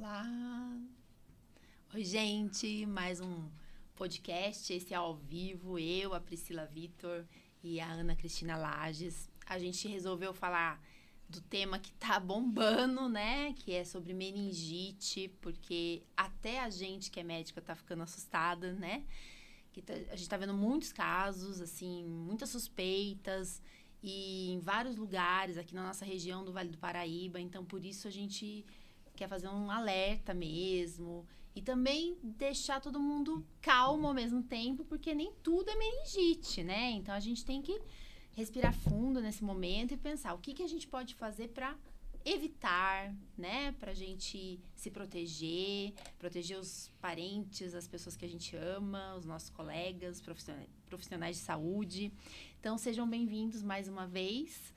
Olá! 0.00 0.80
Oi, 1.92 2.02
gente, 2.02 2.86
mais 2.86 3.20
um 3.20 3.50
podcast, 3.94 4.72
esse 4.72 4.94
é 4.94 4.96
ao 4.96 5.14
vivo, 5.14 5.78
eu, 5.78 6.14
a 6.14 6.20
Priscila 6.20 6.64
Vitor 6.64 7.26
e 7.62 7.78
a 7.80 7.92
Ana 7.92 8.16
Cristina 8.16 8.56
Lages. 8.56 9.28
A 9.44 9.58
gente 9.58 9.86
resolveu 9.88 10.32
falar 10.32 10.82
do 11.28 11.42
tema 11.42 11.78
que 11.78 11.92
tá 11.92 12.18
bombando, 12.18 13.10
né? 13.10 13.52
Que 13.52 13.74
é 13.74 13.84
sobre 13.84 14.14
meningite, 14.14 15.28
porque 15.42 16.02
até 16.16 16.60
a 16.60 16.70
gente 16.70 17.10
que 17.10 17.20
é 17.20 17.22
médica 17.22 17.60
tá 17.60 17.74
ficando 17.74 18.02
assustada, 18.02 18.72
né? 18.72 19.04
Que 19.70 19.82
tá, 19.82 19.92
a 19.92 20.16
gente 20.16 20.30
tá 20.30 20.38
vendo 20.38 20.54
muitos 20.54 20.94
casos, 20.94 21.60
assim, 21.60 22.06
muitas 22.06 22.48
suspeitas 22.48 23.60
e 24.02 24.52
em 24.52 24.60
vários 24.60 24.96
lugares 24.96 25.58
aqui 25.58 25.74
na 25.74 25.84
nossa 25.84 26.06
região 26.06 26.42
do 26.42 26.54
Vale 26.54 26.70
do 26.70 26.78
Paraíba. 26.78 27.38
Então, 27.38 27.66
por 27.66 27.84
isso 27.84 28.08
a 28.08 28.10
gente 28.10 28.64
quer 29.20 29.28
fazer 29.28 29.48
um 29.48 29.70
alerta 29.70 30.32
mesmo 30.32 31.26
e 31.54 31.60
também 31.60 32.16
deixar 32.22 32.80
todo 32.80 32.98
mundo 32.98 33.46
calmo 33.60 34.06
ao 34.06 34.14
mesmo 34.14 34.42
tempo, 34.42 34.82
porque 34.82 35.14
nem 35.14 35.30
tudo 35.42 35.68
é 35.68 35.76
meningite, 35.76 36.64
né? 36.64 36.92
Então 36.92 37.14
a 37.14 37.20
gente 37.20 37.44
tem 37.44 37.60
que 37.60 37.78
respirar 38.32 38.72
fundo 38.72 39.20
nesse 39.20 39.44
momento 39.44 39.92
e 39.92 39.98
pensar 39.98 40.32
o 40.32 40.38
que, 40.38 40.54
que 40.54 40.62
a 40.62 40.66
gente 40.66 40.88
pode 40.88 41.14
fazer 41.14 41.48
para 41.48 41.76
evitar, 42.24 43.14
né? 43.36 43.72
Para 43.72 43.90
a 43.90 43.94
gente 43.94 44.58
se 44.74 44.90
proteger, 44.90 45.92
proteger 46.18 46.58
os 46.58 46.90
parentes, 46.98 47.74
as 47.74 47.86
pessoas 47.86 48.16
que 48.16 48.24
a 48.24 48.28
gente 48.28 48.56
ama, 48.56 49.16
os 49.16 49.26
nossos 49.26 49.50
colegas, 49.50 50.22
profissionais 50.88 51.36
de 51.36 51.42
saúde. 51.42 52.10
Então 52.58 52.78
sejam 52.78 53.06
bem-vindos 53.06 53.62
mais 53.62 53.86
uma 53.86 54.06
vez. 54.06 54.72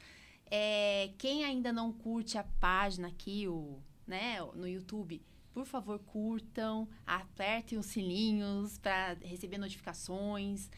É, 0.52 1.13
quem 1.17 1.45
ainda 1.45 1.71
não 1.71 1.94
curte 1.94 2.38
a 2.38 2.44
página 2.44 3.07
aqui, 3.07 3.47
o 3.47 3.81
né, 4.07 4.39
no 4.55 4.67
YouTube, 4.67 5.21
por 5.53 5.66
favor, 5.66 5.99
curtam, 5.99 6.88
apertem 7.05 7.77
os 7.77 7.86
sininhos 7.86 8.77
para 8.80 9.14
receber 9.22 9.58
notificações. 9.58 10.69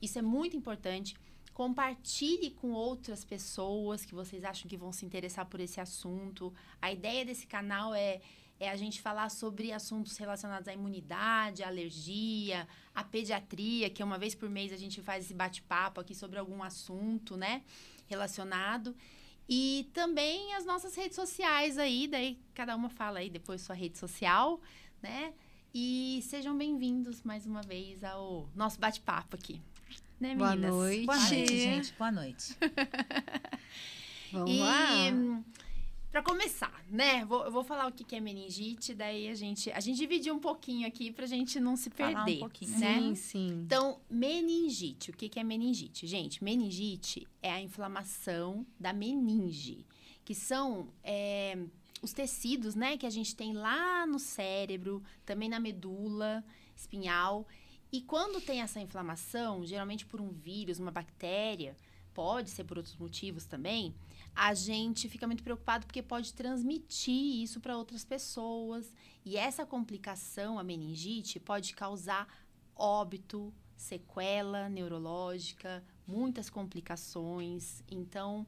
Isso 0.00 0.18
é 0.18 0.22
muito 0.22 0.56
importante. 0.56 1.14
Compartilhe 1.52 2.50
com 2.50 2.70
outras 2.72 3.26
pessoas 3.26 4.06
que 4.06 4.14
vocês 4.14 4.42
acham 4.42 4.68
que 4.68 4.76
vão 4.76 4.90
se 4.90 5.04
interessar 5.04 5.44
por 5.44 5.60
esse 5.60 5.80
assunto. 5.80 6.52
A 6.80 6.90
ideia 6.90 7.26
desse 7.26 7.46
canal 7.46 7.94
é, 7.94 8.22
é 8.58 8.70
a 8.70 8.76
gente 8.76 9.02
falar 9.02 9.28
sobre 9.28 9.70
assuntos 9.70 10.16
relacionados 10.16 10.66
à 10.66 10.72
imunidade, 10.72 11.62
à 11.62 11.68
alergia, 11.68 12.66
à 12.94 13.04
pediatria, 13.04 13.90
que 13.90 14.02
uma 14.02 14.16
vez 14.16 14.34
por 14.34 14.48
mês 14.48 14.72
a 14.72 14.78
gente 14.78 15.02
faz 15.02 15.26
esse 15.26 15.34
bate-papo 15.34 16.00
aqui 16.00 16.14
sobre 16.14 16.38
algum 16.38 16.62
assunto, 16.62 17.36
né, 17.36 17.62
relacionado. 18.06 18.96
E 19.48 19.90
também 19.92 20.54
as 20.54 20.64
nossas 20.64 20.94
redes 20.94 21.16
sociais 21.16 21.78
aí, 21.78 22.06
daí 22.08 22.38
cada 22.54 22.74
uma 22.74 22.88
fala 22.88 23.18
aí 23.18 23.28
depois 23.28 23.60
sua 23.60 23.74
rede 23.74 23.98
social, 23.98 24.60
né? 25.02 25.32
E 25.74 26.20
sejam 26.24 26.56
bem-vindos 26.56 27.22
mais 27.22 27.46
uma 27.46 27.62
vez 27.62 28.04
ao 28.04 28.48
nosso 28.54 28.78
bate-papo 28.78 29.36
aqui. 29.36 29.60
Né, 30.20 30.34
Boa 30.36 30.54
noite. 30.54 31.06
Boa 31.06 31.18
noite, 31.18 31.58
gente. 31.58 31.94
Boa 31.98 32.12
noite. 32.12 32.56
Vamos 34.30 34.50
e, 34.50 34.58
lá. 34.60 35.34
Para 36.12 36.22
começar, 36.22 36.84
né? 36.90 37.24
Vou, 37.24 37.42
eu 37.42 37.50
vou 37.50 37.64
falar 37.64 37.86
o 37.86 37.92
que 37.92 38.14
é 38.14 38.20
meningite, 38.20 38.92
daí 38.92 39.28
a 39.28 39.34
gente 39.34 39.72
a 39.72 39.80
gente 39.80 39.96
dividir 39.96 40.30
um 40.30 40.38
pouquinho 40.38 40.86
aqui 40.86 41.10
para 41.10 41.24
a 41.24 41.28
gente 41.28 41.58
não 41.58 41.74
se 41.74 41.88
perder, 41.88 42.12
falar 42.12 42.30
um 42.30 42.38
pouquinho, 42.38 42.78
né? 42.78 43.00
Sim, 43.00 43.14
sim. 43.14 43.48
Então, 43.64 43.98
meningite, 44.10 45.10
o 45.10 45.14
que 45.14 45.40
é 45.40 45.42
meningite, 45.42 46.06
gente? 46.06 46.44
Meningite 46.44 47.26
é 47.40 47.50
a 47.50 47.58
inflamação 47.58 48.66
da 48.78 48.92
meninge, 48.92 49.86
que 50.22 50.34
são 50.34 50.92
é, 51.02 51.56
os 52.02 52.12
tecidos, 52.12 52.74
né, 52.74 52.98
que 52.98 53.06
a 53.06 53.10
gente 53.10 53.34
tem 53.34 53.54
lá 53.54 54.06
no 54.06 54.18
cérebro, 54.18 55.02
também 55.24 55.48
na 55.48 55.58
medula 55.58 56.44
espinhal. 56.76 57.46
E 57.90 58.02
quando 58.02 58.38
tem 58.38 58.60
essa 58.60 58.78
inflamação, 58.80 59.64
geralmente 59.64 60.04
por 60.04 60.20
um 60.20 60.28
vírus, 60.28 60.78
uma 60.78 60.90
bactéria, 60.90 61.74
pode 62.12 62.50
ser 62.50 62.64
por 62.64 62.76
outros 62.76 62.96
motivos 62.96 63.46
também, 63.46 63.94
a 64.34 64.54
gente 64.54 65.08
fica 65.08 65.26
muito 65.26 65.42
preocupado 65.42 65.86
porque 65.86 66.02
pode 66.02 66.32
transmitir 66.32 67.42
isso 67.42 67.60
para 67.60 67.76
outras 67.76 68.04
pessoas. 68.04 68.94
E 69.24 69.36
essa 69.36 69.66
complicação, 69.66 70.58
a 70.58 70.64
meningite, 70.64 71.38
pode 71.38 71.74
causar 71.74 72.26
óbito, 72.74 73.52
sequela 73.76 74.68
neurológica, 74.68 75.84
muitas 76.06 76.48
complicações. 76.48 77.82
Então, 77.90 78.46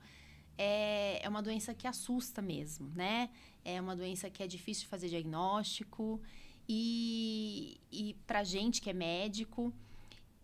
é, 0.57 1.25
é 1.25 1.29
uma 1.29 1.43
doença 1.43 1.75
que 1.75 1.87
assusta 1.87 2.41
mesmo, 2.41 2.91
né? 2.95 3.31
É 3.65 3.81
uma 3.81 3.95
doença 3.95 4.31
que 4.31 4.43
é 4.43 4.47
difícil 4.47 4.85
de 4.85 4.89
fazer 4.89 5.09
diagnóstico. 5.09 6.21
E, 6.69 7.79
e 7.93 8.15
para 8.27 8.43
gente 8.43 8.81
que 8.81 8.89
é 8.89 8.95
médico, 8.95 9.73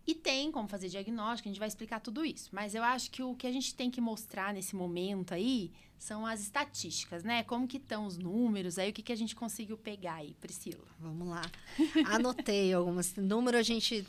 e 0.05 0.15
tem 0.15 0.51
como 0.51 0.67
fazer 0.67 0.89
diagnóstico, 0.89 1.47
a 1.47 1.51
gente 1.51 1.59
vai 1.59 1.67
explicar 1.67 1.99
tudo 1.99 2.25
isso. 2.25 2.49
Mas 2.51 2.73
eu 2.73 2.83
acho 2.83 3.11
que 3.11 3.21
o 3.21 3.35
que 3.35 3.45
a 3.45 3.51
gente 3.51 3.75
tem 3.75 3.89
que 3.89 4.01
mostrar 4.01 4.53
nesse 4.53 4.75
momento 4.75 5.33
aí 5.33 5.71
são 5.97 6.25
as 6.25 6.41
estatísticas, 6.41 7.23
né? 7.23 7.43
Como 7.43 7.67
que 7.67 7.77
estão 7.77 8.07
os 8.07 8.17
números, 8.17 8.79
aí 8.79 8.89
o 8.89 8.93
que, 8.93 9.03
que 9.03 9.11
a 9.11 9.15
gente 9.15 9.35
conseguiu 9.35 9.77
pegar 9.77 10.15
aí, 10.15 10.35
Priscila? 10.41 10.83
Vamos 10.99 11.27
lá. 11.27 11.43
Anotei 12.07 12.73
alguns 12.73 13.13
números, 13.15 13.59
a 13.59 13.63
gente, 13.63 14.07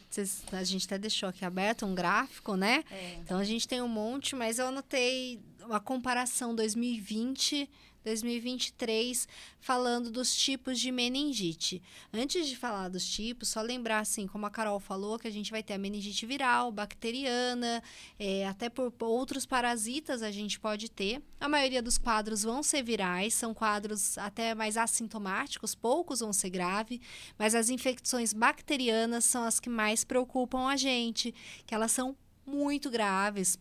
a 0.50 0.64
gente 0.64 0.86
até 0.86 0.96
deixou 0.96 1.28
aqui 1.28 1.44
aberto 1.44 1.84
um 1.84 1.94
gráfico, 1.94 2.56
né? 2.56 2.82
É. 2.90 3.18
Então 3.20 3.38
a 3.38 3.44
gente 3.44 3.68
tem 3.68 3.82
um 3.82 3.88
monte, 3.88 4.34
mas 4.34 4.58
eu 4.58 4.68
anotei 4.68 5.38
uma 5.60 5.80
comparação 5.80 6.54
2020 6.54 7.68
2023, 8.04 9.28
falando 9.60 10.10
dos 10.10 10.34
tipos 10.34 10.78
de 10.78 10.90
meningite. 10.90 11.82
Antes 12.12 12.48
de 12.48 12.56
falar 12.56 12.88
dos 12.88 13.06
tipos, 13.06 13.48
só 13.48 13.60
lembrar, 13.62 14.00
assim, 14.00 14.26
como 14.26 14.46
a 14.46 14.50
Carol 14.50 14.80
falou, 14.80 15.18
que 15.18 15.28
a 15.28 15.30
gente 15.30 15.50
vai 15.50 15.62
ter 15.62 15.74
a 15.74 15.78
meningite 15.78 16.26
viral, 16.26 16.72
bacteriana, 16.72 17.82
é, 18.18 18.46
até 18.46 18.68
por 18.68 18.92
outros 19.00 19.46
parasitas 19.46 20.22
a 20.22 20.30
gente 20.30 20.58
pode 20.58 20.90
ter. 20.90 21.22
A 21.40 21.48
maioria 21.48 21.82
dos 21.82 21.98
quadros 21.98 22.42
vão 22.42 22.62
ser 22.62 22.82
virais, 22.82 23.34
são 23.34 23.54
quadros 23.54 24.18
até 24.18 24.54
mais 24.54 24.76
assintomáticos, 24.76 25.74
poucos 25.74 26.20
vão 26.20 26.32
ser 26.32 26.50
grave, 26.50 27.00
mas 27.38 27.54
as 27.54 27.70
infecções 27.70 28.32
bacterianas 28.32 29.24
são 29.24 29.44
as 29.44 29.60
que 29.60 29.68
mais 29.68 30.04
preocupam 30.04 30.68
a 30.68 30.76
gente, 30.76 31.34
que 31.66 31.74
elas 31.74 31.92
são 31.92 32.16
muito 32.46 32.90
graves, 32.90 33.58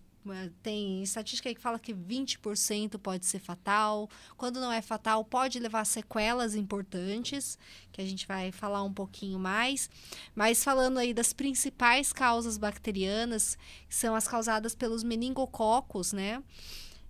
tem 0.62 1.02
estatística 1.04 1.54
que 1.54 1.60
fala 1.60 1.80
que 1.80 1.94
20% 1.94 2.98
pode 2.98 3.26
ser 3.26 3.40
fatal. 3.40 4.10
Quando 4.38 4.60
não 4.60 4.72
é 4.72 4.82
fatal, 4.82 5.24
pode 5.24 5.60
levar 5.60 5.86
sequelas 5.86 6.56
importantes, 6.56 7.58
que 7.92 8.02
a 8.02 8.06
gente 8.06 8.28
vai 8.28 8.52
falar 8.52 8.84
um 8.84 8.94
pouquinho 8.94 9.40
mais. 9.40 9.90
Mas 10.36 10.64
falando 10.64 10.98
aí 10.98 11.14
das 11.14 11.34
principais 11.34 12.14
causas 12.14 12.58
bacterianas, 12.58 13.58
que 13.88 13.96
são 13.96 14.16
as 14.16 14.28
causadas 14.28 14.76
pelos 14.76 15.04
meningococos, 15.04 16.14
né? 16.14 16.44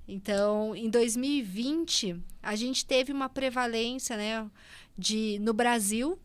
Então, 0.07 0.75
em 0.75 0.89
2020, 0.89 2.21
a 2.41 2.55
gente 2.55 2.85
teve 2.85 3.11
uma 3.13 3.29
prevalência, 3.29 4.17
né, 4.17 4.49
de 4.97 5.39
no 5.39 5.53
Brasil 5.53 6.19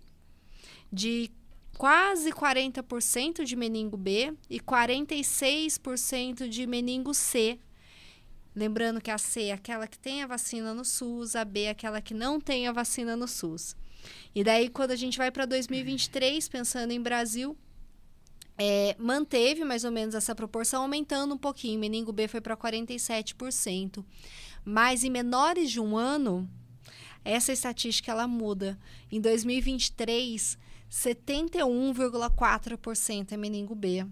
de 0.93 1.31
quase 1.77 2.33
40% 2.33 3.45
de 3.45 3.55
meningo 3.55 3.97
B 3.97 4.33
e 4.49 4.59
46% 4.59 6.49
de 6.49 6.67
meningo 6.67 7.13
C. 7.13 7.59
Lembrando 8.55 9.01
que 9.01 9.11
a 9.11 9.19
C 9.19 9.45
é 9.45 9.53
aquela 9.53 9.87
que 9.87 9.99
tem 9.99 10.23
a 10.23 10.27
vacina 10.27 10.73
no 10.73 10.85
SUS, 10.85 11.37
a 11.37 11.45
B 11.45 11.65
é 11.65 11.71
aquela 11.71 12.01
que 12.01 12.15
não 12.15 12.41
tem 12.41 12.67
a 12.67 12.73
vacina 12.73 13.15
no 13.15 13.29
SUS. 13.29 13.77
E 14.35 14.43
daí, 14.43 14.71
quando 14.71 14.93
a 14.93 14.97
gente 14.97 15.19
vai 15.19 15.31
para 15.31 15.45
2023, 15.45 16.49
pensando 16.49 16.93
em 16.93 17.01
Brasil, 17.01 17.57
é, 18.57 18.97
manteve 18.99 19.63
mais 19.63 19.85
ou 19.85 19.93
menos 19.93 20.15
essa 20.15 20.35
proporção, 20.35 20.83
aumentando 20.83 21.35
um 21.35 21.39
pouquinho. 21.39 21.79
Meningo 21.79 22.13
B 22.13 22.27
foi 22.27 22.41
para 22.41 22.57
47%. 22.57 24.03
Mas 24.65 25.05
em 25.05 25.11
menores 25.11 25.71
de 25.71 25.79
um 25.79 25.95
ano, 25.95 26.49
essa 27.23 27.53
estatística 27.53 28.11
ela 28.11 28.27
muda. 28.27 28.79
Em 29.13 29.21
2023, 29.21 30.59
71,4% 30.91 33.33
é 33.33 33.37
meningo 33.37 33.75
B. 33.75 34.07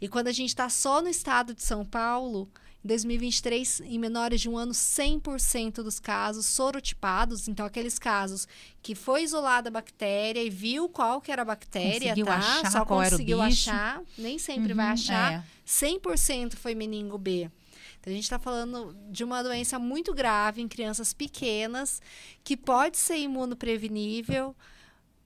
E 0.00 0.08
quando 0.08 0.28
a 0.28 0.32
gente 0.32 0.48
está 0.48 0.68
só 0.68 1.00
no 1.02 1.08
estado 1.08 1.54
de 1.54 1.62
São 1.62 1.84
Paulo, 1.84 2.48
em 2.84 2.88
2023, 2.88 3.80
em 3.80 3.98
menores 3.98 4.40
de 4.40 4.48
um 4.48 4.56
ano, 4.56 4.70
100% 4.72 5.82
dos 5.82 5.98
casos 5.98 6.46
sorotipados, 6.46 7.48
então 7.48 7.66
aqueles 7.66 7.98
casos 7.98 8.46
que 8.80 8.94
foi 8.94 9.24
isolada 9.24 9.68
a 9.68 9.72
bactéria 9.72 10.40
e 10.40 10.48
viu 10.48 10.88
qual 10.88 11.20
que 11.20 11.32
era 11.32 11.42
a 11.42 11.44
bactéria, 11.44 12.10
conseguiu 12.10 12.26
tá? 12.26 12.36
Achar 12.36 12.70
Só 12.70 12.84
qual 12.84 13.02
conseguiu 13.02 13.38
era 13.38 13.46
o 13.46 13.48
bicho. 13.50 13.70
achar, 13.70 14.02
nem 14.16 14.38
sempre 14.38 14.70
uhum, 14.70 14.76
vai 14.76 14.86
achar. 14.86 15.32
É. 15.32 15.42
100% 15.66 16.54
foi 16.54 16.76
meningo 16.76 17.18
B. 17.18 17.50
Então, 17.98 18.12
a 18.12 18.14
gente 18.14 18.22
está 18.22 18.38
falando 18.38 18.96
de 19.10 19.24
uma 19.24 19.42
doença 19.42 19.80
muito 19.80 20.14
grave 20.14 20.62
em 20.62 20.68
crianças 20.68 21.12
pequenas, 21.12 22.00
que 22.44 22.56
pode 22.56 22.98
ser 22.98 23.18
imunoprevenível, 23.18 24.54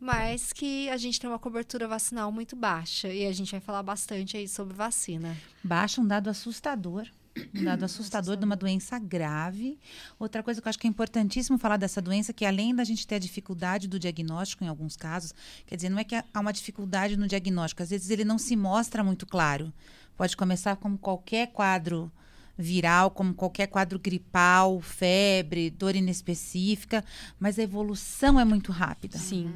mas 0.00 0.52
que 0.52 0.88
a 0.88 0.96
gente 0.96 1.20
tem 1.20 1.28
uma 1.28 1.38
cobertura 1.38 1.86
vacinal 1.86 2.32
muito 2.32 2.56
baixa. 2.56 3.08
E 3.08 3.26
a 3.26 3.32
gente 3.32 3.50
vai 3.52 3.60
falar 3.60 3.82
bastante 3.82 4.36
aí 4.36 4.48
sobre 4.48 4.74
vacina. 4.74 5.36
Baixa 5.62 6.00
um 6.00 6.06
dado 6.06 6.30
assustador. 6.30 7.06
Um 7.54 7.64
dado 7.64 7.84
assustador 7.84 8.36
de 8.36 8.44
uma 8.44 8.56
doença 8.56 8.98
grave. 8.98 9.78
Outra 10.18 10.42
coisa 10.42 10.60
que 10.60 10.66
eu 10.66 10.70
acho 10.70 10.78
que 10.78 10.86
é 10.86 10.90
importantíssimo 10.90 11.58
falar 11.58 11.76
dessa 11.76 12.00
doença, 12.00 12.32
que 12.32 12.44
além 12.44 12.74
da 12.74 12.82
gente 12.82 13.06
ter 13.06 13.16
a 13.16 13.18
dificuldade 13.18 13.86
do 13.86 13.98
diagnóstico 13.98 14.64
em 14.64 14.68
alguns 14.68 14.96
casos, 14.96 15.34
quer 15.66 15.76
dizer, 15.76 15.90
não 15.90 15.98
é 15.98 16.04
que 16.04 16.16
há 16.16 16.40
uma 16.40 16.52
dificuldade 16.52 17.16
no 17.16 17.28
diagnóstico, 17.28 17.82
às 17.82 17.90
vezes 17.90 18.10
ele 18.10 18.24
não 18.24 18.38
se 18.38 18.56
mostra 18.56 19.04
muito 19.04 19.26
claro. 19.26 19.72
Pode 20.16 20.36
começar 20.36 20.76
como 20.76 20.98
qualquer 20.98 21.48
quadro 21.48 22.10
viral, 22.58 23.10
como 23.10 23.32
qualquer 23.32 23.68
quadro 23.68 23.98
gripal, 23.98 24.80
febre, 24.80 25.70
dor 25.70 25.94
inespecífica, 25.94 27.04
mas 27.38 27.58
a 27.58 27.62
evolução 27.62 28.38
é 28.38 28.44
muito 28.44 28.72
rápida. 28.72 29.18
Sim. 29.18 29.52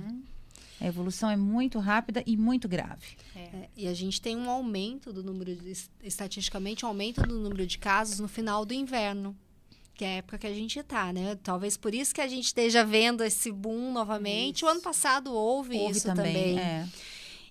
A 0.84 0.88
evolução 0.88 1.30
é 1.30 1.36
muito 1.36 1.78
rápida 1.78 2.22
e 2.26 2.36
muito 2.36 2.68
grave. 2.68 3.16
É, 3.34 3.68
e 3.74 3.88
a 3.88 3.94
gente 3.94 4.20
tem 4.20 4.36
um 4.36 4.50
aumento 4.50 5.14
do 5.14 5.22
número, 5.24 5.56
de, 5.56 5.72
estatisticamente, 6.02 6.84
um 6.84 6.88
aumento 6.88 7.22
do 7.22 7.38
número 7.38 7.66
de 7.66 7.78
casos 7.78 8.20
no 8.20 8.28
final 8.28 8.66
do 8.66 8.74
inverno. 8.74 9.34
Que 9.94 10.04
é 10.04 10.08
a 10.08 10.16
época 10.16 10.38
que 10.38 10.46
a 10.46 10.52
gente 10.52 10.78
está, 10.78 11.10
né? 11.12 11.38
Talvez 11.42 11.76
por 11.78 11.94
isso 11.94 12.14
que 12.14 12.20
a 12.20 12.28
gente 12.28 12.46
esteja 12.46 12.84
vendo 12.84 13.24
esse 13.24 13.50
boom 13.50 13.92
novamente. 13.92 14.56
Isso. 14.56 14.66
O 14.66 14.68
ano 14.68 14.82
passado 14.82 15.32
houve, 15.32 15.78
Houve 15.78 15.96
isso 15.96 16.06
também. 16.06 16.34
também. 16.34 16.58
é. 16.58 16.88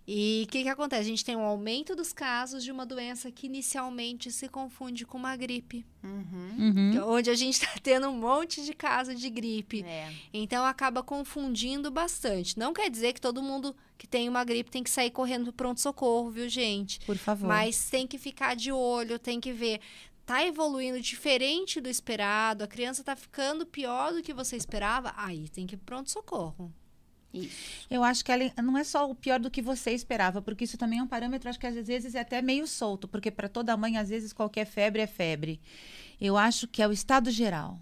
E 0.05 0.43
o 0.45 0.51
que, 0.51 0.63
que 0.63 0.69
acontece? 0.69 1.01
A 1.01 1.05
gente 1.05 1.23
tem 1.23 1.35
um 1.35 1.45
aumento 1.45 1.95
dos 1.95 2.11
casos 2.11 2.63
de 2.63 2.71
uma 2.71 2.85
doença 2.85 3.31
que 3.31 3.47
inicialmente 3.47 4.31
se 4.31 4.49
confunde 4.49 5.05
com 5.05 5.17
uma 5.17 5.35
gripe. 5.37 5.85
Uhum. 6.03 6.55
Uhum. 6.59 7.13
Onde 7.13 7.29
a 7.29 7.35
gente 7.35 7.53
está 7.53 7.73
tendo 7.81 8.09
um 8.09 8.17
monte 8.17 8.63
de 8.65 8.73
casos 8.73 9.17
de 9.19 9.29
gripe. 9.29 9.83
É. 9.83 10.11
Então 10.33 10.65
acaba 10.65 11.01
confundindo 11.01 11.89
bastante. 11.89 12.59
Não 12.59 12.73
quer 12.73 12.89
dizer 12.89 13.13
que 13.13 13.21
todo 13.21 13.41
mundo 13.41 13.73
que 13.97 14.05
tem 14.05 14.27
uma 14.27 14.43
gripe 14.43 14.69
tem 14.69 14.83
que 14.83 14.89
sair 14.89 15.09
correndo 15.09 15.45
para 15.45 15.53
pronto-socorro, 15.53 16.29
viu, 16.29 16.49
gente? 16.49 16.99
Por 17.05 17.17
favor. 17.17 17.47
Mas 17.47 17.89
tem 17.89 18.05
que 18.05 18.17
ficar 18.17 18.55
de 18.55 18.71
olho, 18.73 19.17
tem 19.17 19.39
que 19.39 19.53
ver. 19.53 19.79
Tá 20.25 20.45
evoluindo 20.45 20.99
diferente 20.99 21.79
do 21.79 21.89
esperado, 21.89 22.63
a 22.63 22.67
criança 22.67 23.03
tá 23.03 23.15
ficando 23.15 23.65
pior 23.65 24.13
do 24.13 24.21
que 24.21 24.33
você 24.33 24.55
esperava, 24.55 25.13
aí 25.17 25.49
tem 25.49 25.67
que 25.67 25.75
ir 25.75 25.77
pro 25.77 25.97
pronto-socorro. 25.97 26.73
Isso. 27.33 27.87
Eu 27.89 28.03
acho 28.03 28.23
que 28.23 28.31
ela 28.31 28.51
não 28.61 28.77
é 28.77 28.83
só 28.83 29.09
o 29.09 29.15
pior 29.15 29.39
do 29.39 29.49
que 29.49 29.61
você 29.61 29.91
esperava, 29.91 30.41
porque 30.41 30.65
isso 30.65 30.77
também 30.77 30.99
é 30.99 31.03
um 31.03 31.07
parâmetro, 31.07 31.49
acho 31.49 31.59
que 31.59 31.65
às 31.65 31.87
vezes 31.87 32.13
é 32.13 32.19
até 32.19 32.41
meio 32.41 32.67
solto, 32.67 33.07
porque 33.07 33.31
para 33.31 33.49
toda 33.49 33.75
mãe, 33.75 33.97
às 33.97 34.09
vezes, 34.09 34.31
qualquer 34.31 34.65
febre 34.65 35.01
é 35.01 35.07
febre. 35.07 35.59
Eu 36.21 36.37
acho 36.37 36.67
que 36.67 36.81
é 36.81 36.87
o 36.87 36.91
estado 36.91 37.31
geral. 37.31 37.79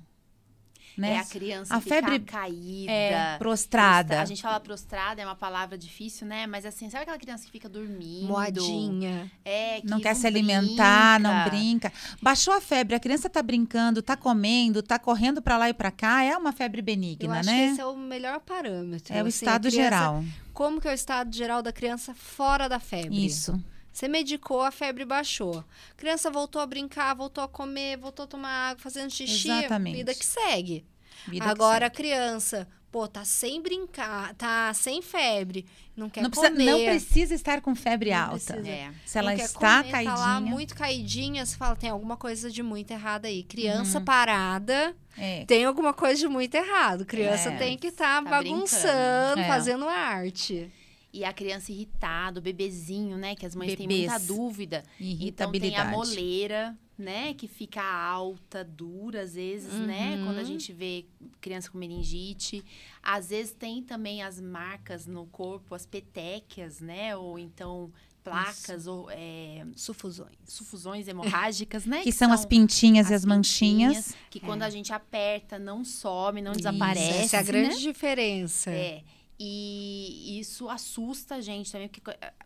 Né? 0.98 1.14
É 1.14 1.20
a 1.20 1.26
criança 1.26 1.74
A 1.76 1.80
ficar 1.82 1.96
febre 1.96 2.20
caída. 2.20 2.92
é 2.92 3.38
prostrada. 3.38 4.22
A 4.22 4.26
gente 4.26 4.42
fala 4.42 4.60
prostrada, 4.60 5.22
é 5.22 5.26
uma 5.26 5.36
palavra 5.36 5.78
difícil, 5.78 6.28
né? 6.28 6.46
Mas 6.48 6.66
assim, 6.66 6.90
sabe 6.90 7.04
aquela 7.04 7.18
criança 7.18 7.46
que 7.46 7.52
fica 7.52 7.70
dormindo? 7.70 8.28
Moadinha. 8.28 9.32
É, 9.46 9.82
que 9.82 9.88
não 9.88 10.00
quer 10.00 10.16
se 10.16 10.28
alimentar, 10.28 11.20
não 11.20 11.44
brinca. 11.46 11.90
brinca. 11.90 11.94
Baixou 12.22 12.54
a 12.54 12.62
febre, 12.62 12.96
a 12.96 13.00
criança 13.00 13.30
tá 13.30 13.42
brincando, 13.42 14.02
tá 14.02 14.18
comendo, 14.18 14.84
tá 14.84 15.00
correndo 15.00 15.42
para 15.42 15.58
lá 15.58 15.70
e 15.70 15.74
para 15.74 15.92
cá, 15.92 16.24
é 16.24 16.36
uma 16.38 16.52
febre 16.52 16.82
Eu 16.82 16.86
benigna, 16.86 17.40
acho 17.40 17.50
né? 17.50 17.66
que 17.68 17.72
esse 17.72 17.82
é 17.82 17.86
o 17.86 17.96
melhor 17.96 18.40
parâmetro. 18.42 19.14
É 19.14 19.24
o 19.24 19.28
assim, 19.28 19.46
a 19.46 19.50
estado 19.50 19.68
criança- 19.70 19.82
geral. 19.84 20.24
Como 20.54 20.82
que 20.82 20.88
é 20.88 20.92
o 20.92 20.94
estado 20.94 21.34
geral 21.36 21.62
da 21.62 21.72
criança 21.72 22.14
fora 22.14 22.68
da 22.68 22.80
febre? 22.80 23.26
Isso. 23.26 23.58
Você 23.92 24.08
medicou, 24.08 24.62
a 24.62 24.72
febre 24.72 25.04
baixou. 25.06 25.60
A 25.92 25.96
criança 25.96 26.32
voltou 26.32 26.62
a 26.62 26.66
brincar, 26.66 27.14
voltou 27.14 27.44
a 27.44 27.48
comer, 27.48 27.98
voltou 27.98 28.24
a 28.24 28.28
tomar 28.28 28.70
água, 28.70 28.82
fazendo 28.82 29.12
xixi. 29.12 29.50
Exatamente. 29.50 29.98
Vida 29.98 30.14
que 30.16 30.26
segue. 30.26 30.86
Vida 31.28 31.46
que 31.46 31.52
Agora 31.52 31.86
a 31.86 31.90
segue. 31.90 31.96
criança, 31.98 32.68
pô, 32.92 33.08
tá 33.08 33.24
sem 33.26 33.62
brincar, 33.62 34.34
tá 34.36 34.74
sem 34.74 35.02
febre, 35.02 35.66
não 35.96 36.10
quer 36.10 36.24
não 36.24 36.30
precisa, 36.32 36.52
comer. 36.52 36.66
não 36.72 36.80
precisa 36.80 37.36
estar 37.36 37.62
com 37.62 37.76
febre 37.76 38.10
Não 38.12 38.18
alta. 38.18 38.54
precisa. 38.54 38.68
É. 38.70 38.92
Se 39.06 39.18
ela 39.20 39.36
está 39.36 39.80
comer, 39.82 39.92
caidinha, 39.92 40.16
Tá 40.16 40.20
lá 40.22 40.42
muito 40.42 40.74
caidinha, 40.76 41.46
você 41.46 41.56
fala, 41.58 41.76
tem 41.76 41.90
alguma 41.92 42.18
coisa 42.18 42.50
de 42.50 42.64
muito 42.64 42.90
errado 42.92 43.26
aí. 43.26 43.44
Criança 43.44 44.00
Uhum. 44.00 44.06
parada, 44.06 44.96
é. 45.18 45.46
tem 45.46 45.66
alguma 45.66 45.94
coisa 45.94 46.20
de 46.22 46.28
muito 46.28 46.56
errado. 46.56 47.06
Criança 47.06 47.50
É. 47.52 47.58
tem 47.58 47.78
que 47.78 47.88
estar 47.88 48.24
Tá 48.24 48.30
bagunçando, 48.30 48.88
brincando. 49.36 49.42
É. 49.42 49.48
fazendo 49.48 49.88
arte. 49.88 50.72
E 51.14 51.26
a 51.26 51.34
criança 51.34 51.72
irritada, 51.72 52.40
o 52.40 52.42
bebezinho, 52.42 53.18
né? 53.18 53.36
Que 53.36 53.46
as 53.46 53.54
mães 53.56 53.76
têm 53.76 53.88
Bebês. 53.88 54.10
muita 54.10 54.26
dúvida. 54.26 54.84
Então 54.98 54.98
tem 54.98 55.10
a 55.10 55.14
irritabilidade. 55.22 55.92
moleira, 55.92 56.78
né? 56.98 57.34
Que 57.34 57.48
fica 57.48 57.84
alta, 57.84 58.64
dura, 58.64 59.24
às 59.24 59.34
vezes, 59.34 59.74
né? 59.74 60.16
Uhum. 60.18 60.26
Quando 60.26 60.38
a 60.38 60.44
gente 60.44 60.72
vê 60.72 61.06
criança 61.42 61.70
com 61.70 61.78
meningite. 61.78 62.64
Às 63.04 63.30
vezes 63.30 63.52
tem 63.52 63.84
também 63.84 64.22
as 64.24 64.40
marcas 64.40 65.06
no 65.06 65.26
corpo, 65.26 65.76
as 65.76 65.86
petequias, 65.86 66.80
né? 66.80 67.16
Ou 67.16 67.38
então 67.38 67.92
placas 68.24 68.86
ou 68.88 69.10
é, 69.10 69.66
Sufusões. 69.76 70.36
sufusões 70.46 71.08
hemorrágicas, 71.08 71.86
né? 71.86 72.02
que 72.04 72.12
são 72.12 72.32
as 72.32 72.46
pintinhas 72.46 73.10
e 73.10 73.14
as 73.14 73.26
manchinhas. 73.26 73.94
pintinhas, 73.96 74.16
Que 74.30 74.40
quando 74.40 74.62
a 74.62 74.70
gente 74.70 74.94
aperta, 74.94 75.58
não 75.58 75.84
some, 75.84 76.42
não 76.42 76.52
Isso, 76.52 76.60
desaparece. 76.60 77.18
Essa 77.18 77.38
é 77.38 77.40
a 77.40 77.44
né? 77.44 77.48
grande 77.52 77.82
diferença. 77.82 78.70
É. 78.72 79.02
E 79.44 80.40
isso 80.40 80.70
assusta 80.70 81.36
a 81.36 81.42
gente 81.42 81.72
também, 81.72 81.88
porque 81.88 82.00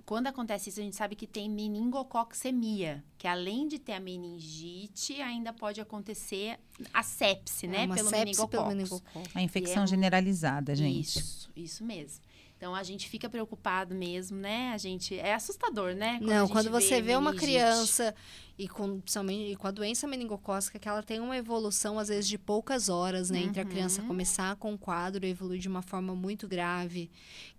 quando 0.05 0.27
acontece 0.27 0.69
isso, 0.69 0.79
a 0.79 0.83
gente 0.83 0.95
sabe 0.95 1.13
que 1.13 1.27
tem 1.27 1.49
meningococcemia, 1.49 3.03
que 3.17 3.27
além 3.27 3.67
de 3.67 3.77
ter 3.77 3.91
a 3.91 3.99
meningite, 3.99 5.21
ainda 5.21 5.51
pode 5.51 5.81
acontecer 5.81 6.57
a 6.93 7.03
sepse, 7.03 7.67
né? 7.67 7.83
É 7.83 7.85
uma 7.85 7.95
pelo 7.95 8.09
sepse 8.09 8.47
pelo 8.47 8.65
meningococcus. 8.67 9.01
meningococcus. 9.01 9.35
A 9.35 9.41
infecção 9.41 9.83
é 9.83 9.87
generalizada, 9.87 10.73
gente. 10.73 11.19
Isso, 11.19 11.51
isso 11.53 11.83
mesmo. 11.83 12.23
Então 12.57 12.73
a 12.73 12.83
gente 12.83 13.09
fica 13.09 13.29
preocupado 13.29 13.93
mesmo, 13.93 14.37
né? 14.37 14.71
A 14.73 14.77
gente 14.77 15.17
é 15.19 15.33
assustador, 15.33 15.93
né? 15.93 16.19
a 16.21 16.25
Não, 16.25 16.47
quando 16.47 16.71
você 16.71 17.01
vê 17.01 17.13
uma 17.15 17.31
meningite. 17.31 17.45
criança 17.51 18.15
e 18.57 18.67
com, 18.69 19.01
principalmente, 19.01 19.51
e 19.51 19.55
com 19.57 19.67
a 19.67 19.71
doença 19.71 20.07
meningocócica, 20.07 20.79
que 20.79 20.87
ela 20.87 21.03
tem 21.03 21.19
uma 21.19 21.35
evolução, 21.35 21.99
às 21.99 22.07
vezes, 22.07 22.27
de 22.27 22.37
poucas 22.37 22.87
horas, 22.87 23.29
né? 23.29 23.39
Entre 23.39 23.59
a 23.59 23.65
criança 23.65 24.01
Uhum. 24.01 24.07
começar 24.07 24.55
com 24.55 24.73
o 24.73 24.77
quadro 24.77 25.25
e 25.25 25.29
evoluir 25.29 25.59
de 25.59 25.67
uma 25.67 25.81
forma 25.81 26.15
muito 26.15 26.47
grave, 26.47 27.11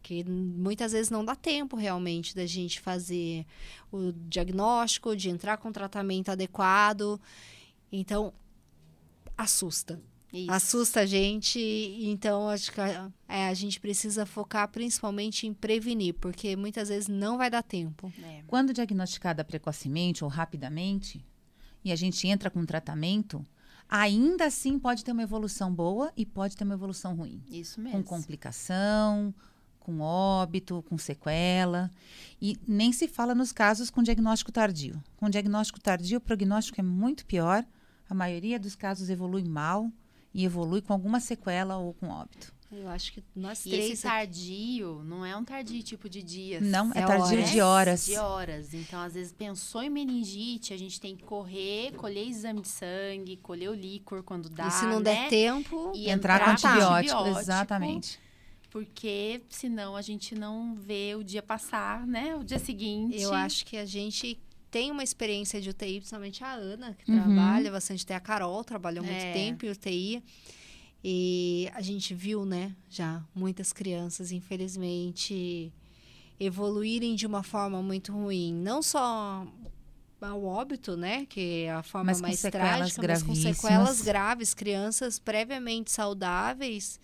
que 0.03 0.25
muitas 0.25 0.93
vezes 0.93 1.11
não 1.11 1.23
dá 1.23 1.37
tempo 1.37 1.77
realmente 1.77 2.35
da 2.35 2.47
gente 2.47 2.81
fazer 2.81 3.45
o 3.93 4.13
diagnóstico, 4.13 5.15
de 5.15 5.29
entrar 5.29 5.59
com 5.59 5.69
o 5.69 5.73
tratamento 5.73 6.31
adequado. 6.31 7.21
Então, 7.93 8.33
assusta. 9.37 10.01
Isso. 10.37 10.51
Assusta 10.51 11.01
a 11.01 11.07
gente, 11.07 11.59
então 12.03 12.49
acho 12.49 12.73
que 12.73 12.81
a, 12.81 13.11
é, 13.29 13.49
a 13.49 13.55
gente 13.55 13.81
precisa 13.81 14.27
focar 14.27 14.69
principalmente 14.69 15.47
em 15.47 15.55
prevenir, 15.55 16.15
porque 16.15 16.55
muitas 16.57 16.89
vezes 16.89 17.09
não 17.09 17.39
vai 17.39 17.51
dar 17.51 17.63
tempo. 17.63 18.13
É. 18.23 18.43
Quando 18.47 18.73
diagnosticada 18.73 19.45
precocemente 19.45 20.23
ou 20.23 20.31
rapidamente, 20.31 21.25
e 21.85 21.93
a 21.93 21.97
gente 21.97 22.27
entra 22.27 22.51
com 22.51 22.67
tratamento, 22.67 23.45
ainda 23.89 24.47
assim 24.47 24.79
pode 24.79 25.05
ter 25.05 25.13
uma 25.13 25.23
evolução 25.23 25.73
boa 25.73 26.13
e 26.17 26.27
pode 26.27 26.57
ter 26.57 26.65
uma 26.65 26.75
evolução 26.75 27.15
ruim. 27.15 27.41
Isso 27.49 27.77
Com 27.77 27.83
mesmo. 27.83 28.05
complicação, 28.05 29.33
com 29.79 30.01
óbito, 30.01 30.85
com 30.89 30.99
sequela. 30.99 31.89
E 32.43 32.59
nem 32.67 32.93
se 32.93 33.07
fala 33.07 33.37
nos 33.37 33.53
casos 33.53 33.89
com 33.89 34.03
diagnóstico 34.03 34.51
tardio. 34.51 35.01
Com 35.17 35.31
diagnóstico 35.31 35.81
tardio, 35.81 36.19
o 36.19 36.21
prognóstico 36.21 36.81
é 36.81 36.83
muito 36.83 37.25
pior. 37.25 37.65
A 38.11 38.15
maioria 38.15 38.59
dos 38.59 38.75
casos 38.75 39.09
evolui 39.09 39.45
mal 39.45 39.91
e 40.37 40.45
evolui 40.45 40.83
com 40.83 40.93
alguma 40.93 41.19
sequela 41.19 41.79
ou 41.79 41.95
com 41.95 42.09
óbito. 42.11 42.55
Eu 42.71 42.89
acho 42.89 43.13
que 43.13 43.23
nós 43.35 43.65
E 43.65 43.71
três. 43.71 43.93
esse 43.93 44.03
tardio 44.03 45.01
não 45.05 45.25
é 45.25 45.35
um 45.37 45.45
tardio 45.45 45.81
tipo 45.83 46.09
de 46.11 46.21
dias. 46.23 46.61
Não, 46.63 46.91
é, 46.93 46.99
É 46.99 47.07
tardio 47.07 47.39
horas. 47.39 47.51
de 47.51 47.61
horas. 47.61 48.07
De 48.07 48.17
horas. 48.19 48.75
Então, 48.75 49.01
às 49.01 49.15
vezes, 49.15 49.33
pensou 49.33 49.83
em 49.83 49.89
meningite, 49.89 50.75
a 50.75 50.77
gente 50.77 51.01
tem 51.01 51.17
que 51.17 51.23
correr, 51.25 51.93
colher 51.93 52.27
exame 52.27 52.61
de 52.61 52.69
sangue, 52.69 53.37
colher 53.39 53.71
o 53.71 53.75
líquor 53.75 54.23
quando 54.25 54.51
dá, 54.51 54.67
e 54.67 54.71
se 54.73 54.85
não 54.85 54.99
né? 54.99 55.05
der 55.05 55.29
tempo, 55.31 55.93
E 55.95 56.11
Entrar 56.11 56.41
com 56.45 56.51
entrar 56.51 56.67
com 56.67 56.69
antibiótico. 56.69 57.15
antibiótico. 57.17 57.41
Exatamente. 57.41 58.19
Porque 58.69 59.43
senão 59.49 59.97
a 59.97 60.03
gente 60.03 60.35
não 60.35 60.75
vê 60.75 61.15
o 61.15 61.23
dia 61.25 61.43
passar, 61.43 62.07
né? 62.07 62.35
O 62.37 62.45
dia 62.45 62.59
seguinte. 62.59 63.19
eu 63.23 63.33
acho 63.33 63.65
que 63.65 63.77
a 63.77 63.87
gente 63.87 64.39
tem 64.77 64.91
uma 64.91 65.03
experiência 65.03 65.59
de 65.59 65.71
UTI, 65.71 66.01
principalmente 66.01 66.45
a 66.45 66.53
Ana, 66.53 66.93
que 66.93 67.11
Uhum. 67.11 67.17
trabalha 67.19 67.71
bastante, 67.71 68.05
tem 68.05 68.15
a 68.15 68.21
Carol, 68.21 68.63
trabalhou 68.63 69.03
muito 69.03 69.25
É. 69.25 69.33
tempo 69.33 69.65
em 69.65 69.71
UTI. 69.71 70.23
E 71.03 71.71
a 71.73 71.81
gente 71.81 72.13
viu, 72.15 72.45
né, 72.45 72.77
já 72.91 73.25
muitas 73.35 73.73
crianças, 73.73 74.33
infelizmente, 74.33 75.73
evoluírem 76.39 77.15
de 77.15 77.27
uma 77.27 77.43
forma 77.43 77.83
muito 77.83 78.13
ruim. 78.13 78.53
Não 78.53 78.83
só 78.83 79.47
ao 80.21 80.45
óbito, 80.45 80.95
né, 80.95 81.25
que 81.25 81.63
é 81.65 81.73
a 81.73 81.83
forma 81.83 82.11
Mas 82.11 82.21
mais 82.21 82.43
trágica, 82.43 83.01
mas 83.09 83.23
com 83.23 83.35
sequelas 83.35 84.03
graves, 84.03 84.53
crianças 84.53 85.19
previamente 85.19 85.91
saudáveis, 85.91 87.01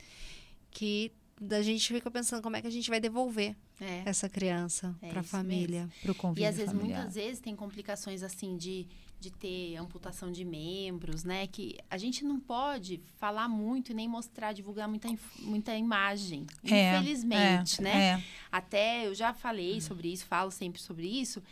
que 0.71 1.11
a 1.51 1.63
gente 1.63 1.93
fica 1.93 2.11
pensando 2.11 2.43
como 2.43 2.57
é 2.57 2.61
que 2.61 2.67
a 2.67 2.71
gente 2.71 2.89
vai 2.91 3.01
devolver 3.01 3.57
É. 3.81 4.03
essa 4.05 4.29
criança 4.29 4.95
É 5.03 5.09
para 5.09 5.21
a 5.21 5.25
família. 5.25 5.89
Para 6.03 6.11
o 6.13 6.15
E 6.15 6.19
convívio 6.19 6.49
às 6.49 6.57
vezes, 6.57 6.73
familiar. 6.73 6.99
muitas 6.99 7.15
vezes, 7.15 7.41
tem 7.41 7.57
complicações 7.57 8.23
assim 8.23 8.57
de, 8.57 8.87
de 9.19 9.31
ter 9.31 9.77
amputação 9.77 10.31
de 10.31 10.45
membros, 10.45 11.25
né? 11.25 11.47
Que 11.47 11.77
a 11.91 11.97
gente 11.99 12.25
não 12.25 12.39
pode 12.39 13.01
falar 13.17 13.49
muito 13.49 13.91
e 13.93 13.95
nem 13.95 14.09
mostrar, 14.09 14.53
divulgar 14.53 14.89
muita, 14.89 15.09
muita 15.41 15.77
imagem. 15.77 16.47
É, 16.65 16.99
infelizmente, 16.99 17.81
é, 17.81 17.83
né? 17.83 18.05
é. 18.19 18.25
Até 18.51 19.07
eu 19.07 19.15
já 19.15 19.33
falei 19.35 19.81
sobre 19.81 20.13
isso, 20.13 20.27
falo 20.27 20.51
sempre 20.51 20.81
sobre 20.81 21.07
isso. 21.07 21.43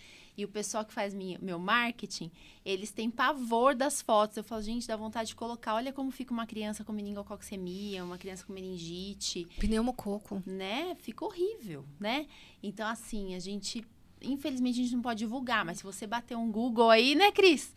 E 0.40 0.44
o 0.46 0.48
pessoal 0.48 0.86
que 0.86 0.92
faz 0.94 1.12
minha, 1.12 1.38
meu 1.42 1.58
marketing, 1.58 2.30
eles 2.64 2.90
têm 2.90 3.10
pavor 3.10 3.74
das 3.74 4.00
fotos. 4.00 4.38
Eu 4.38 4.42
falo, 4.42 4.62
gente, 4.62 4.88
dá 4.88 4.96
vontade 4.96 5.28
de 5.28 5.34
colocar. 5.34 5.74
Olha 5.74 5.92
como 5.92 6.10
fica 6.10 6.32
uma 6.32 6.46
criança 6.46 6.82
com 6.82 6.94
meningococcemia, 6.94 8.02
uma 8.02 8.16
criança 8.16 8.46
com 8.46 8.54
meningite. 8.54 9.46
Pneumococo. 9.58 10.42
Né? 10.46 10.94
Fica 10.94 11.26
horrível, 11.26 11.84
né? 11.98 12.26
Então, 12.62 12.88
assim, 12.88 13.34
a 13.34 13.38
gente 13.38 13.86
infelizmente 14.22 14.78
a 14.80 14.82
gente 14.82 14.94
não 14.94 15.02
pode 15.02 15.18
divulgar, 15.18 15.64
mas 15.64 15.78
se 15.78 15.82
você 15.82 16.06
bater 16.06 16.36
um 16.36 16.50
Google 16.50 16.90
aí, 16.90 17.14
né, 17.14 17.32
Cris? 17.32 17.74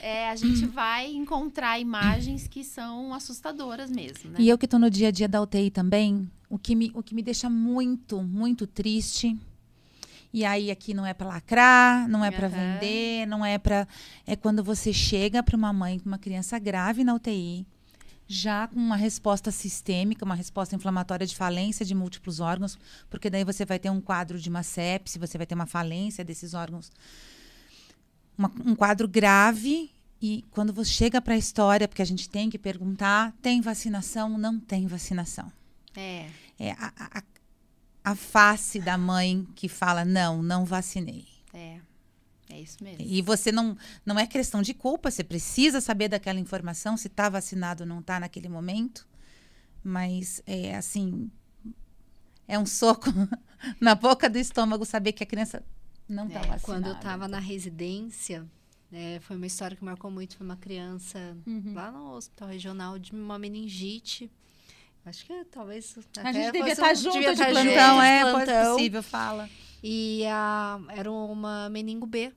É, 0.00 0.28
a 0.28 0.36
gente 0.36 0.66
vai 0.66 1.12
encontrar 1.12 1.80
imagens 1.80 2.46
que 2.46 2.62
são 2.62 3.12
assustadoras 3.12 3.90
mesmo, 3.90 4.30
né? 4.30 4.36
E 4.40 4.48
eu 4.48 4.58
que 4.58 4.64
estou 4.66 4.78
no 4.78 4.90
dia 4.90 5.08
a 5.08 5.10
dia 5.10 5.28
da 5.28 5.40
UTI 5.40 5.70
também, 5.70 6.30
o 6.48 6.58
que 6.58 6.74
me, 6.74 6.90
o 6.94 7.02
que 7.02 7.14
me 7.14 7.22
deixa 7.22 7.50
muito, 7.50 8.22
muito 8.22 8.66
triste. 8.66 9.36
E 10.34 10.44
aí 10.44 10.68
aqui 10.68 10.92
não 10.92 11.06
é 11.06 11.14
para 11.14 11.28
lacrar, 11.28 12.08
não 12.08 12.24
é 12.24 12.28
para 12.28 12.48
vender, 12.48 13.24
não 13.24 13.46
é 13.46 13.56
para 13.56 13.86
é 14.26 14.34
quando 14.34 14.64
você 14.64 14.92
chega 14.92 15.44
para 15.44 15.56
uma 15.56 15.72
mãe 15.72 15.96
com 16.00 16.06
uma 16.08 16.18
criança 16.18 16.58
grave 16.58 17.04
na 17.04 17.14
UTI, 17.14 17.64
já 18.26 18.66
com 18.66 18.74
uma 18.74 18.96
resposta 18.96 19.52
sistêmica, 19.52 20.24
uma 20.24 20.34
resposta 20.34 20.74
inflamatória 20.74 21.24
de 21.24 21.36
falência 21.36 21.86
de 21.86 21.94
múltiplos 21.94 22.40
órgãos, 22.40 22.76
porque 23.08 23.30
daí 23.30 23.44
você 23.44 23.64
vai 23.64 23.78
ter 23.78 23.90
um 23.90 24.00
quadro 24.00 24.36
de 24.36 24.48
uma 24.48 24.64
sepse, 24.64 25.20
você 25.20 25.38
vai 25.38 25.46
ter 25.46 25.54
uma 25.54 25.66
falência 25.66 26.24
desses 26.24 26.52
órgãos. 26.52 26.90
Uma, 28.36 28.50
um 28.66 28.74
quadro 28.74 29.06
grave 29.06 29.88
e 30.20 30.44
quando 30.50 30.72
você 30.72 30.90
chega 30.90 31.22
para 31.22 31.34
a 31.34 31.38
história, 31.38 31.86
porque 31.86 32.02
a 32.02 32.04
gente 32.04 32.28
tem 32.28 32.50
que 32.50 32.58
perguntar, 32.58 33.32
tem 33.40 33.60
vacinação? 33.60 34.36
Não 34.36 34.58
tem 34.58 34.88
vacinação. 34.88 35.52
É. 35.94 36.26
É 36.58 36.72
a, 36.72 36.92
a, 36.96 37.22
a 38.04 38.14
face 38.14 38.78
da 38.78 38.98
mãe 38.98 39.48
que 39.54 39.68
fala, 39.68 40.04
não, 40.04 40.42
não 40.42 40.64
vacinei. 40.64 41.26
É. 41.52 41.80
É 42.50 42.60
isso 42.60 42.84
mesmo. 42.84 43.00
E 43.00 43.22
você 43.22 43.50
não 43.50 43.76
não 44.04 44.18
é 44.18 44.26
questão 44.26 44.60
de 44.60 44.74
culpa, 44.74 45.10
você 45.10 45.24
precisa 45.24 45.80
saber 45.80 46.08
daquela 46.08 46.38
informação 46.38 46.96
se 46.96 47.08
está 47.08 47.28
vacinado 47.28 47.82
ou 47.82 47.88
não 47.88 48.00
está 48.00 48.20
naquele 48.20 48.48
momento. 48.48 49.08
Mas 49.82 50.42
é 50.46 50.76
assim, 50.76 51.30
é 52.46 52.58
um 52.58 52.66
soco 52.66 53.10
na 53.80 53.94
boca 53.94 54.28
do 54.28 54.38
estômago 54.38 54.84
saber 54.84 55.12
que 55.12 55.22
a 55.22 55.26
criança 55.26 55.64
não 56.08 56.26
está 56.26 56.40
é, 56.40 56.42
vacinada. 56.42 56.62
Quando 56.62 56.86
eu 56.86 56.94
estava 56.94 57.26
na 57.26 57.38
residência, 57.38 58.46
é, 58.92 59.18
foi 59.20 59.36
uma 59.36 59.46
história 59.46 59.76
que 59.76 59.84
marcou 59.84 60.10
muito. 60.10 60.36
Foi 60.36 60.46
uma 60.46 60.56
criança 60.56 61.36
uhum. 61.46 61.72
lá 61.74 61.90
no 61.90 62.12
hospital 62.12 62.48
regional 62.48 62.98
de 62.98 63.12
uma 63.12 63.38
meningite. 63.38 64.30
Acho 65.06 65.26
que 65.26 65.44
talvez. 65.50 65.94
A 66.22 66.32
gente 66.32 66.52
devia 66.52 66.72
estar 66.72 66.88
tá 66.88 66.94
junto 66.94 67.18
de 67.18 67.44
plantão, 67.44 68.02
é, 68.02 68.22
plantão. 68.22 68.76
possível, 68.76 69.02
fala. 69.02 69.48
E 69.82 70.24
a, 70.26 70.80
era 70.88 71.12
uma 71.12 71.68
meningo 71.68 72.06
B. 72.06 72.32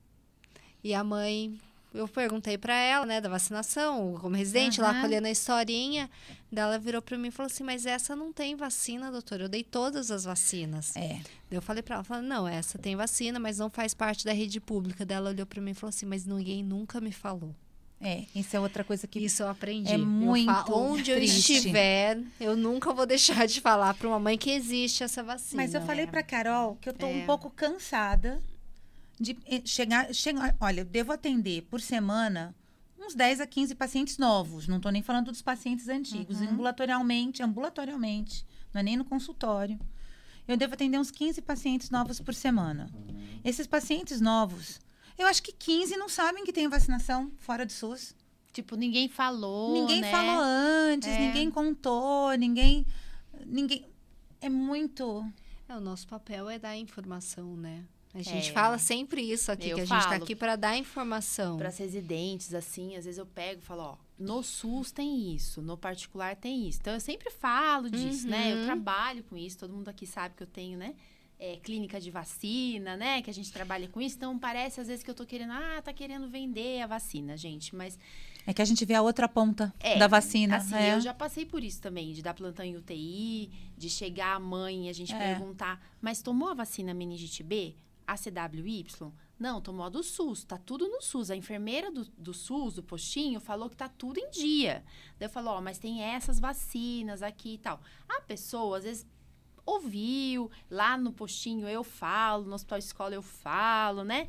E 0.84 0.94
a 0.94 1.02
mãe, 1.02 1.58
eu 1.94 2.08
perguntei 2.08 2.58
para 2.58 2.76
ela, 2.76 3.06
né, 3.06 3.22
da 3.22 3.30
vacinação, 3.30 4.18
como 4.20 4.36
residente, 4.36 4.82
uhum. 4.82 4.88
lá 4.88 5.02
colhendo 5.02 5.28
a 5.28 5.32
historinha. 5.32 6.10
Dela 6.52 6.78
virou 6.78 7.02
para 7.02 7.18
mim 7.18 7.30
e 7.30 7.32
falou 7.32 7.48
assim: 7.48 7.64
Mas 7.64 7.86
essa 7.86 8.16
não 8.16 8.34
tem 8.34 8.56
vacina, 8.56 9.10
doutora. 9.10 9.44
Eu 9.46 9.50
dei 9.50 9.64
todas 9.64 10.12
as 10.12 10.26
vacinas. 10.26 10.96
É. 10.96 11.22
Eu 11.50 11.62
falei 11.62 11.82
para 11.82 11.96
ela: 11.96 12.04
falei, 12.04 12.28
Não, 12.28 12.46
essa 12.46 12.78
tem 12.78 12.96
vacina, 12.98 13.40
mas 13.40 13.58
não 13.58 13.70
faz 13.70 13.94
parte 13.94 14.26
da 14.26 14.34
rede 14.34 14.60
pública. 14.60 15.06
Dela 15.06 15.30
olhou 15.30 15.46
para 15.46 15.62
mim 15.62 15.72
e 15.72 15.74
falou 15.74 15.90
assim: 15.90 16.06
Mas 16.06 16.26
ninguém 16.26 16.64
nunca 16.64 17.00
me 17.00 17.14
falou. 17.14 17.56
É, 18.00 18.26
isso 18.36 18.56
é 18.56 18.60
outra 18.60 18.84
coisa 18.84 19.08
que 19.08 19.20
isso 19.20 19.42
eu 19.42 19.50
aprendi. 19.50 19.92
É 19.92 19.98
muito 19.98 20.50
eu 20.50 20.56
falo, 20.56 20.92
onde 20.92 21.14
triste. 21.14 21.54
eu 21.54 21.58
estiver, 21.58 22.22
eu 22.40 22.56
nunca 22.56 22.94
vou 22.94 23.06
deixar 23.08 23.48
de 23.48 23.60
falar 23.60 23.94
para 23.96 24.08
uma 24.08 24.20
mãe 24.20 24.38
que 24.38 24.52
existe 24.52 25.04
essa 25.04 25.24
vacina. 25.24 25.64
Mas 25.64 25.74
eu 25.74 25.82
falei 25.82 26.06
é. 26.06 26.08
para 26.08 26.22
Carol 26.22 26.78
que 26.80 26.88
eu 26.88 26.94
tô 26.94 27.08
é. 27.08 27.10
um 27.10 27.26
pouco 27.26 27.50
cansada 27.50 28.40
de 29.20 29.36
eh, 29.48 29.62
chegar, 29.66 30.14
chegar. 30.14 30.56
Olha, 30.60 30.82
eu 30.82 30.86
devo 30.86 31.12
atender 31.12 31.64
por 31.64 31.82
semana 31.82 32.56
uns 33.00 33.16
10 33.16 33.42
a 33.42 33.48
15 33.48 33.74
pacientes 33.74 34.18
novos. 34.18 34.68
Não 34.68 34.78
estou 34.78 34.92
nem 34.92 35.02
falando 35.02 35.32
dos 35.32 35.42
pacientes 35.42 35.88
antigos. 35.88 36.40
Uhum. 36.40 36.50
Ambulatorialmente, 36.50 37.42
ambulatorialmente, 37.42 38.46
não 38.74 38.82
é 38.82 38.84
nem 38.84 38.98
no 38.98 39.06
consultório. 39.06 39.80
Eu 40.48 40.56
devo 40.56 40.76
atender 40.76 41.00
uns 41.00 41.12
15 41.12 41.42
pacientes 41.42 41.90
novos 41.90 42.20
por 42.20 42.34
semana. 42.34 42.90
Esses 43.44 43.68
pacientes 43.68 44.22
novos, 44.22 44.80
eu 45.18 45.28
acho 45.28 45.42
que 45.42 45.52
15 45.52 45.98
não 45.98 46.08
sabem 46.08 46.44
que 46.44 46.54
tem 46.54 46.68
vacinação 46.68 47.32
fora 47.38 47.66
do 47.66 47.72
SUS. 47.72 48.16
Tipo, 48.54 48.76
ninguém 48.76 49.08
falou. 49.08 49.74
Ninguém 49.74 50.02
né? 50.02 50.12
falou 50.12 50.42
antes, 50.42 51.10
é. 51.10 51.20
ninguém 51.20 51.50
contou, 51.52 52.32
ninguém. 52.34 52.86
ninguém 53.46 53.86
É 54.42 54.50
muito. 54.50 55.26
É, 55.70 55.76
o 55.76 55.80
nosso 55.80 56.08
papel 56.08 56.50
é 56.50 56.58
dar 56.58 56.78
informação, 56.78 57.56
né? 57.56 57.86
A 58.14 58.22
gente 58.22 58.50
é. 58.50 58.54
fala 58.54 58.80
sempre 58.80 59.22
isso 59.22 59.52
aqui, 59.52 59.70
eu 59.70 59.76
que 59.76 59.82
a 59.82 59.86
gente 59.86 60.00
está 60.00 60.16
aqui 60.16 60.36
para 60.36 60.56
dar 60.56 60.76
informação. 60.76 61.58
Para 61.58 61.68
as 61.68 61.78
residentes, 61.78 62.54
assim, 62.54 62.96
às 62.96 63.06
vezes 63.06 63.20
eu 63.20 63.28
pego 63.28 63.62
e 63.62 63.64
falo, 63.64 63.84
ó, 63.84 63.98
no 64.18 64.42
SUS 64.42 64.92
tem 64.92 65.36
isso, 65.36 65.62
no 65.62 65.78
particular 65.78 66.36
tem 66.36 66.68
isso. 66.68 66.80
Então 66.82 66.94
eu 66.94 67.00
sempre 67.00 67.30
falo 67.30 67.90
disso, 67.92 68.24
uhum. 68.26 68.32
né? 68.32 68.54
Eu 68.54 68.58
uhum. 68.58 68.66
trabalho 68.66 69.24
com 69.24 69.38
isso, 69.38 69.60
todo 69.60 69.74
mundo 69.74 69.90
aqui 69.90 70.08
sabe 70.08 70.36
que 70.36 70.42
eu 70.42 70.48
tenho, 70.48 70.80
né? 70.80 70.96
É, 71.40 71.58
clínica 71.58 72.00
de 72.00 72.10
vacina, 72.10 72.98
né? 72.98 73.22
Que 73.22 73.30
a 73.30 73.34
gente 73.34 73.52
trabalha 73.52 73.88
com 73.88 74.02
isso. 74.02 74.16
Então 74.16 74.40
parece 74.40 74.82
às 74.82 74.88
vezes 74.88 75.04
que 75.04 75.10
eu 75.12 75.14
tô 75.14 75.24
querendo, 75.24 75.52
ah, 75.52 75.80
tá 75.84 75.94
querendo 75.94 76.28
vender 76.28 76.82
a 76.82 76.88
vacina, 76.88 77.38
gente, 77.38 77.76
mas. 77.76 77.98
É 78.46 78.54
que 78.54 78.62
a 78.62 78.66
gente 78.66 78.84
vê 78.86 78.96
a 78.96 79.02
outra 79.02 79.28
ponta 79.28 79.72
é, 79.80 80.00
da 80.00 80.08
vacina. 80.08 80.58
Assim, 80.58 80.76
é. 80.76 80.96
eu 80.96 81.02
já 81.02 81.14
passei 81.14 81.46
por 81.46 81.64
isso 81.64 81.80
também, 81.80 82.12
de 82.14 82.24
dar 82.24 82.34
plantão 82.34 82.66
em 82.66 82.76
UTI, 82.76 83.52
de 83.78 83.90
chegar 83.90 84.36
a 84.36 84.40
mãe 84.40 84.88
e 84.88 84.90
a 84.90 84.94
gente 84.94 85.14
é. 85.14 85.18
perguntar, 85.20 85.80
mas 86.02 86.22
tomou 86.22 86.50
a 86.50 86.54
vacina 86.56 86.94
meningite 86.94 87.44
B? 87.44 87.76
a 88.08 88.16
CWY? 88.16 88.86
Não, 89.38 89.62
tomou 89.62 89.86
a 89.86 89.90
do 89.90 90.02
SUS, 90.02 90.46
tá 90.46 90.58
tudo 90.58 90.88
no 90.88 91.02
SUS. 91.02 91.30
A 91.30 91.36
enfermeira 91.36 91.92
do, 91.92 92.06
do 92.18 92.34
SUS, 92.34 92.76
do 92.76 92.82
postinho, 92.82 93.40
falou 93.40 93.70
que 93.70 93.76
tá 93.76 93.88
tudo 93.88 94.18
em 94.18 94.32
dia. 94.32 94.84
Daí 95.20 95.28
eu 95.28 95.30
falo, 95.30 95.52
ó, 95.52 95.62
mas 95.62 95.78
tem 95.78 96.02
essas 96.02 96.40
vacinas 96.40 97.22
aqui 97.22 97.56
e 97.56 97.58
tal. 97.58 97.80
A 98.10 98.22
pessoa, 98.22 98.78
às 98.78 98.84
vezes, 98.86 99.06
ouviu, 99.68 100.50
lá 100.72 100.98
no 100.98 101.12
postinho 101.12 101.68
eu 101.68 101.84
falo, 101.84 102.46
no 102.46 102.56
hospital 102.56 102.80
escola 102.80 103.14
eu 103.14 103.22
falo, 103.22 104.04
né? 104.04 104.28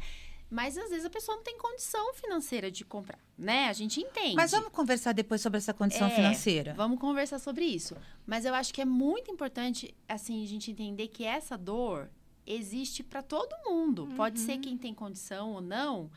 Mas 0.50 0.76
às 0.76 0.90
vezes 0.90 1.04
a 1.04 1.10
pessoa 1.10 1.36
não 1.36 1.44
tem 1.44 1.56
condição 1.58 2.12
financeira 2.14 2.70
de 2.70 2.84
comprar, 2.84 3.18
né? 3.36 3.68
A 3.68 3.72
gente 3.72 4.00
entende. 4.00 4.34
Mas 4.34 4.50
vamos 4.50 4.70
conversar 4.70 5.12
depois 5.12 5.40
sobre 5.40 5.58
essa 5.58 5.72
condição 5.72 6.08
é, 6.08 6.10
financeira. 6.10 6.74
Vamos 6.74 6.98
conversar 6.98 7.38
sobre 7.38 7.64
isso. 7.64 7.96
Mas 8.26 8.44
eu 8.44 8.54
acho 8.54 8.72
que 8.72 8.80
é 8.80 8.84
muito 8.84 9.30
importante, 9.30 9.94
assim, 10.08 10.42
a 10.42 10.46
gente 10.46 10.70
entender 10.70 11.08
que 11.08 11.24
essa 11.24 11.56
dor, 11.56 12.10
existe 12.48 13.02
para 13.02 13.22
todo 13.22 13.54
mundo. 13.64 14.04
Uhum. 14.04 14.16
Pode 14.16 14.40
ser 14.40 14.52
uhum. 14.52 14.60
quem 14.60 14.78
tem 14.78 14.94
condição 14.94 15.52
ou 15.52 15.60
não. 15.60 16.10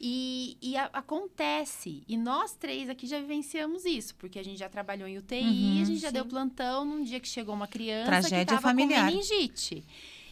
E, 0.00 0.56
e 0.62 0.76
a, 0.76 0.84
acontece. 0.92 2.04
E 2.06 2.16
nós 2.16 2.54
três 2.54 2.88
aqui 2.88 3.06
já 3.06 3.18
vivenciamos 3.18 3.84
isso, 3.84 4.14
porque 4.14 4.38
a 4.38 4.42
gente 4.44 4.58
já 4.58 4.68
trabalhou 4.68 5.08
em 5.08 5.18
UTI, 5.18 5.42
uhum, 5.42 5.82
a 5.82 5.84
gente 5.84 5.98
já 5.98 6.08
sim. 6.08 6.14
deu 6.14 6.26
plantão 6.26 6.84
num 6.84 7.02
dia 7.02 7.18
que 7.18 7.28
chegou 7.28 7.54
uma 7.54 7.66
criança 7.66 8.06
Tragédia 8.06 8.44
que 8.46 8.54
estava 8.54 8.76
com 8.76 8.86
meningite. 8.86 9.84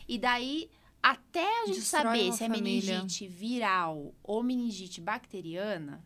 E 0.09 0.19
daí, 0.19 0.71
até 1.03 1.63
a 1.63 1.67
gente 1.67 1.81
Destrói 1.81 2.03
saber 2.03 2.33
se 2.33 2.45
é 2.45 2.49
meningite 2.49 3.27
viral 3.27 4.15
ou 4.23 4.43
meningite 4.43 5.01
bacteriana, 5.01 6.05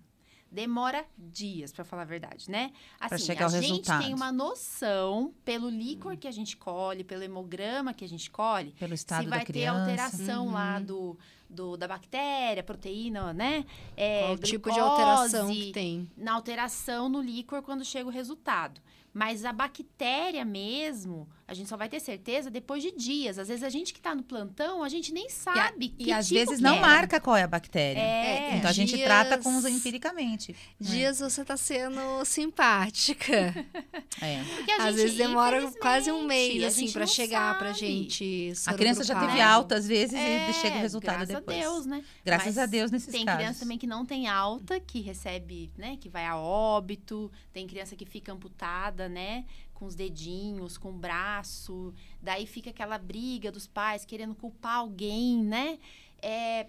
demora 0.50 1.04
dias, 1.16 1.70
para 1.70 1.84
falar 1.84 2.02
a 2.02 2.06
verdade, 2.06 2.50
né? 2.50 2.72
Assim, 2.98 3.18
chegar 3.18 3.46
a 3.46 3.48
gente 3.50 3.68
resultado. 3.68 4.02
tem 4.02 4.14
uma 4.14 4.32
noção 4.32 5.32
pelo 5.44 5.68
líquor 5.68 6.16
que 6.16 6.26
a 6.26 6.32
gente 6.32 6.56
colhe, 6.56 7.04
pelo 7.04 7.22
hemograma 7.22 7.94
que 7.94 8.04
a 8.04 8.08
gente 8.08 8.30
colhe, 8.30 8.72
pelo 8.78 8.94
estado 8.94 9.24
se 9.24 9.28
vai 9.28 9.40
da 9.40 9.44
ter 9.44 9.66
alteração 9.66 10.46
uhum. 10.46 10.52
lá 10.52 10.80
do, 10.80 11.16
do, 11.50 11.76
da 11.76 11.88
bactéria, 11.88 12.62
proteína, 12.62 13.32
né? 13.32 13.64
É, 13.96 14.20
Qual 14.26 14.38
tipo 14.38 14.72
de 14.72 14.78
alteração 14.78 15.50
que 15.50 15.72
tem? 15.72 16.10
Na 16.16 16.32
alteração 16.34 17.08
no 17.08 17.20
líquor 17.20 17.62
quando 17.62 17.84
chega 17.84 18.08
o 18.08 18.12
resultado. 18.12 18.80
Mas 19.12 19.44
a 19.44 19.52
bactéria 19.52 20.44
mesmo, 20.44 21.28
a 21.46 21.52
gente 21.52 21.68
só 21.68 21.76
vai 21.76 21.88
ter 21.88 21.98
certeza 21.98 22.48
depois 22.48 22.80
de 22.80 22.92
dias. 22.92 23.38
Às 23.38 23.48
vezes 23.48 23.64
a 23.64 23.68
gente 23.68 23.92
que 23.92 23.98
está 23.98 24.14
no 24.14 24.22
plantão, 24.22 24.84
a 24.84 24.88
gente 24.88 25.12
nem 25.12 25.28
sabe 25.28 25.86
e, 25.86 25.88
que 25.88 26.10
e 26.10 26.12
às 26.12 26.28
tipo 26.28 26.38
vezes 26.38 26.60
não 26.60 26.76
é. 26.76 26.80
marca 26.80 27.20
qual 27.20 27.36
é 27.36 27.42
a 27.42 27.48
bactéria. 27.48 28.00
É, 28.00 28.56
então 28.56 28.70
a 28.70 28.72
gente 28.72 28.94
dias, 28.94 29.04
trata 29.04 29.36
com 29.38 29.56
os 29.58 29.64
empiricamente. 29.64 30.54
Dias 30.78 31.20
é. 31.20 31.28
você 31.28 31.42
está 31.42 31.56
sendo 31.56 32.24
simpática. 32.24 33.30
É. 34.20 34.42
Porque 34.56 34.70
às 34.72 34.82
gente, 34.84 34.96
vezes 34.96 35.16
demora 35.16 35.70
quase 35.80 36.10
um 36.12 36.26
mês 36.26 36.62
assim 36.64 36.90
para 36.90 37.06
chegar 37.06 37.56
para 37.58 37.72
gente. 37.72 38.52
A 38.66 38.74
criança 38.74 39.02
já 39.02 39.18
teve 39.18 39.40
alta 39.40 39.76
às 39.76 39.86
vezes 39.86 40.12
e 40.12 40.52
chega 40.60 40.76
o 40.76 40.80
resultado 40.80 41.26
graças 41.26 41.36
depois. 41.36 41.56
Graças 41.56 41.70
a 41.70 41.72
Deus, 41.72 41.86
né? 41.86 42.04
Graças 42.24 42.56
Mas 42.56 42.58
a 42.58 42.66
Deus 42.66 42.90
nesses 42.90 43.10
tem 43.10 43.24
casos. 43.24 43.38
Tem 43.38 43.46
criança 43.46 43.60
também 43.60 43.78
que 43.78 43.86
não 43.86 44.04
tem 44.04 44.26
alta, 44.26 44.78
que 44.78 45.00
recebe, 45.00 45.70
né, 45.78 45.96
que 45.98 46.08
vai 46.08 46.26
a 46.26 46.36
óbito, 46.36 47.30
tem 47.52 47.66
criança 47.66 47.96
que 47.96 48.04
fica 48.04 48.32
amputada, 48.32 48.99
né? 49.08 49.44
com 49.80 49.86
os 49.86 49.94
dedinhos, 49.94 50.76
com 50.76 50.90
o 50.90 50.98
braço. 50.98 51.94
Daí 52.20 52.46
fica 52.46 52.68
aquela 52.68 52.98
briga 52.98 53.50
dos 53.50 53.66
pais 53.66 54.04
querendo 54.04 54.34
culpar 54.34 54.76
alguém, 54.76 55.42
né? 55.42 55.78
É, 56.20 56.68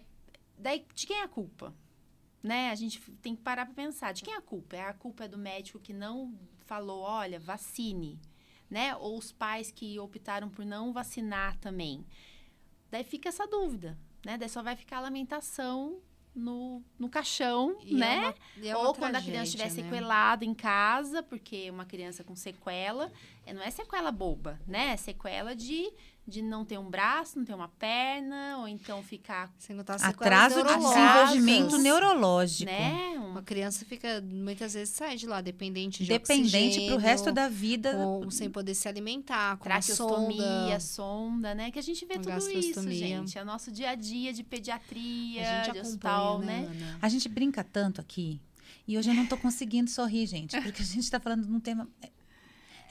daí, 0.57 0.85
de 0.95 1.05
quem 1.05 1.17
é 1.17 1.23
a 1.23 1.27
culpa? 1.27 1.75
Né? 2.41 2.71
A 2.71 2.75
gente 2.75 3.01
tem 3.21 3.35
que 3.35 3.41
parar 3.41 3.65
para 3.65 3.75
pensar. 3.75 4.13
De 4.13 4.23
quem 4.23 4.33
é 4.33 4.37
a 4.37 4.41
culpa? 4.41 4.77
É 4.77 4.83
a 4.83 4.93
culpa 4.93 5.25
é 5.25 5.27
do 5.27 5.37
médico 5.37 5.77
que 5.77 5.91
não 5.91 6.33
falou, 6.65 7.01
olha, 7.01 7.37
vacine, 7.37 8.17
né? 8.69 8.95
Ou 8.95 9.17
os 9.17 9.33
pais 9.33 9.69
que 9.71 9.99
optaram 9.99 10.49
por 10.49 10.65
não 10.65 10.93
vacinar 10.93 11.57
também. 11.57 12.05
Daí 12.89 13.03
fica 13.03 13.27
essa 13.27 13.45
dúvida, 13.45 13.99
né? 14.25 14.37
Daí 14.37 14.47
só 14.47 14.63
vai 14.63 14.77
ficar 14.77 14.99
a 14.99 15.01
lamentação 15.01 15.99
no, 16.35 16.81
no 16.97 17.09
caixão, 17.09 17.77
E 17.83 17.95
é 17.95 17.97
né? 17.99 18.19
uma- 18.19 18.35
e 18.57 18.67
é 18.69 18.75
Ou 18.77 18.83
uma 18.85 18.93
quando 18.93 19.15
a 19.15 19.21
criança 19.21 19.43
estiver 19.45 19.63
tragédia, 19.65 19.83
né? 19.83 19.89
sequelada 19.91 20.45
em 20.45 20.53
casa, 20.53 21.21
porque 21.23 21.69
uma 21.69 21.85
criança 21.85 22.23
com 22.23 22.35
sequela, 22.35 23.11
é, 23.45 23.53
não 23.53 23.61
é 23.61 23.69
sequela 23.69 24.11
boba, 24.11 24.59
né? 24.67 24.93
É 24.93 24.97
sequela 24.97 25.55
de, 25.55 25.91
de 26.27 26.41
não 26.41 26.63
ter 26.63 26.77
um 26.77 26.89
braço, 26.89 27.37
não 27.37 27.43
ter 27.45 27.53
uma 27.53 27.67
perna, 27.67 28.57
ou 28.59 28.67
então 28.67 29.01
ficar, 29.03 29.51
Sem 29.57 29.75
contar 29.75 29.95
as 29.95 30.01
sequelas 30.01 30.53
Atraso 30.53 30.63
de 30.63 30.77
desenvolvimento 30.87 31.77
neurológico. 31.79 32.71
né? 32.71 33.17
Um, 33.17 33.31
Uma 33.31 33.41
criança 33.41 33.83
fica, 33.85 34.21
muitas 34.21 34.73
vezes, 34.73 34.93
sai 34.93 35.17
de 35.17 35.25
lá 35.25 35.41
dependente 35.41 36.03
de 36.03 36.09
Dependente 36.09 36.51
pro 36.51 36.95
oxigênio, 36.95 36.97
resto 36.97 37.31
da 37.31 37.47
vida. 37.49 37.93
com- 37.95 38.29
sem 38.29 38.49
poder 38.49 38.75
se 38.75 38.87
alimentar, 38.87 39.57
com 39.57 39.63
a 39.63 39.71
traqueostomia, 39.71 40.79
sonda. 40.79 40.79
sonda, 40.79 41.55
né? 41.55 41.71
Que 41.71 41.79
a 41.79 41.83
gente 41.83 42.05
vê 42.05 42.15
tudo 42.19 42.29
isso, 42.51 42.81
gente. 42.91 43.37
É 43.37 43.41
o 43.41 43.45
nosso 43.45 43.71
dia 43.71 43.89
a 43.89 43.95
dia 43.95 44.31
de 44.31 44.43
pediatria, 44.43 45.41
A 45.59 45.63
gente 45.63 45.73
de 45.73 45.79
hospital, 45.79 46.39
né, 46.39 46.61
né? 46.73 46.97
A 47.01 47.09
gente 47.09 47.27
brinca 47.27 47.63
tanto 47.63 47.99
aqui. 47.99 48.39
E 48.87 48.97
hoje 48.97 49.09
eu 49.09 49.13
não 49.13 49.25
tô 49.25 49.37
conseguindo 49.37 49.89
sorrir, 49.89 50.25
gente. 50.27 50.59
Porque 50.61 50.81
a 50.81 50.85
gente 50.85 51.09
tá 51.09 51.19
falando 51.19 51.45
de 51.47 51.51
um 51.53 51.59
tema. 51.59 51.87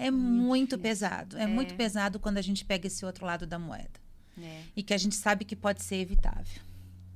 É, 0.01 0.07
é 0.07 0.11
muito, 0.11 0.79
pesado. 0.79 1.37
É, 1.37 1.47
muito 1.47 1.75
pesado 1.75 2.19
quando 2.19 2.39
a 2.39 2.43
gente 2.43 2.65
pega 2.65 2.87
esse 2.87 3.05
outro 3.05 3.25
lado 3.27 3.47
da 3.47 3.59
moeda. 3.59 4.01
É. 4.41 4.63
E 4.77 4.83
que 4.83 4.95
a 4.95 4.99
gente 4.99 5.15
sabe 5.17 5.45
que 5.45 5.55
pode 5.57 5.83
ser 5.83 5.97
evitável. 5.97 6.63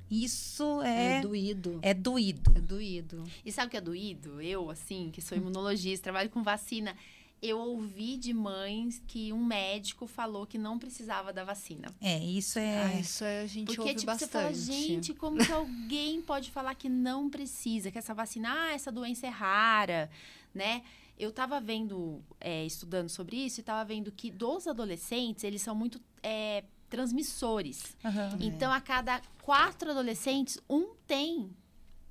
Isso 0.09 0.81
É 0.83 1.17
é, 1.17 1.21
doído. 1.21 1.79
é 1.81 1.93
doído. 1.93 2.53
É 2.55 2.59
doído. 2.61 3.23
E 3.43 3.51
sabe 3.51 3.67
o 3.67 3.71
que 3.71 3.77
é 3.77 3.81
doído? 3.81 4.39
Eu, 4.41 4.69
assim, 4.69 5.09
que 5.11 5.21
sou 5.21 5.35
imunologista, 5.37 6.03
trabalho 6.03 6.29
com 6.29 6.43
vacina, 6.43 6.95
eu 7.41 7.57
ouvi 7.57 8.15
de 8.15 8.31
mães 8.33 9.01
que 9.07 9.33
um 9.33 9.43
médico 9.43 10.05
falou 10.05 10.45
que 10.45 10.57
não 10.59 10.77
precisava 10.77 11.33
da 11.33 11.43
vacina. 11.43 11.87
É, 11.99 12.19
isso 12.19 12.59
é. 12.59 12.83
Ah, 12.83 12.99
isso 12.99 13.23
é- 13.23 13.41
a 13.41 13.47
gente 13.47 13.65
Porque, 13.65 13.81
ouve 13.81 13.93
tipo, 13.95 14.05
bastante. 14.05 14.29
você 14.31 14.37
fala, 14.39 14.53
gente, 14.53 15.13
como 15.15 15.43
que 15.43 15.51
alguém 15.51 16.21
pode 16.21 16.51
falar 16.51 16.75
que 16.75 16.87
não 16.87 17.27
precisa, 17.29 17.89
que 17.91 17.97
essa 17.97 18.13
vacina, 18.13 18.49
ah, 18.51 18.73
essa 18.73 18.91
doença 18.91 19.25
é 19.25 19.29
rara, 19.29 20.09
né? 20.53 20.83
Eu 21.17 21.31
tava 21.31 21.61
vendo, 21.61 22.21
é, 22.39 22.65
estudando 22.65 23.09
sobre 23.09 23.37
isso, 23.37 23.59
e 23.59 23.63
tava 23.63 23.85
vendo 23.85 24.11
que 24.11 24.29
dos 24.29 24.67
adolescentes, 24.67 25.43
eles 25.43 25.61
são 25.61 25.73
muito 25.73 26.01
é, 26.21 26.63
transmissores. 26.89 27.95
Aham. 28.03 28.37
Então, 28.41 28.71
a 28.71 28.81
cada 28.81 29.21
quatro 29.41 29.91
adolescentes, 29.91 30.59
um 30.69 30.93
tem 31.07 31.49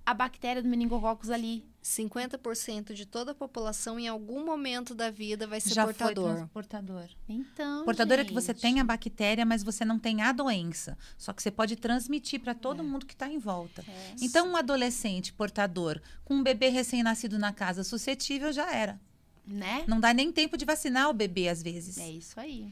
a 0.06 0.14
bactéria 0.14 0.62
do 0.62 0.68
meningococcus 0.68 1.30
ali. 1.30 1.64
50% 1.84 2.94
de 2.94 3.04
toda 3.04 3.32
a 3.32 3.34
população, 3.34 4.00
em 4.00 4.08
algum 4.08 4.42
momento 4.42 4.94
da 4.94 5.10
vida, 5.10 5.46
vai 5.46 5.60
ser 5.60 5.74
Já 5.74 5.84
foi 5.84 5.92
portador. 5.92 7.10
Então, 7.28 7.84
Portador 7.84 8.18
é 8.18 8.24
que 8.24 8.32
você 8.32 8.52
gente, 8.52 8.62
tem 8.62 8.80
a 8.80 8.84
bactéria, 8.84 9.44
mas 9.44 9.62
você 9.62 9.84
não 9.84 9.98
tem 9.98 10.22
a 10.22 10.32
doença. 10.32 10.96
Só 11.18 11.30
que 11.34 11.42
você 11.42 11.50
pode 11.50 11.76
transmitir 11.76 12.40
para 12.40 12.54
todo 12.54 12.82
mundo 12.82 13.04
que 13.04 13.12
está 13.12 13.28
em 13.28 13.38
volta. 13.38 13.84
É. 13.86 14.14
Então, 14.22 14.48
um 14.48 14.56
adolescente 14.56 15.30
portador 15.34 16.00
com 16.24 16.36
um 16.36 16.42
bebê 16.42 16.68
recém-nascido 16.68 17.38
na 17.38 17.52
casa 17.52 17.84
suscetível 17.84 18.50
já 18.50 18.74
era. 18.74 18.98
Né? 19.46 19.84
Não 19.86 20.00
dá 20.00 20.14
nem 20.14 20.32
tempo 20.32 20.56
de 20.56 20.64
vacinar 20.64 21.10
o 21.10 21.12
bebê, 21.12 21.48
às 21.48 21.62
vezes. 21.62 21.98
É 21.98 22.08
isso 22.08 22.40
aí. 22.40 22.70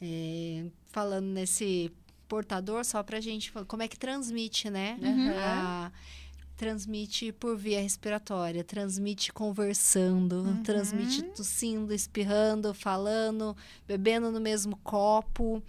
É, 0.00 0.66
falando 0.92 1.26
nesse 1.26 1.90
portador, 2.28 2.84
só 2.84 3.02
pra 3.02 3.20
gente 3.20 3.50
falar 3.50 3.66
como 3.66 3.82
é 3.82 3.88
que 3.88 3.98
transmite, 3.98 4.70
né? 4.70 4.96
Uhum. 5.02 5.32
A- 5.36 5.92
transmite 6.66 7.32
por 7.32 7.56
via 7.56 7.80
respiratória, 7.80 8.62
transmite 8.62 9.32
conversando, 9.32 10.42
Uhum. 10.44 10.62
transmite 10.62 11.20
tossindo, 11.22 11.92
espirrando, 11.92 12.72
falando, 12.72 13.56
bebendo 13.86 14.30
no 14.30 14.40
mesmo 14.40 14.76
copo. 14.76 15.60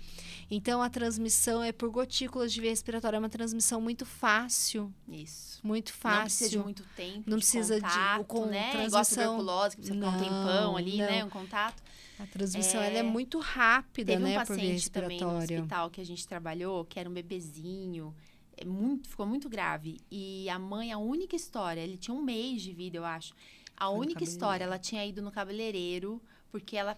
Então 0.51 0.83
a 0.83 0.89
transmissão 0.91 1.63
é 1.63 1.71
por 1.71 1.89
gotículas 1.89 2.53
de 2.53 2.61
via 2.61 2.69
respiratória, 2.69 3.17
é 3.17 3.19
uma 3.19 3.27
transmissão 3.29 3.81
muito 3.81 4.05
fácil, 4.05 4.93
Isso. 5.09 5.59
muito 5.63 5.89
Não 5.91 5.97
fácil. 5.99 6.21
precisa 6.25 6.49
de 6.51 6.57
muito 6.59 6.83
tempo. 6.95 7.23
Não 7.25 7.37
de 7.37 7.43
precisa 7.43 7.75
de- 7.77 7.81
contato, 7.81 8.21
o 8.21 8.25
com- 8.25 8.45
né? 8.45 8.69
Transmissão. 8.71 9.31
tuberculose, 9.37 9.75
que 9.75 9.81
precisa 9.81 9.95
ficar 9.95 10.07
um 10.09 10.11
Não, 10.11 10.23
tempão 10.45 10.77
ali, 10.77 10.97
não. 10.97 11.05
né? 11.07 11.25
Um 11.25 11.29
contato. 11.29 11.81
A 12.19 12.27
transmissão 12.27 12.79
É, 12.79 12.87
ela 12.89 12.97
é 12.99 13.03
muito 13.03 13.39
rápida, 13.39 14.13
Teve 14.13 14.23
né, 14.23 14.39
um 14.39 14.45
por 14.45 14.55
via 14.55 14.65
paciente 14.65 14.91
também 14.91 15.19
no 15.19 15.25
respiratória. 15.25 15.57
hospital 15.61 15.89
que 15.89 15.99
a 15.99 16.05
gente 16.05 16.27
trabalhou, 16.27 16.85
que 16.85 16.99
era 16.99 17.09
um 17.09 17.13
bebezinho. 17.13 18.13
É 18.55 18.65
muito, 18.65 19.09
ficou 19.09 19.25
muito 19.25 19.49
grave. 19.49 19.99
E 20.11 20.49
a 20.49 20.59
mãe, 20.59 20.91
a 20.91 20.97
única 20.97 21.35
história, 21.35 21.81
ele 21.81 21.97
tinha 21.97 22.15
um 22.15 22.21
mês 22.21 22.61
de 22.61 22.73
vida, 22.73 22.97
eu 22.97 23.05
acho. 23.05 23.33
A 23.75 23.87
Foi 23.87 23.99
única 23.99 24.23
história, 24.23 24.63
ela 24.63 24.77
tinha 24.77 25.05
ido 25.05 25.21
no 25.21 25.31
cabeleireiro, 25.31 26.21
porque 26.51 26.77
ela 26.77 26.97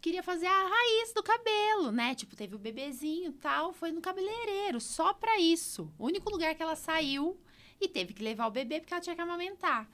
queria 0.00 0.22
fazer 0.22 0.46
a 0.46 0.68
raiz 0.68 1.12
do 1.12 1.22
cabelo, 1.22 1.90
né? 1.90 2.14
Tipo, 2.14 2.36
teve 2.36 2.54
o 2.54 2.58
bebezinho 2.58 3.30
e 3.30 3.34
tal, 3.34 3.72
foi 3.72 3.90
no 3.92 4.00
cabeleireiro, 4.00 4.80
só 4.80 5.12
pra 5.14 5.38
isso. 5.38 5.92
O 5.98 6.06
único 6.06 6.30
lugar 6.30 6.54
que 6.54 6.62
ela 6.62 6.76
saiu 6.76 7.36
e 7.80 7.88
teve 7.88 8.12
que 8.14 8.22
levar 8.22 8.46
o 8.46 8.50
bebê 8.50 8.80
porque 8.80 8.94
ela 8.94 9.00
tinha 9.00 9.16
que 9.16 9.22
amamentar. 9.22 9.88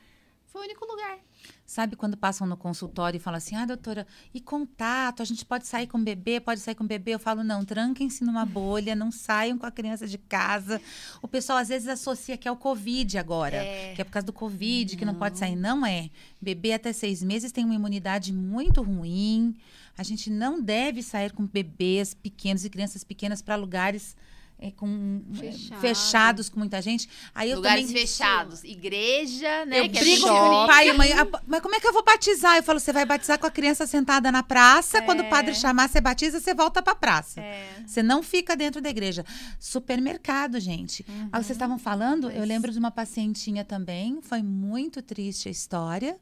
Foi 0.52 0.60
o 0.60 0.64
único 0.64 0.84
lugar. 0.84 1.18
Sabe 1.64 1.96
quando 1.96 2.14
passam 2.14 2.46
no 2.46 2.58
consultório 2.58 3.16
e 3.16 3.20
falam 3.20 3.38
assim: 3.38 3.56
ah, 3.56 3.64
doutora, 3.64 4.06
e 4.34 4.40
contato? 4.40 5.22
A 5.22 5.24
gente 5.24 5.46
pode 5.46 5.66
sair 5.66 5.86
com 5.86 5.96
o 5.96 6.02
bebê, 6.04 6.38
pode 6.40 6.60
sair 6.60 6.74
com 6.74 6.84
o 6.84 6.86
bebê? 6.86 7.12
Eu 7.14 7.18
falo: 7.18 7.42
não, 7.42 7.64
tranquem-se 7.64 8.22
numa 8.22 8.44
bolha, 8.44 8.94
não 8.94 9.10
saiam 9.10 9.56
com 9.56 9.64
a 9.64 9.70
criança 9.70 10.06
de 10.06 10.18
casa. 10.18 10.78
O 11.22 11.26
pessoal 11.26 11.56
às 11.58 11.68
vezes 11.68 11.88
associa 11.88 12.36
que 12.36 12.46
é 12.46 12.52
o 12.52 12.56
Covid 12.56 13.16
agora, 13.16 13.56
É. 13.56 13.94
que 13.94 14.02
é 14.02 14.04
por 14.04 14.10
causa 14.12 14.26
do 14.26 14.32
Covid, 14.32 14.94
que 14.94 15.04
não 15.06 15.14
pode 15.14 15.38
sair. 15.38 15.56
Não 15.56 15.86
é. 15.86 16.10
Bebê 16.40 16.74
até 16.74 16.92
seis 16.92 17.22
meses 17.22 17.50
tem 17.50 17.64
uma 17.64 17.74
imunidade 17.74 18.30
muito 18.30 18.82
ruim. 18.82 19.56
A 19.96 20.02
gente 20.02 20.28
não 20.28 20.60
deve 20.60 21.02
sair 21.02 21.32
com 21.32 21.46
bebês 21.46 22.12
pequenos 22.12 22.64
e 22.64 22.70
crianças 22.70 23.02
pequenas 23.02 23.40
para 23.40 23.56
lugares. 23.56 24.14
É, 24.62 24.70
com, 24.70 25.20
é, 25.34 25.36
Fechado. 25.52 25.80
fechados 25.80 26.48
com 26.48 26.58
muita 26.58 26.80
gente. 26.80 27.08
Aí 27.34 27.50
eu 27.50 27.56
Lugares 27.56 27.86
também 27.86 28.00
fechados. 28.00 28.62
Igreja, 28.62 29.66
né? 29.66 29.80
eu 29.80 29.88
que 29.88 29.98
é 29.98 30.00
brigo 30.00 30.26
com 30.28 30.32
o 30.62 30.66
pai 30.66 30.88
e 30.88 30.92
mãe. 30.92 31.12
"Ah, 31.12 31.26
Mas 31.46 31.60
como 31.60 31.74
é 31.74 31.80
que 31.80 31.86
eu 31.88 31.92
vou 31.92 32.04
batizar? 32.04 32.56
Eu 32.56 32.62
falo, 32.62 32.78
você 32.78 32.92
vai 32.92 33.04
batizar 33.04 33.38
com 33.38 33.46
a 33.46 33.50
criança 33.50 33.86
sentada 33.86 34.30
na 34.30 34.42
praça. 34.42 35.02
Quando 35.02 35.20
o 35.20 35.28
padre 35.28 35.54
chamar, 35.54 35.88
você 35.88 36.00
batiza, 36.00 36.38
você 36.40 36.54
volta 36.54 36.80
pra 36.80 36.94
praça. 36.94 37.40
É. 37.40 37.82
Você 37.86 38.02
não 38.02 38.22
fica 38.22 38.54
dentro 38.56 38.80
da 38.80 38.88
igreja. 38.88 39.24
Supermercado, 39.58 40.60
gente. 40.60 41.04
Ah, 41.32 41.38
vocês 41.42 41.50
estavam 41.56 41.78
falando, 41.78 42.30
eu 42.30 42.44
lembro 42.44 42.70
de 42.70 42.78
uma 42.78 42.90
pacientinha 42.90 43.64
também. 43.64 44.20
Foi 44.22 44.42
muito 44.42 45.02
triste 45.02 45.48
a 45.48 45.50
história. 45.50 46.16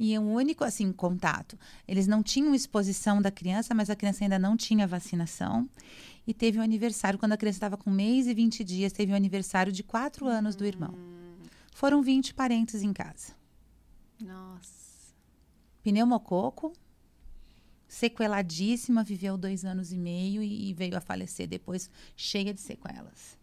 E 0.00 0.16
o 0.16 0.22
único, 0.22 0.62
assim, 0.62 0.92
contato. 0.92 1.58
Eles 1.86 2.06
não 2.06 2.22
tinham 2.22 2.54
exposição 2.54 3.20
da 3.20 3.30
criança, 3.32 3.74
mas 3.74 3.90
a 3.90 3.96
criança 3.96 4.24
ainda 4.24 4.38
não 4.38 4.56
tinha 4.56 4.86
vacinação. 4.86 5.68
E 6.28 6.34
teve 6.34 6.58
um 6.58 6.62
aniversário, 6.62 7.18
quando 7.18 7.32
a 7.32 7.38
criança 7.38 7.56
estava 7.56 7.78
com 7.78 7.88
um 7.88 7.94
mês 7.94 8.26
e 8.26 8.34
20 8.34 8.62
dias, 8.62 8.92
teve 8.92 9.10
um 9.10 9.14
aniversário 9.14 9.72
de 9.72 9.82
quatro 9.82 10.26
anos 10.26 10.54
do 10.54 10.66
irmão. 10.66 10.94
Foram 11.72 12.02
20 12.02 12.34
parentes 12.34 12.82
em 12.82 12.92
casa. 12.92 13.32
Nossa. 14.20 15.14
Pneumococo, 15.82 16.74
sequeladíssima, 17.88 19.02
viveu 19.02 19.38
dois 19.38 19.64
anos 19.64 19.90
e 19.90 19.96
meio 19.96 20.42
e, 20.42 20.68
e 20.68 20.74
veio 20.74 20.98
a 20.98 21.00
falecer 21.00 21.48
depois, 21.48 21.88
cheia 22.14 22.52
de 22.52 22.60
sequelas. 22.60 23.37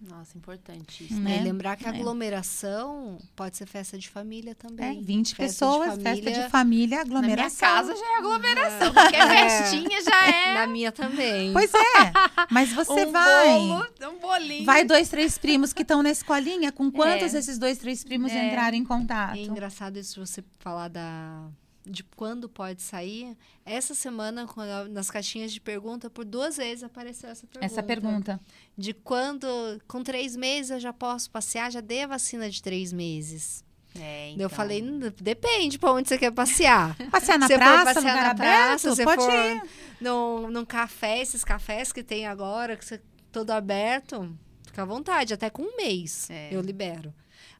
Nossa, 0.00 0.36
importante 0.38 1.04
isso. 1.04 1.20
Né? 1.20 1.38
E 1.38 1.44
lembrar 1.44 1.76
que 1.76 1.86
a 1.86 1.92
É. 1.92 1.94
aglomeração 1.94 3.18
pode 3.36 3.56
ser 3.58 3.66
festa 3.66 3.98
de 3.98 4.08
família 4.08 4.52
É, 4.52 4.54
também. 4.54 5.02
20 5.02 5.34
Festa 5.34 5.42
de 5.42 5.48
pessoas, 5.52 5.88
festa 5.94 6.02
família. 6.10 6.42
de 6.44 6.48
família, 6.50 6.98
Na 6.98 7.04
minha 7.04 7.18
aglomeração. 7.20 7.68
casa 7.68 7.94
já 7.94 8.06
é 8.06 8.18
aglomeração. 8.18 8.92
Qualquer 8.94 9.28
festinha 9.28 10.02
já 10.02 10.26
é. 10.26 10.54
Na 10.60 10.66
minha 10.66 10.90
também. 10.90 11.52
Pois 11.52 11.72
é, 11.74 12.12
mas 12.50 12.72
você 12.72 13.04
um 13.04 13.12
vai. 13.12 13.58
Bolo, 13.58 13.86
um 14.14 14.18
bolinho. 14.18 14.64
Vai 14.64 14.84
dois, 14.84 15.08
três 15.10 15.36
primos 15.36 15.72
que 15.74 15.82
estão 15.82 16.02
na 16.02 16.10
escolinha. 16.10 16.72
Com 16.72 16.90
quantos 16.90 17.34
É. 17.34 17.38
esses 17.38 17.58
dois, 17.58 17.76
três 17.76 18.02
primos 18.02 18.32
É. 18.32 18.46
entraram 18.46 18.76
em 18.78 18.84
contato? 18.84 19.36
É 19.36 19.42
engraçado 19.42 19.98
isso 19.98 20.24
você 20.24 20.42
falar 20.60 20.88
da 20.88 21.46
de 21.84 22.02
quando 22.04 22.48
pode 22.48 22.82
sair. 22.82 23.36
Essa 23.64 23.94
semana, 23.94 24.46
quando- 24.46 24.90
nas 24.90 25.10
caixinhas 25.10 25.52
de 25.52 25.60
pergunta, 25.60 26.10
por 26.10 26.24
duas 26.24 26.56
vezes 26.58 26.84
apareceu 26.84 27.30
essa 27.30 27.46
pergunta. 27.46 27.66
Essa 27.66 27.82
pergunta. 27.82 28.40
De 28.76 28.92
quando, 28.92 29.46
com 29.88 30.02
três 30.02 30.36
meses, 30.36 30.70
eu 30.70 30.80
já 30.80 30.92
posso 30.92 31.30
passear, 31.30 31.70
já 31.72 31.80
dei 31.80 32.02
a 32.02 32.06
vacina 32.06 32.48
de 32.50 32.62
três 32.62 32.92
meses. 32.92 33.64
É, 33.98 34.28
então. 34.30 34.42
Eu 34.42 34.48
falei, 34.50 34.82
"Hum, 34.82 35.00
depende 35.20 35.76
pra 35.78 35.90
onde 35.92 36.08
você 36.08 36.16
quer 36.16 36.30
passear. 36.30 36.96
Passear 37.10 37.38
na 37.38 37.48
Se 37.48 37.54
for 37.54 37.58
praça, 37.58 37.94
passear 37.94 38.02
lugar 38.02 38.22
na 38.24 38.30
aberto, 38.30 38.80
praça, 38.82 38.94
se 38.94 39.04
pode 39.04 39.22
for 39.24 39.32
ir. 39.32 39.62
num, 40.00 40.48
num 40.50 40.64
café, 40.64 41.18
esses 41.20 41.42
cafés 41.42 41.92
que 41.92 42.02
tem 42.04 42.24
agora, 42.26 42.76
que 42.76 42.84
você 42.84 43.00
todo 43.32 43.50
aberto, 43.50 44.32
fica 44.64 44.82
à 44.82 44.84
vontade, 44.84 45.34
até 45.34 45.50
com 45.50 45.62
um 45.62 45.76
mês 45.76 46.30
É. 46.30 46.54
eu 46.54 46.60
libero. 46.60 47.12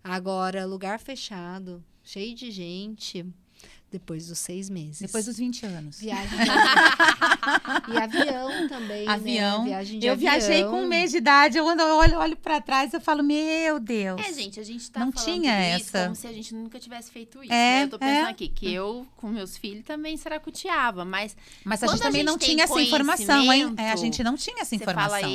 Agora, 0.04 0.64
lugar 0.66 1.00
fechado, 1.00 1.85
cheio 2.02 2.33
de 2.35 2.50
gente, 2.52 3.26
depois 3.90 4.29
dos 4.29 4.38
seis 4.38 4.70
meses. 4.70 5.00
Depois 5.00 5.24
dos 5.26 5.37
20 5.37 5.66
anos. 5.66 5.98
Viagem 5.98 6.38
de... 6.38 7.92
E 7.92 7.96
avião 7.96 8.68
também, 8.68 9.09
Avião. 9.09 9.59
né? 9.64 9.70
Viagem 9.70 9.98
de 9.98 10.07
eu 10.07 10.12
avião. 10.12 10.33
viajei 10.33 10.64
com 10.64 10.83
um 10.83 10.87
mês 10.87 11.11
de 11.11 11.16
idade, 11.16 11.59
eu 11.59 11.64
olho, 11.64 12.18
olho 12.18 12.37
para 12.37 12.61
trás 12.61 12.94
e 12.94 13.00
falo, 13.00 13.22
meu 13.22 13.81
Deus. 13.81 14.20
É, 14.20 14.33
gente, 14.33 14.61
a 14.61 14.62
gente 14.62 14.88
tá 14.90 15.00
Não 15.00 15.11
falando 15.11 15.26
tinha 15.26 15.53
essa. 15.53 16.05
como 16.05 16.14
se 16.14 16.26
a 16.26 16.33
gente 16.33 16.55
nunca 16.55 16.79
tivesse 16.79 17.11
feito 17.11 17.42
isso. 17.42 17.53
É, 17.53 17.81
né? 17.81 17.85
Eu 17.85 17.88
tô 17.88 17.98
pensando 17.98 18.26
é. 18.26 18.31
aqui 18.31 18.48
que 18.48 18.72
eu, 18.72 19.07
com 19.16 19.29
meus 19.29 19.57
filhos, 19.57 19.85
também 19.85 20.16
saracuteava, 20.16 21.05
mas 21.05 21.37
Mas 21.64 21.83
a 21.83 21.88
gente 21.88 22.00
a 22.00 22.03
também 22.05 22.20
gente 22.20 22.31
não 22.31 22.38
tinha 22.38 22.64
essa 22.64 22.81
informação, 22.81 23.53
hein? 23.53 23.74
É, 23.76 23.90
a 23.90 23.96
gente 23.96 24.22
não 24.22 24.37
tinha 24.37 24.57
essa 24.61 24.70
você 24.70 24.76
informação. 24.76 25.20
fala, 25.20 25.33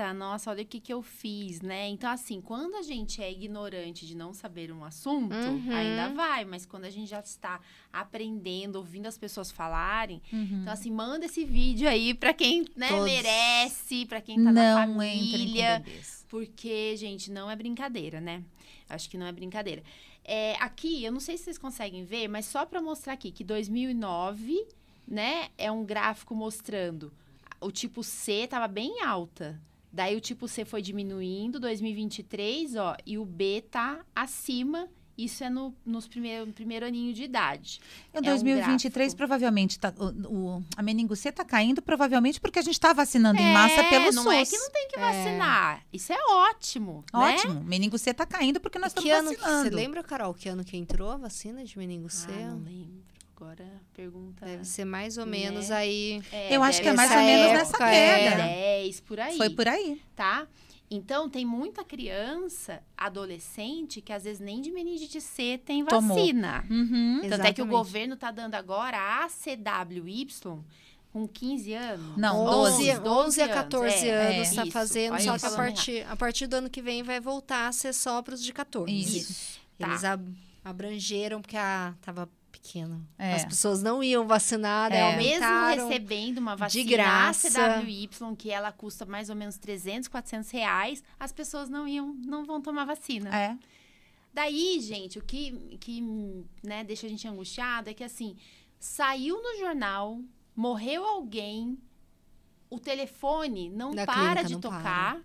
eita, 0.00 0.14
nossa, 0.14 0.50
olha 0.50 0.62
o 0.62 0.66
que, 0.66 0.80
que 0.80 0.92
eu 0.92 1.02
fiz, 1.02 1.60
né? 1.60 1.88
Então, 1.88 2.10
assim, 2.10 2.40
quando 2.40 2.74
a 2.76 2.82
gente 2.82 3.22
é 3.22 3.30
ignorante 3.30 4.06
de 4.06 4.16
não 4.16 4.32
saber 4.32 4.72
um 4.72 4.82
assunto, 4.84 5.34
Uhum. 5.34 5.72
ainda 5.74 6.08
vai, 6.14 6.44
mas 6.44 6.64
quando 6.66 6.84
a 6.86 6.90
gente 6.90 7.08
já 7.08 7.20
está 7.20 7.60
aprendendo, 7.92 8.76
ouvindo 8.76 9.06
as 9.06 9.18
pessoas 9.18 9.50
falarem, 9.50 10.20
Uhum. 10.32 10.60
então, 10.62 10.72
assim, 10.72 10.90
manda 10.90 11.26
esse 11.26 11.44
vídeo 11.44 11.88
aí 11.88 12.14
pra 12.14 12.32
quem 12.32 12.64
né, 12.74 12.88
Todos. 12.88 13.04
merece, 13.04 14.06
pra 14.06 14.20
quem 14.20 14.36
tá 14.42 14.52
na 14.52 14.52
não 14.52 14.86
com 14.86 14.92
família. 14.94 15.82
Porque, 16.28 16.96
gente, 16.96 17.30
não 17.30 17.50
é 17.50 17.56
brincadeira, 17.56 18.20
né? 18.20 18.42
Acho 18.88 19.08
que 19.10 19.18
não 19.18 19.26
é 19.26 19.32
brincadeira. 19.32 19.82
É, 20.24 20.54
aqui, 20.60 21.04
eu 21.04 21.12
não 21.12 21.20
sei 21.20 21.36
se 21.36 21.44
vocês 21.44 21.58
conseguem 21.58 22.04
ver, 22.04 22.28
mas 22.28 22.46
só 22.46 22.64
para 22.64 22.80
mostrar 22.80 23.14
aqui 23.14 23.30
que 23.32 23.42
2009, 23.44 24.64
né, 25.06 25.48
é 25.58 25.70
um 25.72 25.84
gráfico 25.84 26.34
mostrando 26.34 27.12
o 27.60 27.70
tipo 27.70 28.02
C 28.02 28.46
tava 28.46 28.68
bem 28.68 29.02
alta. 29.02 29.60
Daí 29.92 30.14
o 30.16 30.20
tipo 30.20 30.46
C 30.46 30.64
foi 30.64 30.80
diminuindo, 30.82 31.58
2023, 31.58 32.76
ó, 32.76 32.96
e 33.04 33.18
o 33.18 33.24
B 33.24 33.62
tá 33.70 34.00
acima. 34.14 34.88
Isso 35.18 35.44
é 35.44 35.50
no, 35.50 35.74
nos 35.84 36.08
primeiro, 36.08 36.46
no 36.46 36.52
primeiro 36.52 36.86
aninho 36.86 37.12
de 37.12 37.24
idade. 37.24 37.78
Em 38.14 38.20
um 38.20 38.22
2023, 38.22 38.94
gráfico. 39.08 39.16
provavelmente, 39.18 39.78
tá, 39.78 39.92
o, 39.98 40.06
o- 40.56 40.64
a 40.74 40.82
meningo 40.82 41.14
C 41.14 41.30
tá 41.30 41.44
caindo, 41.44 41.82
provavelmente 41.82 42.40
porque 42.40 42.58
a 42.58 42.62
gente 42.62 42.80
tá 42.80 42.94
vacinando 42.94 43.38
em 43.38 43.52
massa 43.52 43.82
É, 43.82 43.90
pelo 43.90 44.12
não 44.12 44.22
SUS. 44.22 44.32
é 44.32 44.44
que 44.46 44.56
não 44.56 44.70
tem 44.70 44.88
que 44.88 44.98
vacinar. 44.98 45.84
Isso 45.92 46.10
é 46.10 46.18
ótimo, 46.30 47.04
né? 47.12 47.34
Ótimo. 47.34 47.62
Meningo 47.64 47.98
C 47.98 48.14
tá 48.14 48.24
caindo 48.24 48.60
porque 48.60 48.78
nós 48.78 48.94
que 48.94 49.00
estamos 49.00 49.18
ano 49.26 49.30
que, 49.36 49.36
vacinando. 49.42 49.68
você 49.68 49.74
lembra, 49.76 50.02
Carol, 50.02 50.32
que 50.32 50.48
ano 50.48 50.64
que 50.64 50.76
entrou 50.78 51.10
a 51.10 51.16
vacina 51.18 51.64
de 51.64 51.76
meningo 51.76 52.08
C? 52.08 52.26
Ah, 52.30 52.50
não 52.52 52.62
lembro. 52.64 53.09
Agora 53.40 53.64
a 53.64 53.94
pergunta. 53.96 54.44
Deve 54.44 54.64
ser 54.66 54.84
mais 54.84 55.16
ou 55.16 55.24
Né? 55.24 55.30
menos 55.38 55.70
aí. 55.70 56.22
É, 56.30 56.54
Eu 56.54 56.62
acho 56.62 56.82
que 56.82 56.88
é 56.88 56.92
mais 56.92 57.10
ou 57.10 57.16
menos 57.16 57.52
nessa 57.52 57.78
queda. 57.78 58.42
é. 58.42 58.82
10 58.82 59.00
por 59.00 59.18
aí. 59.18 59.36
Foi 59.38 59.50
por 59.50 59.66
aí. 59.66 60.00
tá? 60.14 60.46
Então, 60.92 61.30
tem 61.30 61.46
muita 61.46 61.84
criança, 61.84 62.82
adolescente, 62.96 64.00
que 64.00 64.12
às 64.12 64.24
vezes 64.24 64.40
nem 64.40 64.60
de 64.60 64.70
meningite 64.72 65.20
C 65.20 65.58
tem 65.64 65.84
vacina. 65.84 66.66
Uhum. 66.68 67.20
Tanto 67.28 67.46
é 67.46 67.52
que 67.52 67.62
o 67.62 67.66
governo 67.66 68.16
tá 68.16 68.30
dando 68.32 68.56
agora 68.56 68.96
a 68.98 69.24
ACWY 69.24 70.26
com 71.12 71.26
15 71.28 71.72
anos. 71.74 72.16
Não, 72.16 72.44
11, 72.44 72.94
12. 72.94 73.08
11 73.08 73.42
a 73.42 73.48
14 73.48 74.08
é, 74.08 74.36
anos 74.36 74.52
é. 74.52 74.54
tá 74.56 74.62
Isso. 74.64 74.72
fazendo, 74.72 75.12
Olha 75.14 75.22
só 75.22 75.36
isso. 75.36 75.46
que 75.46 75.52
a 75.52 75.56
partir, 75.56 76.06
a 76.10 76.16
partir 76.16 76.46
do 76.46 76.54
ano 76.56 76.68
que 76.70 76.82
vem 76.82 77.02
vai 77.04 77.20
voltar 77.20 77.68
a 77.68 77.72
ser 77.72 77.92
só 77.94 78.20
para 78.20 78.34
os 78.34 78.42
de 78.42 78.52
14. 78.52 78.92
Isso. 78.92 79.60
Tá. 79.78 79.86
Eles 79.88 80.04
ab- 80.04 80.34
abrangeram 80.64 81.40
porque 81.40 81.56
a, 81.56 81.94
tava 82.02 82.28
pequeno. 82.62 83.06
É. 83.18 83.34
As 83.34 83.44
pessoas 83.44 83.82
não 83.82 84.02
iam 84.02 84.26
vacinar, 84.26 84.90
daí 84.90 84.98
É. 84.98 85.16
Mesmo 85.16 85.88
recebendo 85.88 86.38
uma 86.38 86.54
vacina 86.54 86.90
graça. 86.90 87.48
ACWY, 87.48 88.08
que 88.36 88.50
ela 88.50 88.70
custa 88.70 89.04
mais 89.06 89.30
ou 89.30 89.36
menos 89.36 89.56
300, 89.56 90.08
400 90.08 90.50
reais, 90.50 91.02
as 91.18 91.32
pessoas 91.32 91.68
não 91.68 91.88
iam, 91.88 92.14
não 92.24 92.44
vão 92.44 92.60
tomar 92.60 92.84
vacina. 92.84 93.34
É. 93.34 93.58
Daí, 94.32 94.78
gente, 94.80 95.18
o 95.18 95.22
que, 95.24 95.76
que 95.80 96.00
né, 96.62 96.84
deixa 96.84 97.06
a 97.06 97.10
gente 97.10 97.26
angustiado 97.26 97.90
é 97.90 97.94
que, 97.94 98.04
assim, 98.04 98.36
saiu 98.78 99.42
no 99.42 99.58
jornal, 99.58 100.20
morreu 100.54 101.04
alguém, 101.04 101.76
o 102.68 102.78
telefone 102.78 103.68
não 103.70 103.92
Da 103.92 104.06
para 104.06 104.14
clínica 104.14 104.44
de 104.44 104.52
não 104.54 104.60
tocar, 104.60 105.20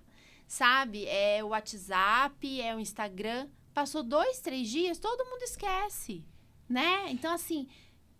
sabe? 0.47 1.05
É 1.05 1.43
o 1.43 1.49
WhatsApp, 1.49 2.61
é 2.61 2.75
o 2.75 2.79
Instagram. 2.79 3.47
Passou 3.73 4.01
dois, 4.01 4.39
três 4.39 4.67
dias, 4.69 4.97
todo 4.97 5.25
mundo 5.25 5.43
esquece, 5.43 6.25
né? 6.67 7.05
Então, 7.09 7.33
assim, 7.33 7.67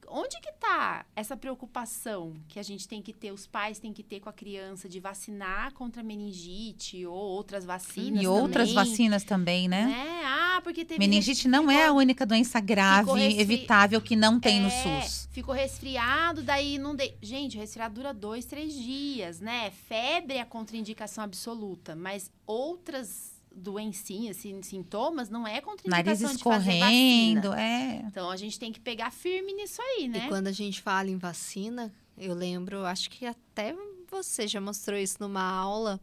onde 0.08 0.40
que 0.40 0.52
tá 0.54 1.06
essa 1.16 1.36
preocupação 1.36 2.36
que 2.48 2.60
a 2.60 2.64
gente 2.64 2.88
tem 2.88 3.02
que 3.02 3.12
ter, 3.12 3.32
os 3.32 3.48
pais 3.48 3.80
têm 3.80 3.92
que 3.92 4.04
ter 4.04 4.20
com 4.20 4.30
a 4.30 4.34
criança 4.34 4.88
de 4.88 5.00
vacinar 5.00 5.74
contra 5.74 6.04
meningite 6.04 7.06
ou 7.08 7.16
outras 7.16 7.66
vacinas 7.66 8.24
E 8.24 8.28
outras 8.28 8.70
também, 8.70 8.74
vacinas 8.86 9.24
também, 9.24 9.68
né? 9.68 9.86
né? 9.88 10.22
Ah, 10.26 10.62
porque 10.64 10.86
teve 10.86 11.00
Meningite 11.00 11.48
não 11.48 11.70
é 11.70 11.88
a 11.88 11.92
única 11.92 12.26
doença 12.26 12.60
grave, 12.62 13.12
resfri- 13.14 13.42
evitável 13.42 14.00
que 14.00 14.16
não 14.16 14.40
tem 14.40 14.62
no 14.62 14.68
É, 14.68 15.02
SUS. 15.02 15.28
Ficou 15.32 15.54
resfriado, 15.54 16.42
daí 16.44 16.78
não 16.78 16.96
dei. 16.96 17.18
Gente, 17.22 17.58
o 17.58 17.60
resfriado 17.60 17.96
dura 17.96 18.14
dois, 18.14 18.46
três 18.46 18.74
dias, 18.74 19.40
né? 19.42 19.72
Febre 19.72 20.36
é 20.38 20.42
a 20.42 20.46
contraindicação 20.46 21.24
absoluta, 21.24 21.94
mas 21.96 22.32
outras 22.48 23.35
doencinhas, 23.56 24.38
assim, 24.38 24.62
sintomas, 24.62 25.30
não 25.30 25.48
é 25.48 25.54
Nariz 25.54 25.66
contraindicação 25.66 26.36
de 26.36 26.44
fazer 26.44 26.72
escorrendo, 26.72 27.50
vacina. 27.50 27.62
é. 27.62 28.04
Então 28.08 28.30
a 28.30 28.38
gente 28.38 28.60
tem 28.60 28.72
que 28.72 28.80
pegar 28.80 29.12
firme 29.12 29.54
nisso 29.54 29.82
aí, 29.82 30.08
né? 30.08 30.26
E 30.26 30.28
quando 30.28 30.48
a 30.48 30.52
gente 30.52 30.82
fala 30.82 31.10
em 31.10 31.18
vacina, 31.18 31.94
eu 32.18 32.34
lembro, 32.34 32.86
acho 32.86 33.10
que 33.10 33.26
até 33.26 33.76
você 34.12 34.48
já 34.48 34.60
mostrou 34.60 35.00
isso 35.00 35.18
numa 35.20 35.42
aula. 35.42 36.00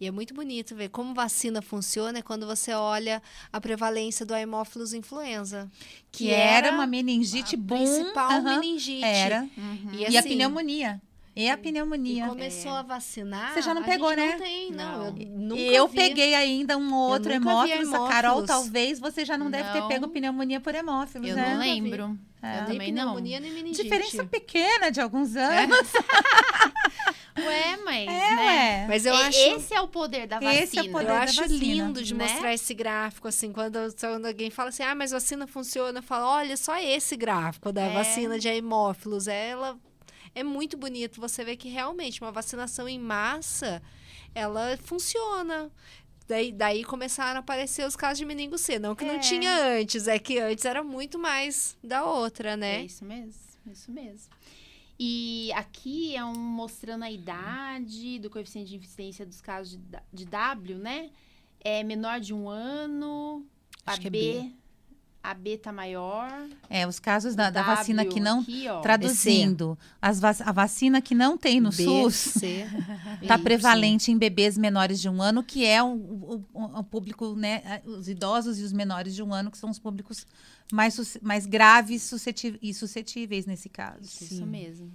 E 0.00 0.06
é 0.06 0.10
muito 0.10 0.32
bonito 0.32 0.74
ver 0.74 0.88
como 0.88 1.12
vacina 1.12 1.60
funciona 1.60 2.20
é 2.20 2.22
quando 2.22 2.46
você 2.46 2.72
olha 2.72 3.22
a 3.52 3.60
prevalência 3.60 4.24
do 4.24 4.32
Haemophilus 4.32 4.94
influenza. 4.94 5.70
Que, 6.10 6.30
era, 6.30 6.72
uma 6.72 6.86
meningite 6.86 7.54
boom. 7.54 7.76
principal 7.76 8.30
aham, 8.30 8.60
meningite. 8.60 9.04
Era. 9.04 9.46
Uhum. 9.58 9.90
E, 9.92 10.10
E 10.10 10.16
a 10.16 10.20
assim, 10.20 10.30
pneumonia. 10.30 11.02
E 11.40 11.48
a 11.50 11.54
E 11.54 11.56
pneumonia. 11.56 12.26
começou 12.28 12.72
a 12.72 12.82
vacinar. 12.82 13.52
Você 13.54 13.62
já 13.62 13.72
não 13.74 13.82
a 13.82 13.84
pegou, 13.84 14.08
gente 14.10 14.18
né? 14.18 14.32
Não 14.32 14.38
tem, 14.38 14.70
não. 14.72 14.98
Não. 14.98 15.06
Eu 15.18 15.26
nunca 15.38 15.60
E 15.60 15.74
eu 15.74 15.88
vi. 15.88 15.96
peguei 15.96 16.34
ainda 16.34 16.76
um 16.76 16.92
outro 16.94 17.32
hemófilos. 17.32 17.92
A 17.94 18.08
Carol, 18.08 18.44
talvez 18.44 18.98
você 19.00 19.24
já 19.24 19.38
não, 19.38 19.50
deve 19.50 19.70
ter 19.72 19.80
Não. 19.80 19.88
pego 19.88 20.08
pneumonia 20.08 20.60
por 20.60 20.74
hemófilos, 20.74 21.28
Eu 21.28 21.36
né? 21.36 21.42
não 21.50 21.54
nunca 21.56 21.64
vi. 21.64 21.80
lembro. 21.80 22.18
É. 22.42 22.48
Eu 22.48 22.56
Nem 22.62 22.64
também 22.66 22.92
não. 22.92 23.02
pneumonia, 23.02 23.40
nem 23.40 23.52
meningite. 23.52 23.82
Diferença 23.82 24.24
pequena 24.24 24.90
de 24.90 25.00
alguns 25.00 25.36
É. 25.36 25.64
anos. 25.64 25.88
Ué, 27.38 27.76
mas, 27.84 28.08
É, 28.08 28.34
né? 28.34 28.36
ué. 28.36 28.86
Mas 28.88 29.06
eu 29.06 29.14
E- 29.14 29.22
acho... 29.22 29.38
Esse 29.38 29.74
é 29.74 29.80
o 29.80 29.88
poder 29.88 30.26
da 30.26 30.38
vacina. 30.40 30.62
Esse 30.62 30.78
é 30.78 30.82
o 30.82 30.90
poder 30.90 31.04
Eu 31.04 31.08
da 31.08 31.20
acho 31.22 31.40
vacina, 31.40 31.58
lindo 31.64 32.02
de 32.02 32.14
né? 32.14 32.24
mostrar 32.28 32.52
esse 32.52 32.74
gráfico, 32.74 33.28
assim, 33.28 33.52
quando, 33.52 33.78
quando 33.98 34.26
alguém 34.26 34.50
fala 34.50 34.68
assim, 34.70 34.82
ah, 34.82 34.94
mas 34.94 35.10
vacina 35.10 35.46
funciona, 35.46 36.00
eu 36.00 36.02
falo, 36.02 36.26
olha, 36.26 36.56
só 36.56 36.76
esse 36.78 37.16
gráfico 37.16 37.72
da 37.72 37.82
É. 37.82 37.94
vacina 37.94 38.38
de 38.38 38.48
hemófilos, 38.48 39.26
ela 39.28 39.78
é 40.34 40.42
muito 40.42 40.76
bonito, 40.76 41.20
você 41.20 41.44
vê 41.44 41.56
que 41.56 41.68
realmente 41.68 42.20
uma 42.20 42.32
vacinação 42.32 42.88
em 42.88 42.98
massa, 42.98 43.82
ela 44.34 44.76
funciona. 44.84 45.70
Daí, 46.28 46.52
daí 46.52 46.84
começaram 46.84 47.38
a 47.38 47.40
aparecer 47.40 47.84
os 47.86 47.96
casos 47.96 48.18
de 48.18 48.24
meningo 48.24 48.56
C, 48.56 48.78
não 48.78 48.94
que 48.94 49.04
É. 49.04 49.12
não 49.12 49.18
tinha 49.18 49.52
antes, 49.80 50.06
é 50.06 50.18
que 50.18 50.38
antes 50.38 50.64
era 50.64 50.84
muito 50.84 51.18
mais 51.18 51.76
da 51.82 52.04
outra, 52.04 52.50
É 52.50 52.56
né? 52.56 52.82
isso 52.84 53.04
mesmo, 53.04 53.34
isso 53.66 53.90
mesmo. 53.90 54.32
E 55.02 55.50
aqui 55.54 56.14
é 56.14 56.24
um 56.24 56.34
mostrando 56.34 57.04
a 57.04 57.10
idade 57.10 58.18
do 58.18 58.28
coeficiente 58.30 58.70
de 58.70 58.76
incidência 58.76 59.24
dos 59.26 59.40
casos 59.40 59.72
de, 59.76 59.98
de 60.12 60.24
W, 60.26 60.78
né? 60.78 61.10
É 61.58 61.82
menor 61.82 62.20
de 62.20 62.32
um 62.34 62.48
ano, 62.48 63.44
Acho 63.86 63.98
a 63.98 64.00
que 64.02 64.06
é 64.06 64.10
B, 64.10 64.18
B. 64.42 64.52
a 65.22 65.34
B 65.34 65.58
tá 65.58 65.70
maior. 65.72 66.30
É, 66.68 66.86
os 66.86 66.98
casos 66.98 67.34
da, 67.34 67.50
da 67.50 67.60
W 67.60 67.76
vacina 67.76 68.04
que 68.04 68.18
não. 68.20 68.40
aqui, 68.40 68.66
ó. 68.68 68.80
Traduzindo, 68.80 69.78
as 70.00 70.18
vac- 70.18 70.40
a 70.40 70.52
vacina 70.52 71.00
que 71.00 71.14
não 71.14 71.36
tem 71.36 71.60
no 71.60 71.70
B, 71.70 71.84
SUS 71.84 72.14
C, 72.14 72.66
está 73.22 73.36
prevalente 73.38 74.10
em 74.10 74.16
bebês 74.18 74.56
menores 74.56 75.00
de 75.00 75.08
um 75.08 75.20
ano, 75.20 75.42
que 75.42 75.64
é 75.64 75.82
o, 75.82 75.88
o- 75.94 76.44
o- 76.54 76.84
público, 76.84 77.34
né? 77.36 77.82
Os 77.84 78.08
idosos 78.08 78.58
e 78.58 78.62
os 78.62 78.72
menores 78.72 79.14
de 79.14 79.22
um 79.22 79.32
ano, 79.34 79.50
que 79.50 79.58
são 79.58 79.68
os 79.70 79.78
públicos 79.78 80.26
mais, 80.72 81.18
mais 81.20 81.46
graves 81.46 82.02
susceti- 82.02 82.58
e 82.62 82.72
suscetíveis 82.72 83.44
nesse 83.46 83.68
caso. 83.68 84.02
Isso 84.02 84.24
Sim. 84.24 84.46
mesmo. 84.46 84.90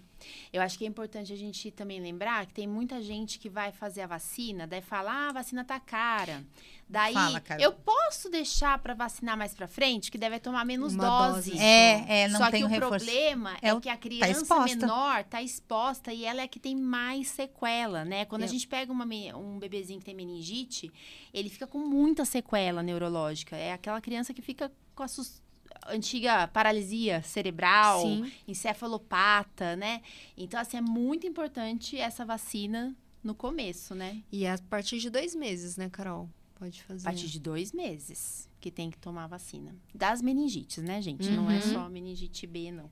Eu 0.56 0.62
acho 0.62 0.78
que 0.78 0.86
é 0.86 0.88
importante 0.88 1.34
a 1.34 1.36
gente 1.36 1.70
também 1.70 2.00
lembrar 2.00 2.46
que 2.46 2.54
tem 2.54 2.66
muita 2.66 3.02
gente 3.02 3.38
que 3.38 3.50
vai 3.50 3.74
fazer 3.74 4.02
a 4.04 4.08
vacina, 4.08 4.66
daí 4.66 4.82
fala, 4.82 5.12
ah, 5.12 5.30
a 5.30 5.34
vacina 5.34 5.66
tá 5.66 5.78
cara. 5.82 6.46
Daí, 6.88 7.14
Fala, 7.14 7.42
eu 7.60 7.74
posso 7.74 8.30
deixar 8.30 8.78
para 8.80 8.94
vacinar 8.94 9.36
mais 9.36 9.54
para 9.54 9.68
frente, 9.68 10.10
que 10.12 10.18
deve 10.18 10.40
tomar 10.40 10.64
menos 10.64 10.94
Uma 10.94 11.04
dose. 11.34 11.50
dose 11.52 11.62
É, 11.62 12.22
é, 12.22 12.28
não 12.30 12.40
Só 12.40 12.50
tem 12.52 12.62
que 12.62 12.66
o 12.68 12.70
reforço. 12.70 13.06
problema 13.06 13.58
é, 13.62 13.70
É 13.70 13.80
que 13.82 13.90
a 13.90 13.98
criança 13.98 14.32
exposta. 14.44 14.76
menor 14.78 15.24
tá 15.26 15.42
exposta 15.42 16.14
e 16.14 16.24
ela 16.24 16.42
é 16.42 16.48
que 16.48 16.60
tem 16.60 16.76
mais 16.76 17.28
sequela, 17.30 18.06
né? 18.06 18.24
Quando 18.24 18.44
a 18.44 18.46
É. 18.46 18.48
gente 18.48 18.66
pega 18.68 18.92
uma 18.94 19.04
um 19.36 19.60
bebezinho 19.60 20.00
que 20.00 20.06
tem 20.06 20.16
meningite, 20.16 20.90
ele 21.34 21.50
fica 21.50 21.68
com 21.68 21.80
muita 21.80 22.24
sequela 22.24 22.82
neurológica. 22.82 23.58
É 23.58 23.74
aquela 23.74 24.00
criança 24.00 24.34
que 24.34 24.42
fica 24.42 24.72
com 24.96 25.04
a 25.04 25.08
sus- 25.08 25.42
antiga 25.88 26.48
paralisia 26.48 27.22
cerebral, 27.24 28.02
Sim. 28.02 28.32
encefalopata, 28.48 29.76
né? 29.76 30.02
Então, 30.38 30.60
assim, 30.60 30.78
é 30.78 30.82
muito 30.82 31.26
importante 31.28 31.98
essa 31.98 32.26
vacina 32.26 32.96
no 33.24 33.34
começo, 33.34 33.96
né? 33.96 34.22
E 34.32 34.46
a 34.46 34.58
partir 34.70 35.00
de 35.00 35.10
dois 35.10 35.36
meses, 35.36 35.78
né, 35.78 35.90
Carol? 35.90 36.30
Pode 36.56 36.82
fazer. 36.84 37.08
A 37.08 37.12
partir 37.12 37.28
de 37.28 37.40
dois 37.40 37.72
meses 37.72 38.50
que 38.62 38.72
tem 38.72 38.90
que 38.90 38.98
tomar 38.98 39.26
a 39.26 39.28
vacina. 39.28 39.76
Das 39.94 40.22
meningites, 40.22 40.84
né, 40.84 41.02
gente? 41.02 41.30
Não 41.32 41.50
é 41.50 41.56
Uhum. 41.56 41.62
só 41.62 41.90
meningite 41.90 42.48
B, 42.48 42.72
não. 42.72 42.90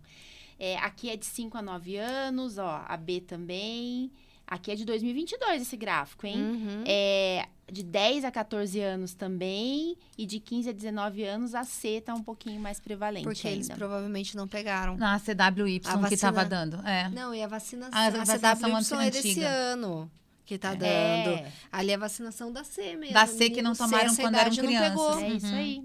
É, 0.59 0.77
aqui 0.77 1.09
é 1.09 1.15
de 1.17 1.25
5 1.25 1.57
a 1.57 1.61
9 1.61 1.97
anos, 1.97 2.57
ó. 2.57 2.83
A 2.87 2.95
B 2.97 3.21
também. 3.21 4.11
Aqui 4.45 4.71
é 4.71 4.75
de 4.75 4.85
2022 4.85 5.61
esse 5.61 5.75
gráfico, 5.77 6.27
hein? 6.27 6.37
Uhum. 6.37 6.83
É, 6.85 7.47
de 7.71 7.81
10 7.81 8.25
a 8.25 8.31
14 8.31 8.79
anos 8.81 9.13
também. 9.13 9.97
E 10.17 10.25
de 10.25 10.39
15 10.39 10.69
a 10.69 10.73
19 10.73 11.23
anos, 11.23 11.55
a 11.55 11.63
C 11.63 12.01
tá 12.01 12.13
um 12.13 12.21
pouquinho 12.21 12.59
mais 12.61 12.79
prevalente 12.79 13.23
Porque 13.23 13.47
eles 13.47 13.69
ainda. 13.69 13.77
provavelmente 13.77 14.35
não 14.35 14.47
pegaram. 14.47 14.95
Na 14.97 15.17
CWY 15.19 15.81
A 15.85 16.07
que 16.07 16.13
estava 16.13 16.43
vacina- 16.43 16.43
dando. 16.45 16.87
É. 16.87 17.09
Não, 17.09 17.33
e 17.33 17.41
a 17.41 17.47
vacina 17.47 17.89
A 17.91 18.05
a 18.05 18.09
vacinação 18.09 18.69
CWY 18.97 19.07
é 19.07 19.11
desse 19.11 19.29
antiga. 19.31 19.47
ano. 19.49 20.11
que 20.45 20.57
tá 20.57 20.71
dando. 20.75 20.85
É. 20.85 21.51
Ali 21.71 21.91
é 21.91 21.95
a 21.95 21.97
vacinação 21.97 22.51
da 22.51 22.65
C 22.65 22.97
mesmo. 22.97 23.13
Da 23.13 23.25
C 23.25 23.49
que 23.49 23.61
não 23.61 23.73
C, 23.73 23.81
tomaram 23.83 24.07
essa 24.07 24.21
quando 24.21 24.35
eram 24.35 24.47
idade 24.53 24.61
não 24.61 24.67
crianças. 24.67 24.89
pegou. 24.89 25.19
É 25.19 25.29
isso 25.29 25.45
Uhum. 25.47 25.55
aí. 25.55 25.83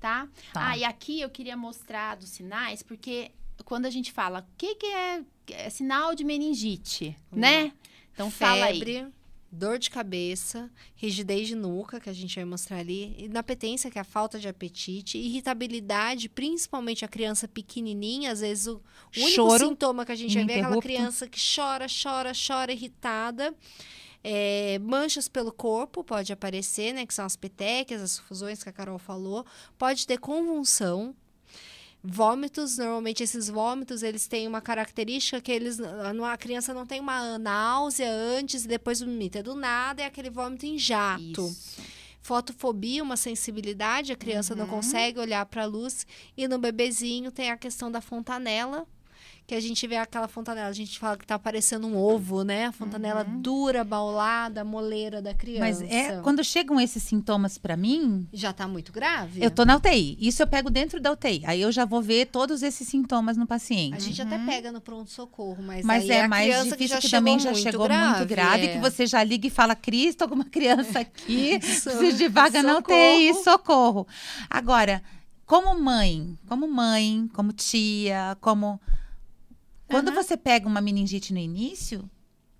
Tá? 0.00 0.28
Tá. 0.52 0.68
Ah, 0.70 0.78
e 0.78 0.82
aqui 0.82 1.20
eu 1.20 1.28
queria 1.28 1.56
mostrar 1.58 2.16
dos 2.16 2.30
sinais, 2.30 2.82
porque 2.82 3.30
quando 3.66 3.84
a 3.84 3.90
gente 3.90 4.10
fala 4.10 4.40
o 4.40 4.44
que, 4.56 4.74
que 4.76 4.86
é, 4.86 5.22
é 5.50 5.70
sinal 5.70 6.14
de 6.14 6.24
meningite, 6.24 7.16
né? 7.30 7.70
Então 8.14 8.30
fala 8.30 8.66
aí. 8.66 8.78
Febre, 8.78 9.06
dor 9.52 9.78
de 9.78 9.90
cabeça, 9.90 10.70
rigidez 10.96 11.46
de 11.46 11.54
nuca, 11.54 12.00
que 12.00 12.08
a 12.08 12.12
gente 12.12 12.34
vai 12.34 12.44
mostrar 12.44 12.78
ali, 12.78 13.14
inapetência, 13.18 13.90
que 13.90 13.98
é 13.98 14.00
a 14.00 14.04
falta 14.04 14.38
de 14.38 14.48
apetite, 14.48 15.18
irritabilidade, 15.18 16.30
principalmente 16.30 17.04
a 17.04 17.08
criança 17.08 17.46
pequenininha, 17.46 18.32
às 18.32 18.40
vezes 18.40 18.66
o 18.66 18.80
único 19.14 19.30
Choro 19.30 19.68
sintoma 19.68 20.06
que 20.06 20.12
a 20.12 20.16
gente 20.16 20.34
vai 20.34 20.46
ver 20.46 20.52
é 20.54 20.60
aquela 20.62 20.80
criança 20.80 21.28
que 21.28 21.38
chora, 21.38 21.86
chora, 21.86 22.32
chora, 22.34 22.72
irritada. 22.72 23.54
É, 24.24 24.78
manchas 24.78 25.28
pelo 25.28 25.52
corpo 25.52 26.04
pode 26.04 26.32
aparecer, 26.32 26.94
né? 26.94 27.04
Que 27.04 27.12
são 27.12 27.26
as 27.26 27.36
petecas, 27.36 28.00
as 28.00 28.18
fusões 28.20 28.62
que 28.62 28.68
a 28.68 28.72
Carol 28.72 28.98
falou. 28.98 29.44
Pode 29.76 30.06
ter 30.06 30.16
convulsão. 30.18 31.14
Vômitos, 32.04 32.78
normalmente 32.78 33.22
esses 33.22 33.48
vômitos, 33.48 34.02
eles 34.02 34.26
têm 34.26 34.48
uma 34.48 34.60
característica 34.60 35.40
que 35.40 35.52
eles, 35.52 35.78
a 35.80 36.36
criança 36.36 36.74
não 36.74 36.84
tem 36.84 36.98
uma 37.00 37.38
náusea 37.38 38.10
antes 38.10 38.64
e 38.64 38.68
depois 38.68 39.00
vomita. 39.00 39.38
É 39.38 39.42
do 39.42 39.54
nada, 39.54 40.02
é 40.02 40.06
aquele 40.06 40.28
vômito 40.30 40.66
em 40.66 40.76
jato. 40.76 41.20
Isso. 41.46 41.80
Fotofobia, 42.20 43.02
uma 43.02 43.16
sensibilidade, 43.16 44.12
a 44.12 44.16
criança 44.16 44.54
não 44.54 44.64
Uhum. 44.64 44.70
consegue 44.70 45.18
olhar 45.18 45.44
para 45.46 45.62
a 45.62 45.66
luz. 45.66 46.06
E 46.36 46.46
no 46.48 46.58
bebezinho 46.58 47.30
tem 47.30 47.50
a 47.50 47.56
questão 47.56 47.90
da 47.90 48.00
fontanela, 48.00 48.86
que 49.46 49.54
a 49.56 49.60
gente 49.60 49.86
vê 49.86 49.96
aquela 49.96 50.28
fontanela, 50.28 50.68
a 50.68 50.72
gente 50.72 50.98
fala 50.98 51.16
que 51.16 51.26
tá 51.26 51.38
parecendo 51.38 51.86
um 51.86 51.96
ovo, 51.96 52.42
né? 52.44 52.66
A 52.66 52.72
fontanela 52.72 53.24
Uhum. 53.28 53.40
dura, 53.42 53.82
baulada, 53.84 54.60
a 54.60 54.64
moleira 54.64 55.20
da 55.20 55.34
criança. 55.34 55.60
Mas 55.60 55.82
é 55.82 56.20
quando 56.22 56.42
chegam 56.44 56.80
esses 56.80 57.02
sintomas 57.02 57.58
pra 57.58 57.76
mim, 57.76 58.26
Já 58.32 58.52
tá 58.52 58.66
muito 58.68 58.92
grave? 58.92 59.42
eu 59.42 59.50
tô 59.50 59.64
na 59.64 59.76
UTI. 59.76 60.16
Isso 60.20 60.42
eu 60.42 60.46
pego 60.46 60.70
dentro 60.70 61.00
da 61.00 61.10
UTI. 61.12 61.42
Aí 61.44 61.60
eu 61.60 61.72
já 61.72 61.84
vou 61.84 62.00
ver 62.00 62.26
todos 62.26 62.62
esses 62.62 62.86
sintomas 62.88 63.36
no 63.36 63.42
A 63.42 63.46
paciente. 63.46 64.00
gente 64.02 64.22
até 64.22 64.38
pega 64.38 64.70
no 64.72 64.80
pronto-socorro, 64.80 65.62
mas, 65.62 65.84
Mas 65.84 66.04
aí 66.04 66.10
é 66.16 66.24
a 66.24 66.28
mais 66.28 66.54
difícil 66.64 66.96
que, 66.98 67.02
que, 67.02 67.10
também 67.10 67.38
já 67.38 67.52
chegou 67.52 67.84
grave, 67.86 68.16
muito 68.18 68.28
grave, 68.28 68.66
é. 68.66 68.72
que 68.74 68.78
você 68.78 69.06
já 69.06 69.22
liga 69.24 69.46
e 69.46 69.50
fala, 69.50 69.74
Cristo, 69.74 70.22
alguma 70.22 70.44
criança 70.44 71.00
aqui, 71.00 71.58
Isso. 71.62 71.90
preciso 71.90 72.16
de 72.16 72.28
vaga 72.28 72.62
na 72.62 72.76
Socorro. 72.76 72.96
UTI, 72.96 73.34
socorro. 73.42 74.06
Agora, 74.48 75.02
como 75.44 75.78
mãe, 75.78 76.38
como 76.48 76.66
mãe, 76.68 77.28
como 77.34 77.52
tia, 77.52 78.36
como... 78.40 78.80
Quando 79.92 80.08
Aham. 80.08 80.22
você 80.22 80.36
pega 80.36 80.66
uma 80.66 80.80
meningite 80.80 81.32
no 81.32 81.38
início, 81.38 82.08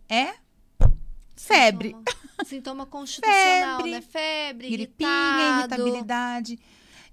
é 0.09 0.35
febre. 1.37 1.89
Sintoma, 1.89 2.45
sintoma 2.47 2.87
constitucional, 2.87 3.77
Febre, 3.79 3.91
né? 3.91 4.01
Febre, 4.01 4.71
gripinha, 4.71 5.09
irritado. 5.59 5.59
irritabilidade. 5.83 6.59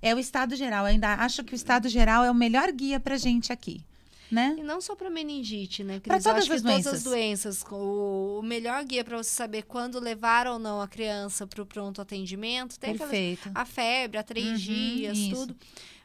É 0.02 0.14
o 0.16 0.20
estado 0.20 0.56
geral. 0.56 0.86
Eu 0.86 0.92
ainda 0.92 1.14
acho 1.16 1.44
que 1.44 1.54
o 1.54 1.56
estado 1.56 1.90
geral 1.90 2.24
é 2.24 2.32
o 2.32 2.36
melhor 2.36 2.72
guia 2.72 3.00
pra 3.00 3.18
gente 3.18 3.52
aqui, 3.52 3.84
né? 4.32 4.56
E 4.58 4.64
não 4.64 4.80
só 4.80 4.96
para 4.96 5.10
meningite, 5.10 5.84
né? 5.84 5.96
Eu 5.96 6.02
todas 6.02 6.26
as 6.26 6.46
todas 6.48 6.62
doenças. 6.62 6.94
as 6.94 7.04
doenças. 7.04 7.66
O, 7.70 8.42
melhor 8.44 8.84
guia 8.86 9.04
para 9.04 9.18
você 9.18 9.30
saber 9.32 9.64
quando 9.64 10.00
levar 10.00 10.48
ou 10.48 10.58
não 10.60 10.80
a 10.82 10.88
criança 10.88 11.46
para 11.46 11.62
o 11.62 11.66
pronto 11.66 12.02
atendimento. 12.02 12.80
Tem 12.80 12.92
aquelas- 12.94 13.12
Perfeito. 13.12 13.52
a 13.54 13.66
febre, 13.66 14.18
a 14.18 14.24
três 14.24 14.48
Uhum, 14.48 14.56
dias, 14.58 15.18
isso. 15.18 15.36
tudo. 15.36 15.56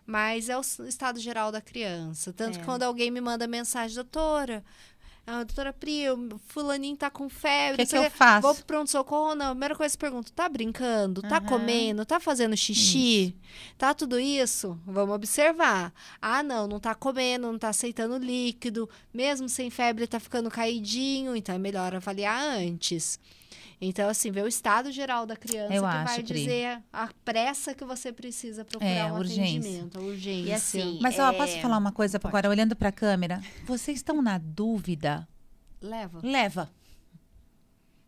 Mas 0.06 0.48
é 0.48 0.56
o 0.58 0.60
estado 0.86 1.18
geral 1.18 1.50
da 1.50 1.60
criança. 1.60 2.32
Tanto 2.32 2.56
É. 2.56 2.58
que 2.60 2.64
quando 2.64 2.82
alguém 2.82 3.10
me 3.10 3.20
manda 3.20 3.46
mensagem, 3.46 3.94
doutora, 3.94 4.62
a 5.26 5.42
doutora 5.42 5.72
Pri, 5.72 6.10
o 6.10 6.38
fulaninho 6.48 6.96
tá 6.98 7.08
com 7.08 7.26
febre. 7.30 7.82
O 7.82 7.86
que, 7.86 7.90
que 7.90 7.96
eu 7.96 8.10
faço? 8.10 8.42
Vou 8.42 8.54
pro 8.54 8.64
pronto-socorro, 8.66 9.34
não. 9.34 9.46
A 9.46 9.50
primeira 9.50 9.74
coisa 9.74 9.96
que 9.96 10.04
eu 10.04 10.10
pergunto, 10.10 10.30
tá 10.32 10.46
brincando? 10.46 11.22
Tá 11.22 11.38
Aham. 11.38 11.46
comendo? 11.46 12.04
Tá 12.04 12.20
fazendo 12.20 12.54
xixi? 12.54 13.34
Tá 13.78 13.94
tudo 13.94 14.20
isso? 14.20 14.78
Vamos 14.86 15.14
observar. 15.14 15.94
Ah, 16.20 16.42
não, 16.42 16.66
não 16.68 16.78
tá 16.78 16.94
comendo, 16.94 17.50
não 17.50 17.58
tá 17.58 17.70
aceitando 17.70 18.18
líquido. 18.18 18.86
Mesmo 19.14 19.48
sem 19.48 19.70
febre, 19.70 20.06
tá 20.06 20.20
ficando 20.20 20.50
caidinho. 20.50 21.34
Então, 21.34 21.54
é 21.54 21.58
melhor 21.58 21.94
avaliar 21.94 22.42
antes. 22.58 23.18
Então, 23.86 24.08
assim, 24.08 24.30
ver 24.30 24.44
o 24.44 24.48
estado 24.48 24.90
geral 24.92 25.26
da 25.26 25.36
criança 25.36 25.74
Eu 25.74 25.82
que 25.82 25.88
acho, 25.88 26.04
vai 26.14 26.22
Pri. 26.22 26.34
dizer 26.40 26.82
a 26.92 27.08
pressa 27.24 27.74
que 27.74 27.84
você 27.84 28.12
precisa 28.12 28.64
procurar 28.64 28.90
É, 28.90 29.12
um 29.12 29.16
urgência. 29.18 29.42
atendimento, 29.58 29.98
a 29.98 30.02
urgência. 30.02 30.48
E 30.50 30.52
assim, 30.52 30.98
Mas 31.02 31.18
ó, 31.18 31.30
É, 31.30 31.36
posso 31.36 31.58
falar 31.60 31.78
uma 31.78 31.92
coisa 31.92 32.18
pode. 32.18 32.30
agora, 32.30 32.48
olhando 32.48 32.74
pra 32.76 32.90
câmera? 32.92 33.42
Vocês 33.66 33.98
estão 33.98 34.20
na 34.22 34.38
dúvida? 34.38 35.26
Leva. 35.80 36.20
Leva. 36.22 36.70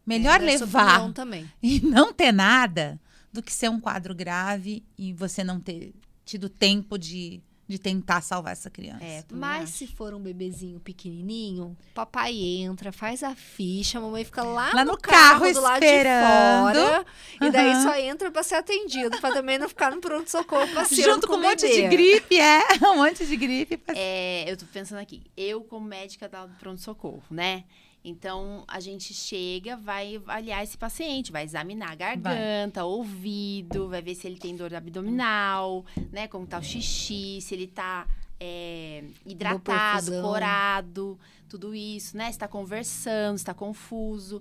Melhor 0.07 0.41
É, 0.41 0.45
levar 0.45 1.13
também. 1.13 1.51
e 1.63 1.81
não 1.81 2.13
ter 2.13 2.33
nada 2.33 3.01
do 3.33 3.43
que 3.43 3.53
ser 3.53 3.69
um 3.69 3.81
quadro 3.81 4.15
grave 4.15 4.85
e 4.97 5.13
você 5.13 5.43
não 5.43 5.61
ter 5.61 5.93
tido 6.25 6.49
tempo 6.49 6.97
de, 6.99 7.43
de 7.69 7.79
tentar 7.79 8.21
salvar 8.21 8.53
essa 8.53 8.71
criança. 8.71 9.03
É, 9.05 9.25
Mas 9.33 9.65
acho. 9.65 9.73
se 9.79 9.87
for 9.89 10.15
um 10.15 10.21
bebezinho 10.21 10.79
pequenininho, 10.79 11.77
papai 11.95 12.33
entra, 12.37 12.93
faz 12.93 13.23
a 13.25 13.35
ficha, 13.35 13.99
a 13.99 14.01
mamãe 14.01 14.25
fica 14.25 14.43
lá, 14.45 14.71
Lá 14.73 14.85
no, 14.85 14.93
no 14.93 14.99
carro, 14.99 15.41
carro 15.41 15.53
do 15.53 15.61
lado 15.61 15.83
esperando. 15.83 16.73
de 16.73 16.79
fora. 16.79 17.07
E 17.43 17.51
daí 17.51 17.83
só 17.83 17.97
entra 17.99 18.31
pra 18.31 18.43
ser 18.43 18.55
atendido, 18.57 19.21
pra 19.21 19.33
também 19.33 19.59
não 19.59 19.69
ficar 19.69 19.91
no 19.91 20.01
pronto-socorro 20.01 20.69
passeando 20.75 21.13
Junto 21.15 21.27
com 21.27 21.35
um 21.35 21.39
o 21.39 21.43
monte 21.43 21.67
de 21.69 21.89
gripe, 21.89 22.39
é. 22.39 22.61
Um 22.87 22.97
monte 22.97 23.27
de 23.27 23.37
gripe. 23.37 23.81
É, 23.89 24.45
eu 24.51 24.57
tô 24.57 24.65
pensando 24.67 24.99
aqui, 24.99 25.23
eu 25.37 25.61
como 25.63 25.87
médica 25.87 26.29
da 26.29 26.47
pronto-socorro, 26.61 27.23
né? 27.31 27.65
Então, 28.09 28.63
a 28.69 28.79
gente 28.79 29.13
chega, 29.13 29.77
vai 29.77 30.15
avaliar 30.15 30.63
esse 30.63 30.79
paciente, 30.79 31.33
vai 31.33 31.43
examinar 31.43 31.91
a 31.91 31.95
garganta, 31.97 32.85
ouvido, 32.85 33.89
vai 33.89 34.01
ver 34.01 34.15
se 34.15 34.29
ele 34.29 34.39
tem 34.39 34.55
dor 34.55 34.73
abdominal, 34.73 35.85
né? 36.13 36.29
Como 36.29 36.47
tá 36.47 36.57
o 36.61 36.63
xixi, 36.63 37.41
se 37.41 37.53
ele 37.53 37.67
tá 37.67 38.07
é, 38.39 39.03
hidratado, 39.27 40.23
corado, 40.23 41.19
tudo 41.49 41.75
isso, 41.75 42.17
né? 42.17 42.31
Se 42.31 42.39
tá 42.39 42.47
conversando, 42.47 43.39
se 43.39 43.45
tá 43.45 43.53
confuso. 43.53 44.41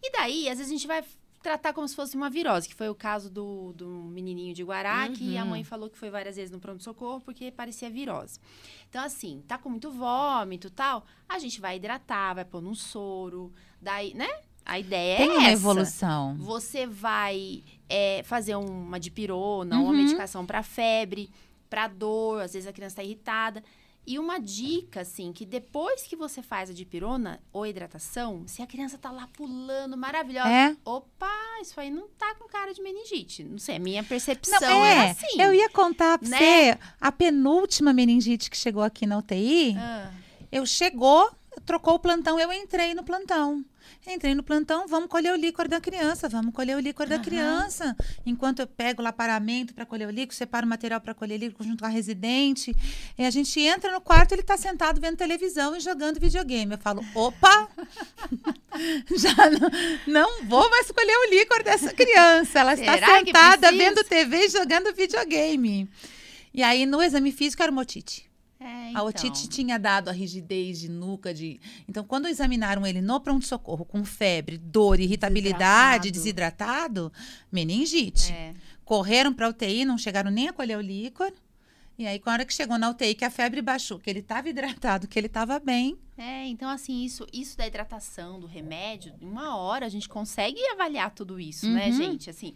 E 0.00 0.12
daí, 0.12 0.48
às 0.48 0.58
vezes 0.58 0.72
a 0.72 0.76
gente 0.76 0.86
vai 0.86 1.02
tratar 1.42 1.72
como 1.72 1.88
se 1.88 1.96
fosse 1.96 2.16
uma 2.16 2.28
virose, 2.28 2.68
que 2.68 2.74
foi 2.74 2.88
o 2.88 2.94
caso 2.94 3.30
do, 3.30 3.72
do 3.72 3.88
menininho 3.88 4.52
de 4.54 4.62
Guará, 4.62 5.08
que 5.08 5.36
a 5.38 5.42
Uhum. 5.42 5.50
mãe 5.50 5.64
falou 5.64 5.88
que 5.88 5.96
foi 5.98 6.10
várias 6.10 6.36
vezes 6.36 6.50
no 6.50 6.60
pronto-socorro 6.60 7.20
porque 7.22 7.50
parecia 7.50 7.88
virose. 7.88 8.38
Então, 8.88 9.02
assim, 9.02 9.42
tá 9.48 9.56
com 9.56 9.70
muito 9.70 9.90
vômito 9.90 10.68
tal, 10.70 11.04
a 11.28 11.38
gente 11.38 11.60
vai 11.60 11.76
hidratar, 11.76 12.34
vai 12.34 12.44
pôr 12.44 12.60
num 12.60 12.74
soro, 12.74 13.52
daí, 13.80 14.12
né? 14.14 14.28
A 14.64 14.78
ideia 14.78 15.16
Tem 15.16 15.28
é 15.28 15.32
uma 15.32 15.42
essa. 15.44 15.52
evolução. 15.52 16.36
Você 16.36 16.86
vai 16.86 17.64
é, 17.88 18.22
fazer 18.24 18.54
uma 18.56 19.00
dipirona, 19.00 19.78
uma 19.78 19.90
Uhum. 19.90 19.96
medicação 19.96 20.44
para 20.44 20.62
febre, 20.62 21.30
para 21.70 21.88
dor, 21.88 22.42
às 22.42 22.52
vezes 22.52 22.68
a 22.68 22.72
criança 22.72 22.94
está 22.94 23.02
irritada. 23.02 23.64
E 24.10 24.18
uma 24.18 24.40
dica, 24.40 25.02
assim, 25.02 25.32
que 25.32 25.46
depois 25.46 26.02
que 26.02 26.16
você 26.16 26.42
faz 26.42 26.68
a 26.68 26.72
dipirona 26.72 27.40
ou 27.52 27.64
hidratação, 27.64 28.42
se 28.44 28.60
a 28.60 28.66
criança 28.66 28.98
tá 28.98 29.08
lá 29.08 29.28
pulando, 29.32 29.96
maravilhosa, 29.96 30.48
É? 30.50 30.76
opa, 30.84 31.30
isso 31.62 31.78
aí 31.78 31.92
não 31.92 32.08
tá 32.18 32.34
com 32.34 32.48
cara 32.48 32.74
de 32.74 32.82
meningite. 32.82 33.44
Não 33.44 33.56
sei, 33.56 33.76
a 33.76 33.78
minha 33.78 34.02
percepção 34.02 34.58
Não, 34.60 34.84
é, 34.84 35.06
é, 35.06 35.10
assim. 35.12 35.40
eu 35.40 35.54
ia 35.54 35.68
contar 35.70 36.18
pra 36.18 36.28
né? 36.28 36.38
você 36.72 36.78
a 37.00 37.12
penúltima 37.12 37.92
meningite 37.92 38.50
que 38.50 38.56
chegou 38.56 38.82
aqui 38.82 39.06
na 39.06 39.16
UTI. 39.18 39.76
Ah, 39.78 40.10
Eu 40.50 40.66
chegou, 40.66 41.30
trocou 41.64 41.94
o 41.94 41.98
plantão, 42.00 42.36
eu 42.40 42.52
entrei 42.52 42.94
no 42.94 43.04
plantão. 43.04 43.64
Entrei 44.06 44.34
no 44.34 44.42
plantão, 44.42 44.88
vamos 44.88 45.08
colher 45.08 45.32
o 45.32 45.36
líquor 45.36 45.68
da 45.68 45.80
criança, 45.80 46.28
vamos 46.28 46.54
colher 46.54 46.76
o 46.76 46.80
líquor 46.80 47.06
da 47.06 47.16
Aham. 47.16 47.24
criança. 47.24 47.96
Enquanto 48.24 48.60
eu 48.60 48.66
pego 48.66 49.02
lá 49.02 49.12
paramento 49.12 49.74
para 49.74 49.84
colher 49.86 50.08
o 50.08 50.10
líquor, 50.10 50.34
separo 50.34 50.66
o 50.66 50.68
material 50.68 51.00
para 51.00 51.14
colher 51.14 51.38
líquor 51.38 51.64
junto 51.66 51.80
com 51.80 51.86
a 51.86 51.88
residente. 51.90 52.74
E 53.18 53.24
a 53.24 53.30
gente 53.30 53.60
entra 53.60 53.92
no 53.92 54.00
quarto, 54.00 54.32
ele 54.32 54.42
tá 54.42 54.56
sentado 54.56 55.00
vendo 55.00 55.16
televisão 55.16 55.76
e 55.76 55.80
jogando 55.80 56.18
videogame. 56.18 56.72
Eu 56.72 56.78
falo, 56.78 57.04
opa! 57.14 57.68
Já 59.16 59.34
não, 59.50 59.70
não 60.06 60.44
vou 60.46 60.68
mais 60.70 60.90
colher 60.90 61.16
o 61.16 61.30
líquor 61.30 61.62
dessa 61.62 61.92
criança. 61.92 62.60
Ela 62.60 62.74
está 62.74 62.94
Será 62.94 63.18
que 63.20 63.26
sentada 63.26 63.70
vendo 63.72 64.04
TV 64.04 64.46
e 64.46 64.48
jogando 64.48 64.94
videogame. 64.94 65.88
E 66.52 66.62
aí, 66.62 66.86
no 66.86 67.02
exame 67.02 67.30
físico, 67.32 67.62
era 67.62 67.70
uma 67.70 67.82
otite. 67.82 68.29
É, 68.60 68.66
A 68.66 68.90
então. 68.90 69.06
otite 69.06 69.48
tinha 69.48 69.78
dado 69.78 70.08
a 70.08 70.12
rigidez 70.12 70.78
de 70.80 70.88
nuca, 70.90 71.32
de. 71.32 71.58
Então, 71.88 72.04
quando 72.04 72.28
examinaram 72.28 72.86
ele 72.86 73.00
no 73.00 73.18
pronto-socorro 73.20 73.84
com 73.86 74.04
febre, 74.04 74.58
dor, 74.58 75.00
irritabilidade, 75.00 76.10
desidratado, 76.10 77.10
meningite. 77.50 78.32
É. 78.32 78.54
Correram 78.84 79.32
para 79.32 79.48
UTI, 79.48 79.84
não 79.84 79.96
chegaram 79.96 80.30
nem 80.30 80.48
a 80.48 80.52
colher 80.52 80.76
o 80.76 80.80
líquor. 80.80 81.32
E 81.98 82.06
aí, 82.06 82.18
com 82.18 82.30
a 82.30 82.32
hora 82.32 82.44
que 82.46 82.54
chegou 82.54 82.78
na 82.78 82.88
UTI, 82.90 83.14
que 83.14 83.24
a 83.26 83.30
febre 83.30 83.60
baixou, 83.60 83.98
que 83.98 84.08
ele 84.08 84.20
estava 84.20 84.48
hidratado, 84.48 85.06
que 85.06 85.18
ele 85.18 85.26
estava 85.26 85.58
bem. 85.58 85.98
É, 86.16 86.46
então 86.46 86.68
assim, 86.68 87.02
isso, 87.04 87.26
isso 87.32 87.56
da 87.56 87.66
hidratação, 87.66 88.40
do 88.40 88.46
remédio, 88.46 89.14
em 89.20 89.26
uma 89.26 89.56
hora 89.56 89.86
a 89.86 89.88
gente 89.88 90.08
consegue 90.08 90.58
avaliar 90.72 91.10
tudo 91.14 91.38
isso, 91.40 91.66
né, 91.68 91.86
Uhum. 91.88 91.92
gente? 91.92 92.28
Assim, 92.30 92.54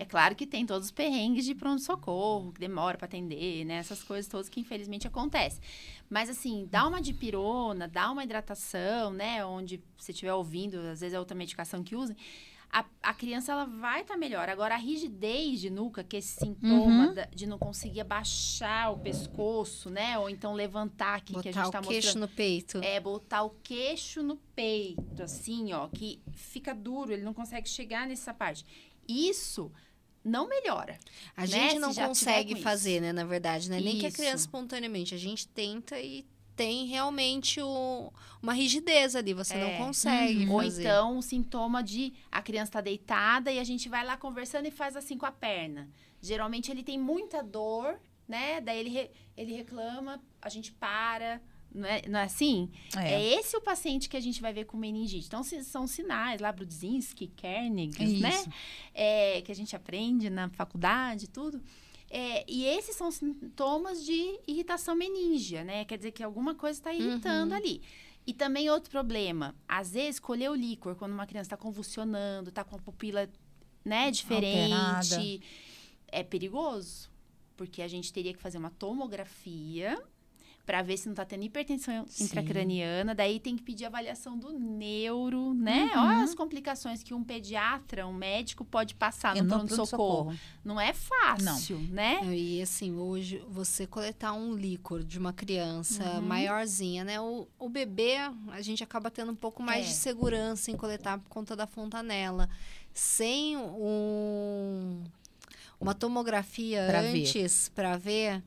É 0.00 0.04
claro 0.06 0.34
que 0.34 0.46
tem 0.46 0.64
todos 0.64 0.86
os 0.86 0.90
perrengues 0.90 1.44
de 1.44 1.54
pronto-socorro, 1.54 2.52
que 2.52 2.60
demora 2.60 2.96
para 2.96 3.04
atender, 3.04 3.66
né? 3.66 3.74
Essas 3.74 4.02
coisas 4.02 4.26
todas 4.26 4.48
que 4.48 4.58
infelizmente 4.58 5.06
acontecem. 5.06 5.60
Mas 6.08 6.30
assim, 6.30 6.66
dá 6.70 6.88
uma 6.88 7.02
dipirona, 7.02 7.86
dá 7.86 8.10
uma 8.10 8.24
hidratação, 8.24 9.12
né? 9.12 9.44
Onde 9.44 9.78
você 9.98 10.12
estiver 10.12 10.32
ouvindo, 10.32 10.78
às 10.78 11.00
vezes 11.00 11.12
é 11.12 11.18
outra 11.18 11.36
medicação 11.36 11.84
que 11.84 11.94
usem 11.94 12.16
a, 12.72 12.84
a 13.02 13.12
criança 13.12 13.50
ela 13.50 13.64
vai 13.64 14.02
estar 14.02 14.14
tá 14.14 14.18
melhor. 14.18 14.48
Agora, 14.48 14.74
a 14.74 14.78
rigidez 14.78 15.60
de 15.60 15.68
nuca, 15.68 16.04
que 16.04 16.16
é 16.16 16.18
esse 16.20 16.38
sintoma 16.38 17.08
uhum. 17.08 17.14
da, 17.14 17.24
de 17.24 17.46
não 17.46 17.58
conseguir 17.58 18.00
abaixar 18.00 18.92
o 18.92 18.98
pescoço, 18.98 19.90
né? 19.90 20.18
Ou 20.18 20.30
então 20.30 20.54
levantar 20.54 21.16
aqui, 21.16 21.32
botar 21.32 21.42
que 21.42 21.48
a 21.48 21.52
gente 21.52 21.72
tá 21.72 21.82
mostrando. 21.82 21.82
Botar 21.82 21.98
o 21.98 22.00
queixo 22.00 22.18
no 22.18 22.28
peito. 22.28 22.78
É, 22.82 23.00
botar 23.00 23.42
o 23.42 23.50
queixo 23.62 24.22
no 24.22 24.36
peito, 24.54 25.22
assim, 25.22 25.72
ó, 25.72 25.88
que 25.88 26.22
fica 26.32 26.72
duro, 26.72 27.12
ele 27.12 27.22
não 27.22 27.34
consegue 27.34 27.68
chegar 27.68 28.06
nessa 28.06 28.32
parte. 28.32 28.64
Isso 29.08 29.72
não 30.24 30.48
melhora. 30.48 30.98
A 31.36 31.42
né? 31.42 31.46
gente 31.46 31.78
não 31.78 31.94
consegue 31.94 32.60
fazer, 32.60 33.00
né, 33.00 33.12
na 33.12 33.24
verdade, 33.24 33.70
né? 33.70 33.80
Nem 33.80 33.98
que 33.98 34.06
a 34.06 34.12
criança 34.12 34.44
espontaneamente. 34.44 35.14
A 35.14 35.18
gente 35.18 35.48
tenta 35.48 35.98
e 35.98 36.26
tem 36.60 36.84
realmente 36.86 37.58
o, 37.62 38.12
uma 38.42 38.52
rigidez 38.52 39.16
ali, 39.16 39.32
você 39.32 39.54
é. 39.54 39.78
não 39.78 39.86
consegue. 39.86 40.44
Uhum. 40.44 40.52
Ou 40.52 40.62
então 40.62 41.18
o 41.18 41.22
sintoma 41.22 41.82
de 41.82 42.12
a 42.30 42.42
criança 42.42 42.68
está 42.68 42.80
deitada 42.82 43.50
e 43.50 43.58
a 43.58 43.64
gente 43.64 43.88
vai 43.88 44.04
lá 44.04 44.14
conversando 44.16 44.66
e 44.66 44.70
faz 44.70 44.94
assim 44.94 45.16
com 45.16 45.24
a 45.24 45.32
perna. 45.32 45.88
Geralmente 46.20 46.70
ele 46.70 46.82
tem 46.82 46.98
muita 46.98 47.42
dor, 47.42 47.98
né? 48.28 48.60
Daí 48.60 48.78
ele, 48.78 48.90
re, 48.90 49.10
ele 49.36 49.54
reclama, 49.54 50.22
a 50.42 50.50
gente 50.50 50.70
para. 50.72 51.40
Não 51.72 51.88
é, 51.88 52.02
não 52.08 52.18
é 52.18 52.24
assim? 52.24 52.70
É. 52.96 53.14
é. 53.14 53.34
esse 53.34 53.56
o 53.56 53.60
paciente 53.60 54.08
que 54.08 54.16
a 54.16 54.20
gente 54.20 54.40
vai 54.40 54.52
ver 54.52 54.64
com 54.64 54.76
meningite. 54.76 55.26
Então, 55.26 55.42
são 55.42 55.86
sinais 55.86 56.40
lá, 56.40 56.50
Brudzinski, 56.50 57.28
Kernig, 57.28 58.20
né? 58.20 58.44
É, 58.92 59.40
que 59.42 59.52
a 59.52 59.54
gente 59.54 59.76
aprende 59.76 60.28
na 60.28 60.48
faculdade 60.50 61.28
tudo. 61.28 61.62
É, 62.10 62.44
e 62.48 62.64
esses 62.64 62.96
são 62.96 63.10
sintomas 63.10 64.04
de 64.04 64.40
irritação 64.46 64.96
meníngea, 64.96 65.62
né? 65.62 65.84
Quer 65.84 65.96
dizer 65.96 66.10
que 66.10 66.24
alguma 66.24 66.56
coisa 66.56 66.78
está 66.78 66.92
irritando 66.92 67.52
uhum. 67.52 67.56
ali. 67.56 67.82
E 68.26 68.34
também 68.34 68.68
outro 68.68 68.90
problema, 68.90 69.54
às 69.66 69.92
vezes 69.92 70.20
colher 70.20 70.50
o 70.50 70.54
líquor 70.54 70.94
quando 70.96 71.12
uma 71.12 71.26
criança 71.26 71.46
está 71.46 71.56
convulsionando, 71.56 72.50
está 72.50 72.62
com 72.62 72.76
a 72.76 72.78
pupila, 72.78 73.28
né, 73.84 74.10
diferente, 74.10 74.72
Alterada. 74.72 75.40
é 76.08 76.22
perigoso, 76.22 77.10
porque 77.56 77.80
a 77.80 77.88
gente 77.88 78.12
teria 78.12 78.32
que 78.34 78.40
fazer 78.40 78.58
uma 78.58 78.70
tomografia 78.70 80.00
para 80.70 80.82
ver 80.82 80.96
se 80.96 81.06
não 81.06 81.14
está 81.14 81.24
tendo 81.24 81.42
hipertensão 81.42 82.06
Sim. 82.06 82.22
intracraniana. 82.22 83.12
Daí 83.12 83.40
tem 83.40 83.56
que 83.56 83.62
pedir 83.64 83.86
avaliação 83.86 84.38
do 84.38 84.56
neuro, 84.56 85.52
né? 85.52 85.90
Uhum. 85.92 86.00
Olha 86.00 86.22
as 86.22 86.32
complicações 86.32 87.02
que 87.02 87.12
um 87.12 87.24
pediatra, 87.24 88.06
um 88.06 88.12
médico 88.12 88.64
pode 88.64 88.94
passar 88.94 89.34
no 89.34 89.48
pronto-socorro. 89.48 90.32
Não 90.64 90.80
é 90.80 90.92
fácil, 90.92 91.76
não. 91.80 91.88
né? 91.88 92.20
E 92.32 92.62
assim, 92.62 92.94
hoje 92.94 93.44
você 93.48 93.84
coletar 93.84 94.32
um 94.32 94.54
líquor 94.54 95.02
de 95.02 95.18
uma 95.18 95.32
criança 95.32 96.04
uhum. 96.04 96.22
maiorzinha, 96.22 97.02
né? 97.02 97.20
O, 97.20 97.48
o 97.58 97.68
bebê, 97.68 98.18
a 98.52 98.62
gente 98.62 98.84
acaba 98.84 99.10
tendo 99.10 99.32
um 99.32 99.36
pouco 99.36 99.60
mais 99.64 99.86
é. 99.86 99.88
de 99.88 99.94
segurança 99.94 100.70
em 100.70 100.76
coletar 100.76 101.18
por 101.18 101.28
conta 101.28 101.56
da 101.56 101.66
fontanela. 101.66 102.48
Sem 102.94 103.56
um, 103.56 105.02
uma 105.80 105.94
tomografia 105.94 106.86
pra 106.86 107.00
antes 107.00 107.68
para 107.70 107.96
ver 107.96 108.40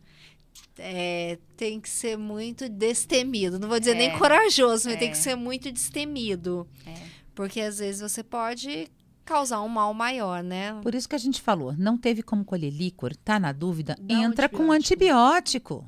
é, 0.78 1.38
tem 1.56 1.80
que 1.80 1.90
ser 1.90 2.18
muito 2.18 2.68
destemido. 2.70 3.60
Não 3.60 3.68
vou 3.68 3.80
dizer 3.80 3.92
é. 3.92 3.96
nem 3.96 4.18
corajoso, 4.18 4.86
mas 4.86 4.96
é. 4.96 5.00
tem 5.00 5.12
que 5.12 5.18
ser 5.18 5.36
muito 5.36 5.72
destemido. 5.72 6.68
É. 6.86 6.94
Porque 7.36 7.62
às 7.62 7.80
vezes 7.80 8.02
você 8.02 8.24
pode 8.24 8.90
causar 9.26 9.62
um 9.62 9.68
mal 9.68 9.94
maior, 9.94 10.44
né? 10.44 10.80
Por 10.82 10.94
isso 10.94 11.08
que 11.08 11.16
a 11.16 11.20
gente 11.20 11.42
falou, 11.42 11.74
não 11.78 11.98
teve 11.98 12.22
como 12.22 12.44
colher 12.44 12.72
líquor, 12.72 13.16
tá 13.16 13.40
na 13.40 13.52
dúvida, 13.52 13.96
Dá 14.00 14.14
entra 14.14 14.50
um 14.52 14.58
com 14.58 14.72
antibiótico. 14.72 15.86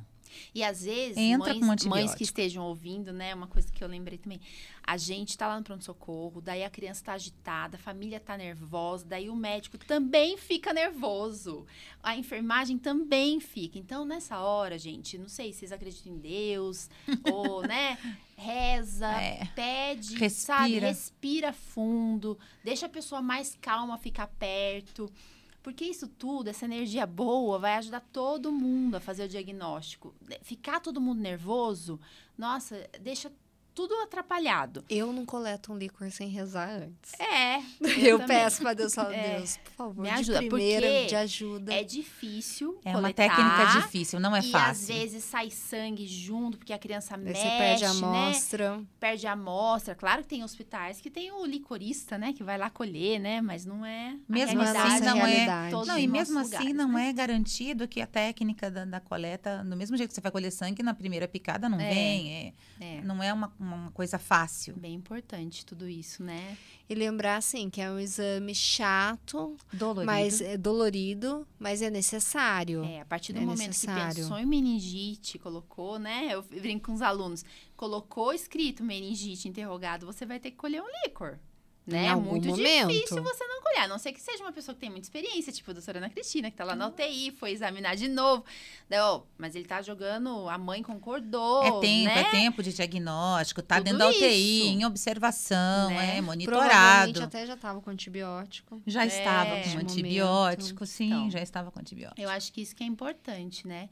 E 0.55 0.63
às 0.63 0.85
vezes, 0.85 1.17
Entra 1.17 1.53
mães, 1.53 1.85
mães 1.85 2.15
que 2.15 2.23
estejam 2.23 2.63
ouvindo, 2.63 3.11
né? 3.11 3.35
Uma 3.35 3.45
coisa 3.45 3.69
que 3.69 3.83
eu 3.83 3.89
lembrei 3.89 4.17
também. 4.17 4.39
A 4.81 4.95
gente 4.95 5.37
tá 5.37 5.49
lá 5.49 5.57
no 5.57 5.65
pronto-socorro, 5.65 6.39
daí 6.39 6.63
a 6.63 6.69
criança 6.69 7.03
tá 7.03 7.11
agitada, 7.11 7.75
a 7.75 7.79
família 7.79 8.21
tá 8.21 8.37
nervosa, 8.37 9.05
daí 9.05 9.29
o 9.29 9.35
médico 9.35 9.77
também 9.77 10.37
fica 10.37 10.71
nervoso. 10.71 11.65
A 12.01 12.15
enfermagem 12.15 12.77
também 12.77 13.41
fica. 13.41 13.77
Então, 13.77 14.05
nessa 14.05 14.39
hora, 14.39 14.79
gente, 14.79 15.17
não 15.17 15.27
sei 15.27 15.51
se 15.51 15.59
vocês 15.59 15.73
acreditam 15.73 16.13
em 16.13 16.19
Deus, 16.19 16.89
ou, 17.29 17.61
né? 17.63 17.97
Reza, 18.37 19.11
é. 19.11 19.45
pede, 19.53 20.15
respira. 20.15 20.29
sabe? 20.29 20.79
Respira 20.79 21.51
fundo, 21.51 22.39
deixa 22.63 22.85
a 22.85 22.89
pessoa 22.89 23.21
mais 23.21 23.57
calma 23.59 23.97
ficar 23.97 24.27
perto. 24.27 25.11
Porque 25.65 25.83
isso 25.83 26.07
tudo, 26.07 26.47
essa 26.47 26.65
energia 26.65 27.07
boa, 27.07 27.57
vai 27.57 27.73
ajudar 27.73 27.99
todo 27.99 28.51
mundo 28.51 28.97
a 28.97 28.99
fazer 28.99 29.23
o 29.23 29.27
diagnóstico. 29.27 30.13
Ficar 30.43 30.79
todo 30.79 31.01
mundo 31.01 31.19
nervoso, 31.19 31.99
nossa, 32.37 32.87
deixa 33.01 33.33
tudo 33.75 33.93
atrapalhado. 33.95 34.85
Eu 34.89 35.11
não 35.11 35.25
coleto 35.25 35.73
um 35.73 35.77
licor 35.77 36.09
sem 36.09 36.29
rezar 36.29 36.69
antes. 36.69 37.19
É. 37.19 37.61
Eu, 38.05 38.19
eu 38.19 38.25
peço 38.25 38.61
para 38.61 38.73
Deus, 38.73 38.93
falo, 38.93 39.11
é. 39.11 39.37
Deus, 39.37 39.57
por 39.57 39.71
favor, 39.73 40.03
me 40.03 40.09
ajuda, 40.09 40.39
de 40.39 40.47
primeira, 40.47 40.87
porque 40.87 41.05
de 41.07 41.15
ajuda. 41.15 41.73
É 41.73 41.83
difícil 41.83 42.79
É 42.85 42.93
coletar, 42.93 42.99
uma 42.99 43.13
técnica 43.13 43.81
difícil, 43.81 44.19
não 44.19 44.35
é 44.35 44.39
e 44.39 44.51
fácil. 44.51 44.93
E 44.93 44.97
às 44.97 45.01
vezes 45.01 45.23
sai 45.23 45.49
sangue 45.49 46.07
junto, 46.07 46.57
porque 46.57 46.71
a 46.71 46.77
criança 46.77 47.17
mexe, 47.17 47.41
Você 47.41 47.47
perde 47.47 47.85
a 47.85 47.89
amostra. 47.89 48.77
Né? 48.77 48.85
Perde 48.99 49.27
a 49.27 49.31
amostra. 49.33 49.95
Claro 49.95 50.21
que 50.21 50.29
tem 50.29 50.43
hospitais 50.43 51.01
que 51.01 51.09
tem 51.09 51.31
o 51.31 51.45
licorista, 51.45 52.17
né, 52.17 52.31
que 52.33 52.43
vai 52.43 52.57
lá 52.57 52.69
colher, 52.69 53.19
né, 53.19 53.41
mas 53.41 53.65
não 53.65 53.85
é 53.85 54.15
Mesmo 54.27 54.61
assim 54.61 54.99
não 55.01 55.25
é. 55.25 55.71
Não, 55.71 55.97
e 55.97 56.07
mesmo 56.07 56.39
assim 56.39 56.51
lugares, 56.57 56.75
não 56.75 56.91
né? 56.93 57.09
é 57.09 57.13
garantido 57.13 57.87
que 57.87 58.01
a 58.01 58.07
técnica 58.07 58.69
da, 58.69 58.85
da, 58.85 58.99
coleta, 58.99 59.63
do 59.63 59.75
mesmo 59.75 59.97
jeito 59.97 60.09
que 60.09 60.15
você 60.15 60.21
vai 60.21 60.31
colher 60.31 60.51
sangue 60.51 60.81
na 60.83 60.93
primeira 60.93 61.27
picada 61.27 61.67
não 61.67 61.79
é. 61.79 61.93
vem, 61.93 62.33
é, 62.33 62.53
é. 62.79 63.01
não 63.01 63.21
é 63.21 63.33
uma 63.33 63.51
uma 63.73 63.91
coisa 63.91 64.19
fácil. 64.19 64.75
Bem 64.75 64.93
importante 64.93 65.65
tudo 65.65 65.87
isso, 65.87 66.21
né? 66.23 66.57
E 66.87 66.93
lembrar, 66.93 67.37
assim, 67.37 67.69
que 67.69 67.81
é 67.81 67.89
um 67.89 67.97
exame 67.97 68.53
chato, 68.53 69.55
dolorido. 69.73 70.05
mas 70.05 70.41
é 70.41 70.57
dolorido, 70.57 71.47
mas 71.57 71.81
é 71.81 71.89
necessário. 71.89 72.83
É, 72.83 73.01
a 73.01 73.05
partir 73.05 73.33
do 73.33 73.39
é 73.39 73.41
momento 73.41 73.67
necessário. 73.67 74.15
que 74.15 74.21
pensou 74.21 74.37
em 74.37 74.45
meningite, 74.45 75.39
colocou, 75.39 75.97
né? 75.97 76.29
Eu 76.31 76.43
brinco 76.43 76.85
com 76.85 76.93
os 76.93 77.01
alunos, 77.01 77.43
colocou 77.75 78.33
escrito 78.33 78.83
meningite 78.83 79.47
interrogado, 79.47 80.05
você 80.05 80.25
vai 80.25 80.39
ter 80.39 80.51
que 80.51 80.57
colher 80.57 80.81
um 80.81 80.87
líquor 81.03 81.39
né? 81.85 82.07
É 82.07 82.15
muito 82.15 82.47
momento. 82.47 82.87
difícil 82.87 83.21
você 83.21 83.45
não 83.45 83.61
colher. 83.61 83.81
A 83.81 83.87
não 83.87 83.99
ser 83.99 84.11
que 84.11 84.21
seja 84.21 84.43
uma 84.43 84.51
pessoa 84.51 84.73
que 84.73 84.81
tem 84.81 84.89
muita 84.89 85.05
experiência, 85.05 85.53
tipo 85.53 85.69
a 85.69 85.73
doutora 85.73 85.99
Ana 85.99 86.09
Cristina, 86.09 86.49
que 86.49 86.57
tá 86.57 86.63
lá 86.63 86.75
na 86.75 86.87
UTI, 86.87 87.31
foi 87.31 87.51
examinar 87.51 87.95
de 87.95 88.07
novo. 88.07 88.43
Daí, 88.89 88.99
ó, 88.99 89.21
mas 89.37 89.55
ele 89.55 89.65
tá 89.65 89.81
jogando, 89.81 90.49
a 90.49 90.57
mãe 90.57 90.81
concordou. 90.81 91.63
É 91.63 91.79
tempo, 91.79 92.15
né? 92.15 92.21
é 92.21 92.23
tempo 92.31 92.63
de 92.63 92.73
diagnóstico, 92.73 93.61
tá 93.61 93.75
Tudo 93.75 93.85
dentro 93.85 93.99
da 93.99 94.09
UTI, 94.09 94.61
isso. 94.61 94.67
em 94.67 94.85
observação, 94.85 95.89
né? 95.89 96.17
é 96.17 96.21
monitorado. 96.21 96.69
Provavelmente 96.69 97.23
até 97.23 97.45
já 97.45 97.55
tava 97.55 97.81
com 97.81 97.89
antibiótico. 97.89 98.81
Já 98.87 99.03
é, 99.03 99.07
estava 99.07 99.61
com 99.61 99.79
antibiótico, 99.79 100.85
sim, 100.85 101.07
então, 101.07 101.29
já 101.29 101.41
estava 101.41 101.71
com 101.71 101.79
antibiótico. 101.79 102.19
Eu 102.19 102.29
acho 102.29 102.51
que 102.51 102.61
isso 102.61 102.75
que 102.75 102.83
é 102.83 102.87
importante, 102.87 103.67
né? 103.67 103.89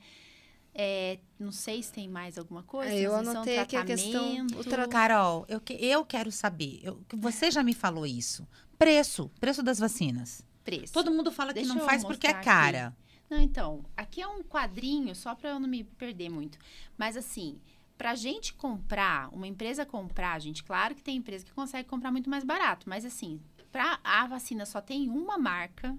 É, 0.76 1.20
não 1.38 1.52
sei 1.52 1.84
se 1.84 1.92
tem 1.92 2.08
mais 2.08 2.38
alguma 2.38 2.64
coisa. 2.64 2.92
É, 2.92 3.00
eu 3.00 3.16
anotei 3.16 3.60
aqui 3.60 3.76
a 3.76 3.86
questão. 3.86 4.48
Tra... 4.64 4.88
Carol, 4.88 5.46
eu, 5.48 5.62
que, 5.62 5.74
eu 5.74 6.04
quero 6.04 6.32
saber. 6.32 6.80
Eu, 6.84 7.00
você 7.14 7.52
já 7.52 7.64
me 7.64 7.74
falou 7.74 8.06
isso. 8.06 8.48
Preço. 8.78 9.30
Preço 9.40 9.62
das 9.62 9.78
vacinas. 9.78 10.44
Preço. 10.64 10.94
Todo 10.94 11.12
mundo 11.12 11.32
fala 11.32 11.54
Deixa 11.54 11.72
que 11.72 11.78
não 11.78 11.86
faz 11.86 12.04
porque 12.04 12.28
é 12.28 12.34
cara. 12.34 12.88
Aqui. 12.88 12.98
Não, 13.30 13.40
então, 13.40 13.86
aqui 13.96 14.22
é 14.22 14.28
um 14.28 14.44
quadrinho, 14.44 15.16
só 15.16 15.34
para 15.34 15.52
eu 15.52 15.60
não 15.60 15.68
me 15.68 15.84
perder 15.84 16.30
muito. 16.30 16.58
Mas 16.98 17.18
assim, 17.18 17.60
pra 17.98 18.16
gente 18.16 18.54
comprar, 18.54 19.30
uma 19.34 19.48
empresa 19.48 19.86
comprar, 19.86 20.40
gente, 20.40 20.64
claro 20.64 20.94
que 20.94 21.02
tem 21.02 21.18
empresa 21.18 21.46
que 21.46 21.52
consegue 21.52 21.88
comprar 21.88 22.12
muito 22.12 22.30
mais 22.30 22.44
barato, 22.44 22.88
mas 22.88 23.06
assim, 23.06 23.42
pra, 23.72 24.00
a 24.04 24.28
vacina 24.28 24.66
só 24.66 24.82
tem 24.82 25.10
uma 25.10 25.38
marca 25.38 25.98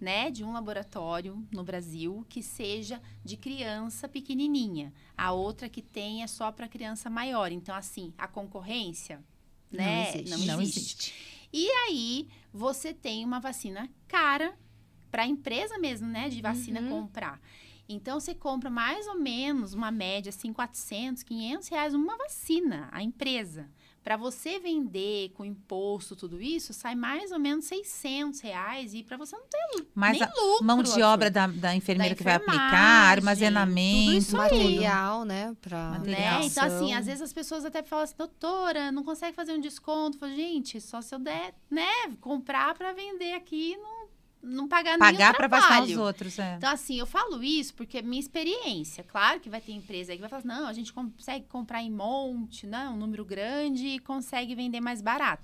né, 0.00 0.30
de 0.30 0.44
um 0.44 0.52
laboratório 0.52 1.46
no 1.50 1.62
Brasil 1.64 2.24
que 2.28 2.42
seja 2.42 3.00
de 3.24 3.36
criança 3.36 4.08
pequenininha. 4.08 4.92
A 5.16 5.32
outra 5.32 5.68
que 5.68 5.80
tem 5.80 6.22
é 6.22 6.26
só 6.26 6.50
para 6.50 6.68
criança 6.68 7.08
maior. 7.08 7.52
Então, 7.52 7.74
assim, 7.74 8.12
a 8.18 8.26
concorrência, 8.26 9.22
né, 9.70 9.86
não 9.86 10.20
existe. 10.20 10.30
Não, 10.30 10.46
não 10.46 10.62
existe. 10.62 10.78
existe. 10.78 11.14
E 11.52 11.70
aí, 11.70 12.28
você 12.52 12.92
tem 12.92 13.24
uma 13.24 13.38
vacina 13.38 13.88
cara 14.08 14.58
para 15.10 15.22
a 15.22 15.26
empresa 15.26 15.78
mesmo, 15.78 16.08
né, 16.08 16.28
de 16.28 16.42
vacina 16.42 16.80
uhum. 16.80 16.88
comprar. 16.88 17.40
Então, 17.88 18.18
você 18.18 18.34
compra 18.34 18.70
mais 18.70 19.06
ou 19.06 19.18
menos 19.18 19.74
uma 19.74 19.90
média, 19.90 20.30
assim, 20.30 20.52
400, 20.52 21.22
500 21.22 21.68
reais 21.68 21.94
uma 21.94 22.16
vacina, 22.16 22.88
a 22.90 23.02
empresa. 23.02 23.70
Para 24.04 24.18
você 24.18 24.58
vender 24.58 25.30
com 25.30 25.46
imposto, 25.46 26.14
tudo 26.14 26.38
isso, 26.38 26.74
sai 26.74 26.94
mais 26.94 27.32
ou 27.32 27.38
menos 27.38 27.64
600 27.64 28.38
reais. 28.40 28.92
E 28.92 29.02
para 29.02 29.16
você 29.16 29.34
não 29.34 29.46
ter 29.46 29.86
Mas 29.94 30.20
nem 30.20 30.28
lucro. 30.28 30.62
mão 30.62 30.82
de 30.82 31.02
obra 31.02 31.30
da, 31.30 31.46
da 31.46 31.74
enfermeira 31.74 32.14
da 32.14 32.18
que 32.18 32.22
vai 32.22 32.34
aplicar, 32.34 33.10
armazenamento. 33.12 34.36
Material, 34.36 35.24
né? 35.24 35.56
Pra 35.58 35.98
né? 36.00 36.40
Então, 36.44 36.64
assim, 36.64 36.92
às 36.92 37.06
vezes 37.06 37.22
as 37.22 37.32
pessoas 37.32 37.64
até 37.64 37.82
falam 37.82 38.04
assim, 38.04 38.14
doutora, 38.18 38.92
não 38.92 39.02
consegue 39.02 39.34
fazer 39.34 39.54
um 39.54 39.60
desconto. 39.60 40.18
Eu 40.18 40.20
falo, 40.20 40.34
gente, 40.34 40.78
só 40.82 41.00
se 41.00 41.14
eu 41.14 41.18
der, 41.18 41.54
né, 41.70 41.88
comprar 42.20 42.74
para 42.74 42.92
vender 42.92 43.32
aqui, 43.32 43.74
não 43.78 43.93
não 44.44 44.68
pagar, 44.68 44.98
Pagar 44.98 45.34
para 45.34 45.48
vacinar 45.48 45.82
os 45.82 45.96
outros, 45.96 46.38
é. 46.38 46.54
Então, 46.56 46.70
assim, 46.70 46.98
eu 46.98 47.06
falo 47.06 47.42
isso 47.42 47.74
porque 47.74 47.98
é 47.98 48.02
minha 48.02 48.20
experiência. 48.20 49.02
Claro 49.04 49.40
que 49.40 49.48
vai 49.48 49.60
ter 49.60 49.72
empresa 49.72 50.12
aí 50.12 50.18
que 50.18 50.20
vai 50.20 50.28
falar 50.30 50.40
assim, 50.40 50.48
não, 50.48 50.66
a 50.68 50.72
gente 50.72 50.92
consegue 50.92 51.46
comprar 51.46 51.82
em 51.82 51.90
monte, 51.90 52.66
né? 52.66 52.88
Um 52.88 52.96
número 52.96 53.24
grande 53.24 53.86
e 53.86 53.98
consegue 53.98 54.54
vender 54.54 54.80
mais 54.80 55.00
barato. 55.00 55.42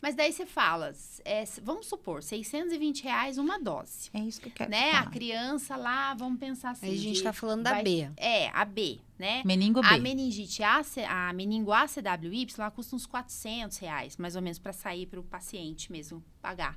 Mas 0.00 0.16
daí 0.16 0.32
você 0.32 0.44
fala, 0.44 0.92
é, 1.24 1.44
vamos 1.62 1.86
supor, 1.86 2.24
620 2.24 3.04
reais 3.04 3.38
uma 3.38 3.56
dose. 3.60 4.10
É 4.12 4.18
isso 4.18 4.40
que 4.40 4.48
eu 4.48 4.52
quero 4.52 4.68
né? 4.68 4.90
falar. 4.90 5.02
A 5.04 5.10
criança 5.10 5.76
lá, 5.76 6.12
vamos 6.14 6.40
pensar 6.40 6.70
assim. 6.70 6.86
Aí 6.86 6.94
a 6.94 6.98
gente 6.98 7.18
de- 7.18 7.22
tá 7.22 7.32
falando 7.32 7.62
da 7.62 7.70
vai- 7.70 7.84
B. 7.84 8.10
É, 8.16 8.48
a 8.48 8.64
B, 8.64 8.98
né? 9.16 9.42
Meningo 9.44 9.80
B. 9.80 9.86
A 9.86 9.98
meningite, 9.98 10.60
AC, 10.64 11.04
a 11.04 11.32
meningo 11.32 11.70
ACWY, 11.72 12.48
ela 12.58 12.70
custa 12.72 12.96
uns 12.96 13.06
400 13.06 13.78
reais, 13.78 14.16
mais 14.16 14.34
ou 14.34 14.42
menos, 14.42 14.58
para 14.58 14.72
sair 14.72 15.06
para 15.06 15.20
o 15.20 15.22
paciente 15.22 15.92
mesmo 15.92 16.20
pagar. 16.40 16.76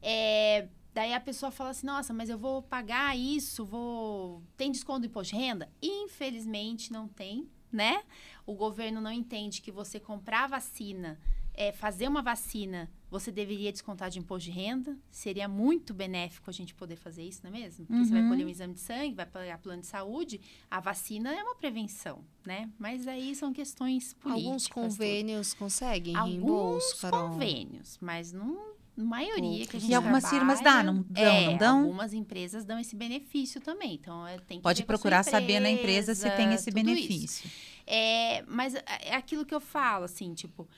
É, 0.00 0.68
daí 0.94 1.12
a 1.14 1.20
pessoa 1.20 1.50
fala 1.50 1.70
assim, 1.70 1.86
nossa, 1.86 2.12
mas 2.12 2.28
eu 2.28 2.38
vou 2.38 2.62
pagar 2.62 3.16
isso, 3.16 3.64
vou... 3.64 4.42
Tem 4.56 4.70
desconto 4.70 5.00
do 5.00 5.06
imposto 5.06 5.34
de 5.34 5.40
renda? 5.40 5.70
Infelizmente 5.82 6.92
não 6.92 7.06
tem, 7.08 7.48
né? 7.72 8.02
O 8.46 8.54
governo 8.54 9.00
não 9.00 9.12
entende 9.12 9.62
que 9.62 9.70
você 9.70 10.00
comprar 10.00 10.48
vacina, 10.48 11.20
é, 11.54 11.72
fazer 11.72 12.08
uma 12.08 12.22
vacina, 12.22 12.90
você 13.10 13.30
deveria 13.30 13.70
descontar 13.72 14.08
de 14.10 14.18
imposto 14.18 14.50
de 14.50 14.56
renda. 14.56 14.96
Seria 15.10 15.48
muito 15.48 15.92
benéfico 15.92 16.48
a 16.48 16.52
gente 16.52 16.74
poder 16.74 16.96
fazer 16.96 17.22
isso, 17.24 17.40
não 17.42 17.50
é 17.50 17.60
mesmo? 17.60 17.86
Porque 17.86 18.04
você 18.04 18.12
vai 18.12 18.22
Uhum. 18.22 18.28
colher 18.28 18.46
um 18.46 18.48
exame 18.48 18.74
de 18.74 18.80
sangue, 18.80 19.14
vai 19.14 19.26
pagar 19.26 19.58
plano 19.58 19.80
de 19.82 19.86
saúde. 19.88 20.40
A 20.70 20.80
vacina 20.80 21.32
é 21.34 21.42
uma 21.42 21.54
prevenção, 21.56 22.24
né? 22.46 22.70
Mas 22.78 23.06
aí 23.06 23.34
são 23.34 23.52
questões 23.52 24.14
políticas. 24.14 24.46
Alguns 24.46 24.62
tudo. 24.64 24.74
convênios 24.74 25.52
conseguem 25.54 26.16
Alguns 26.16 26.30
reembolso, 26.32 27.00
Carol? 27.00 27.30
convênios, 27.30 27.98
mas 28.00 28.32
não 28.32 28.70
maioria 29.00 29.66
que 29.66 29.76
a 29.76 29.80
gente 29.80 29.90
E 29.90 29.94
algumas 29.94 30.22
trabalha, 30.22 30.40
firmas 30.40 30.60
dá, 30.60 30.82
não 30.82 31.04
dão, 31.08 31.24
é, 31.24 31.46
não 31.46 31.56
dão? 31.56 31.82
Algumas 31.84 32.12
empresas 32.12 32.64
dão 32.64 32.78
esse 32.78 32.94
benefício 32.96 33.60
também. 33.60 33.94
Então, 33.94 34.26
é, 34.26 34.38
tem 34.38 34.58
que 34.58 34.62
Pode 34.62 34.84
procurar 34.84 35.22
saber 35.22 35.60
na 35.60 35.70
empresa 35.70 36.14
se 36.14 36.30
tem 36.30 36.52
esse 36.52 36.70
isso. 36.70 36.74
benefício. 36.74 37.50
É, 37.86 38.42
mas 38.46 38.74
é 38.74 38.84
é 39.02 39.14
aquilo 39.14 39.44
que 39.44 39.54
eu 39.54 39.60
falo, 39.60 40.04
assim, 40.04 40.34
tipo, 40.34 40.68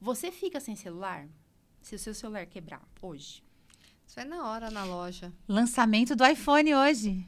você 0.00 0.30
fica 0.30 0.60
sem 0.60 0.76
celular? 0.76 1.26
Se 1.80 1.94
o 1.96 1.98
seu 1.98 2.14
celular 2.14 2.46
quebrar 2.46 2.82
hoje. 3.00 3.42
Isso 4.06 4.16
vai 4.16 4.24
na 4.24 4.46
hora 4.48 4.70
na 4.70 4.84
loja. 4.84 5.32
Lançamento 5.48 6.14
do 6.14 6.24
iPhone 6.26 6.74
hoje. 6.74 7.26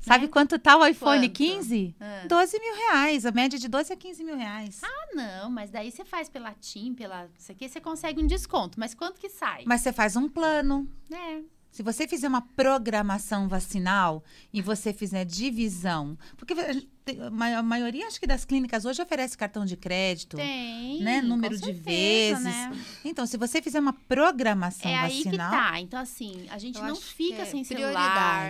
Sabe 0.00 0.28
quanto 0.28 0.58
tá 0.58 0.76
o 0.76 0.86
iPhone 0.86 1.20
Né? 1.20 1.28
Quanto? 1.28 1.36
15? 1.36 1.96
Ah. 2.00 2.24
12 2.28 2.58
mil 2.60 2.74
reais. 2.74 3.26
A 3.26 3.32
média 3.32 3.58
de 3.58 3.68
12 3.68 3.92
a 3.92 3.96
15 3.96 4.24
mil 4.24 4.36
reais. 4.36 4.80
Ah, 4.82 5.08
não, 5.14 5.50
mas 5.50 5.70
daí 5.70 5.90
você 5.90 6.04
faz 6.04 6.28
pela 6.28 6.52
TIM, 6.54 6.94
pela. 6.94 7.28
Isso 7.38 7.52
aqui 7.52 7.68
você 7.68 7.80
consegue 7.80 8.22
um 8.22 8.26
desconto. 8.26 8.78
Mas 8.78 8.94
quanto 8.94 9.20
que 9.20 9.28
sai? 9.28 9.64
Mas 9.66 9.80
você 9.80 9.92
faz 9.92 10.16
um 10.16 10.28
plano. 10.28 10.88
É. 11.12 11.40
Se 11.78 11.82
você 11.84 12.08
fizer 12.08 12.26
uma 12.26 12.42
programação 12.42 13.46
vacinal 13.46 14.24
e 14.52 14.60
você 14.60 14.92
fizer 14.92 15.24
divisão, 15.24 16.18
porque 16.36 16.52
a 16.52 16.74
tem- 17.04 17.30
maioria, 17.62 18.08
acho 18.08 18.18
que 18.18 18.26
das 18.26 18.44
clínicas 18.44 18.84
hoje 18.84 19.00
oferece 19.00 19.38
cartão 19.38 19.64
de 19.64 19.76
crédito, 19.76 20.36
Tem. 20.36 21.00
né? 21.00 21.22
Número 21.22 21.54
com 21.54 21.60
de 21.60 21.66
certeza, 21.74 22.40
vezes. 22.40 22.42
né? 22.42 22.84
Então, 23.04 23.24
se 23.28 23.36
você 23.36 23.62
fizer 23.62 23.78
uma 23.78 23.92
programação 23.92 24.90
É 24.90 24.98
aí 24.98 25.18
que 25.18 25.24
vacinal, 25.26 25.50
tá. 25.52 25.80
Então, 25.80 26.00
assim, 26.00 26.48
a 26.50 26.58
gente 26.58 26.80
não 26.80 26.96
que 26.96 27.04
fica 27.04 27.42
é 27.42 27.44
sem 27.44 27.62
celular. 27.62 27.92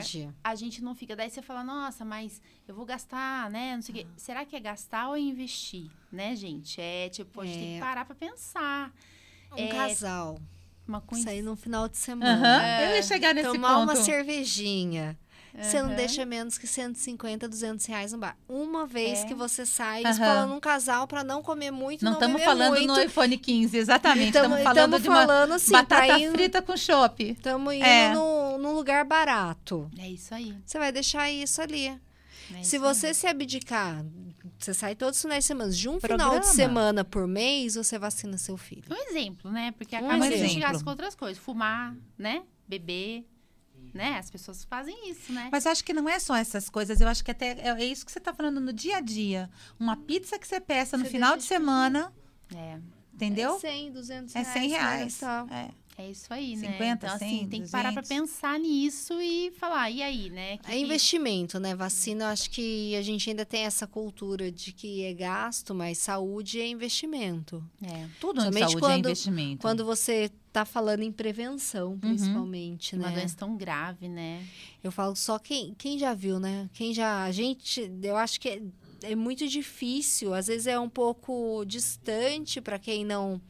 prioridade. 0.00 0.30
A 0.42 0.54
gente 0.54 0.82
não 0.82 0.94
fica. 0.94 1.14
Daí 1.14 1.28
você 1.28 1.42
fala, 1.42 1.62
nossa, 1.62 2.06
mas 2.06 2.40
eu 2.66 2.74
vou 2.74 2.86
gastar, 2.86 3.50
né? 3.50 3.74
Não 3.76 3.82
sei 3.82 3.94
o 3.94 3.98
quê. 3.98 4.06
Será 4.16 4.46
que 4.46 4.56
é 4.56 4.60
gastar 4.60 5.08
ou 5.10 5.16
é 5.16 5.20
investir? 5.20 5.90
Né, 6.10 6.34
gente? 6.34 6.80
É 6.80 7.10
tipo, 7.10 7.42
a 7.42 7.44
gente 7.44 7.58
tem 7.58 7.72
É. 7.72 7.74
que 7.74 7.80
parar 7.84 8.06
pra 8.06 8.14
pensar. 8.14 8.90
Um 9.52 9.56
É, 9.58 9.66
casal. 9.68 10.38
Uma 10.88 11.00
coisa. 11.02 11.24
Sair 11.24 11.42
no 11.42 11.54
final 11.54 11.86
de 11.88 11.98
semana. 11.98 12.80
eu 12.82 12.96
ia 12.96 13.02
chegar 13.02 13.34
nesse 13.34 13.52
Tomar 13.52 13.74
ponto. 13.74 13.82
uma 13.84 13.96
cervejinha. 13.96 15.16
Você 15.60 15.82
não 15.82 15.92
deixa 15.96 16.24
menos 16.24 16.56
que 16.56 16.68
150, 16.68 17.48
200 17.48 17.84
reais 17.86 18.12
no 18.12 18.18
bar. 18.18 18.36
Uma 18.48 18.86
vez 18.86 19.20
É. 19.20 19.24
que 19.24 19.34
você 19.34 19.66
sai, 19.66 20.04
Aham. 20.04 20.14
falando 20.14 20.54
um 20.54 20.60
casal 20.60 21.08
pra 21.08 21.24
não 21.24 21.42
comer 21.42 21.72
muito, 21.72 22.04
Não 22.04 22.12
não, 22.12 22.18
estamos 22.18 22.44
falando 22.44 22.74
muito. 22.76 22.86
no 22.94 23.00
iPhone 23.00 23.36
15, 23.36 23.76
exatamente. 23.76 24.32
Tamo- 24.32 24.54
Estamos 24.56 24.62
falando 24.62 25.00
de 25.00 25.08
uma 25.08 25.16
falando, 25.26 25.52
assim, 25.54 25.72
batata 25.72 26.18
ir- 26.18 26.30
frita 26.30 26.62
com 26.62 26.76
chopp. 26.76 27.24
Estamos 27.30 27.74
indo 27.74 27.84
É. 27.84 28.14
num, 28.14 28.58
num 28.58 28.72
lugar 28.72 29.04
barato. 29.04 29.90
É 29.98 30.08
isso 30.08 30.32
aí. 30.32 30.54
Você 30.64 30.78
vai 30.78 30.92
deixar 30.92 31.28
isso 31.30 31.60
ali. 31.60 31.98
É 32.56 32.62
Se 32.62 32.78
você 32.78 33.12
se 33.14 33.26
abdicar, 33.26 34.04
você 34.58 34.72
sai 34.74 34.94
todos 34.94 35.16
os 35.18 35.22
finais 35.22 35.44
de 35.44 35.48
semana, 35.48 35.70
de 35.70 35.88
um 35.88 36.00
final 36.00 36.18
Programa. 36.18 36.40
de 36.40 36.46
semana 36.46 37.04
por 37.04 37.26
mês, 37.26 37.74
você 37.74 37.98
vacina 37.98 38.36
seu 38.38 38.56
filho. 38.56 38.84
Um 38.90 39.10
exemplo, 39.10 39.50
né? 39.50 39.72
Porque 39.72 39.94
Um 39.96 39.98
acaba 40.06 40.26
que 40.28 40.34
a 40.34 40.36
gente 40.36 40.44
exemplo. 40.50 40.60
gasta 40.68 40.84
com 40.84 40.90
outras 40.90 41.14
coisas. 41.14 41.42
Fumar, 41.42 41.94
né? 42.16 42.42
Beber. 42.66 43.24
Né? 43.94 44.18
As 44.18 44.30
pessoas 44.30 44.64
fazem 44.64 45.10
isso, 45.10 45.32
né? 45.32 45.48
Mas 45.50 45.66
acho 45.66 45.82
que 45.82 45.92
não 45.92 46.08
é 46.08 46.18
só 46.18 46.36
essas 46.36 46.68
coisas. 46.68 47.00
Eu 47.00 47.08
acho 47.08 47.24
que 47.24 47.30
até 47.30 47.52
é, 47.58 47.68
é 47.80 47.84
isso 47.84 48.04
que 48.04 48.12
você 48.12 48.18
está 48.18 48.34
falando 48.34 48.60
no 48.60 48.72
dia 48.72 48.98
a 48.98 49.00
dia. 49.00 49.48
Uma 49.80 49.96
pizza 49.96 50.38
que 50.38 50.46
você 50.46 50.60
peça 50.60 50.96
no 50.98 51.04
Você 51.04 51.10
final 51.10 51.36
de 51.36 51.42
semana, 51.44 52.12
É. 52.54 52.78
entendeu? 53.14 53.56
É 53.56 53.58
100, 53.60 53.92
200 53.92 54.36
É 54.36 54.40
reais. 54.40 54.52
100 54.52 54.70
vai 54.70 54.78
reais. 54.80 55.04
gastar. 55.20 55.46
É. 55.52 55.70
É 56.00 56.10
isso 56.12 56.32
aí, 56.32 56.54
né? 56.54 56.70
50, 56.72 57.06
então, 57.06 57.18
100, 57.18 57.28
assim, 57.40 57.48
tem 57.48 57.62
que 57.62 57.68
parar 57.70 57.90
200. 57.90 58.08
pensar 58.08 58.56
nisso 58.60 59.20
e 59.20 59.50
falar, 59.58 59.90
e 59.90 60.00
aí, 60.00 60.30
né? 60.30 60.56
Que 60.58 60.70
É 60.70 60.74
que- 60.74 60.78
investimento, 60.80 61.58
né? 61.58 61.74
Vacina, 61.74 62.24
eu 62.24 62.28
acho 62.28 62.48
que 62.50 62.94
a 62.94 63.02
gente 63.02 63.28
ainda 63.28 63.44
tem 63.44 63.64
essa 63.64 63.84
cultura 63.84 64.50
de 64.52 64.72
que 64.72 65.02
é 65.02 65.12
gasto, 65.12 65.74
mas 65.74 65.98
saúde 65.98 66.60
é 66.60 66.68
investimento. 66.68 67.62
É. 67.82 68.06
Tudo 68.20 68.40
em 68.40 68.44
Somente 68.44 68.60
saúde 68.60 68.76
é 68.76 68.80
quando- 68.80 68.98
investimento. 69.06 69.60
Quando 69.60 69.84
você 69.84 70.30
tá 70.52 70.64
falando 70.64 71.02
em 71.02 71.10
prevenção, 71.10 71.98
principalmente, 71.98 72.94
Uma 72.94 73.08
né? 73.08 73.14
doença 73.16 73.36
tão 73.36 73.56
grave, 73.56 74.08
né? 74.08 74.46
Eu 74.84 74.92
falo 74.92 75.16
só 75.16 75.36
quem, 75.36 75.74
quem 75.76 75.98
já 75.98 76.14
viu, 76.14 76.38
né? 76.38 76.70
Quem 76.74 76.94
já. 76.94 77.24
A 77.24 77.32
gente. 77.32 77.90
Eu 78.02 78.16
acho 78.16 78.40
que 78.40 78.48
é, 78.48 78.62
é 79.02 79.16
muito 79.16 79.48
difícil. 79.48 80.32
Às 80.32 80.46
vezes 80.46 80.68
é 80.68 80.78
um 80.78 80.88
pouco 80.88 81.64
distante 81.66 82.60
para 82.60 82.78
quem 82.78 83.04
não 83.04 83.40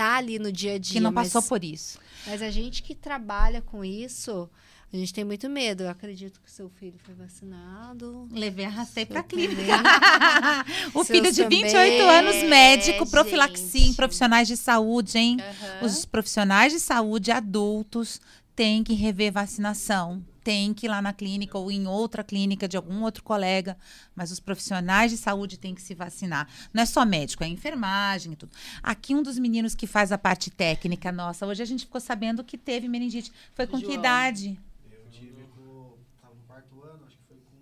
tá 0.00 0.16
ali 0.16 0.38
no 0.38 0.50
dia 0.50 0.74
a 0.74 0.78
dia. 0.78 0.94
que 0.94 1.00
não 1.00 1.12
mas, 1.12 1.30
passou 1.32 1.48
por 1.48 1.62
isso. 1.62 1.98
mas 2.26 2.40
a 2.40 2.50
gente 2.50 2.82
que 2.82 2.94
trabalha 2.94 3.60
com 3.60 3.84
isso, 3.84 4.48
a 4.92 4.96
gente 4.96 5.12
tem 5.12 5.24
muito 5.24 5.48
medo. 5.48 5.82
Eu 5.82 5.90
acredito 5.90 6.40
que 6.40 6.50
seu 6.50 6.70
filho 6.70 6.98
foi 7.04 7.14
vacinado. 7.14 8.26
Levei, 8.32 8.64
arrastei 8.64 9.04
pra 9.04 9.20
Seu 9.20 9.28
clínica. 9.28 9.60
o 10.94 11.04
Seus 11.04 11.06
filho 11.08 11.30
de 11.30 11.44
28 11.44 11.72
também. 11.72 12.00
anos, 12.00 12.48
médico, 12.48 13.04
É, 13.04 13.06
profilaxia 13.10 13.86
em 13.88 13.94
profissionais 13.94 14.48
de 14.48 14.56
saúde, 14.56 15.18
hein? 15.18 15.36
Aham. 15.38 15.86
Os 15.86 16.04
profissionais 16.06 16.72
de 16.72 16.80
saúde 16.80 17.30
adultos 17.30 18.20
têm 18.56 18.82
que 18.82 18.94
rever 18.94 19.32
vacinação. 19.32 20.24
Tem 20.42 20.72
que 20.72 20.86
ir 20.86 20.88
lá 20.88 21.02
na 21.02 21.12
clínica 21.12 21.58
ou 21.58 21.70
em 21.70 21.86
outra 21.86 22.24
clínica 22.24 22.66
de 22.66 22.76
algum 22.76 23.02
outro 23.02 23.22
colega. 23.22 23.76
Mas 24.14 24.30
os 24.30 24.40
profissionais 24.40 25.10
de 25.10 25.16
saúde 25.16 25.58
têm 25.58 25.74
que 25.74 25.82
se 25.82 25.94
vacinar. 25.94 26.48
Não 26.72 26.82
é 26.82 26.86
só 26.86 27.04
médico, 27.04 27.44
é 27.44 27.48
enfermagem 27.48 28.32
e 28.32 28.36
tudo. 28.36 28.52
Aqui, 28.82 29.14
um 29.14 29.22
dos 29.22 29.38
meninos 29.38 29.74
que 29.74 29.86
faz 29.86 30.12
a 30.12 30.18
parte 30.18 30.50
técnica 30.50 31.12
nossa, 31.12 31.46
hoje 31.46 31.62
a 31.62 31.66
gente 31.66 31.84
ficou 31.84 32.00
sabendo 32.00 32.42
que 32.44 32.56
teve 32.56 32.88
meningite. 32.88 33.32
Foi 33.54 33.66
com 33.66 33.78
que 33.78 33.86
João. 33.86 33.98
idade? 33.98 34.58
Eu 34.90 35.10
tive 35.10 35.42
com. 35.54 35.96
Tava 36.20 36.34
no 36.34 36.42
quarto 36.42 36.82
ano, 36.82 37.04
acho 37.06 37.16
que 37.16 37.24
foi 37.28 37.36
com. 37.36 37.56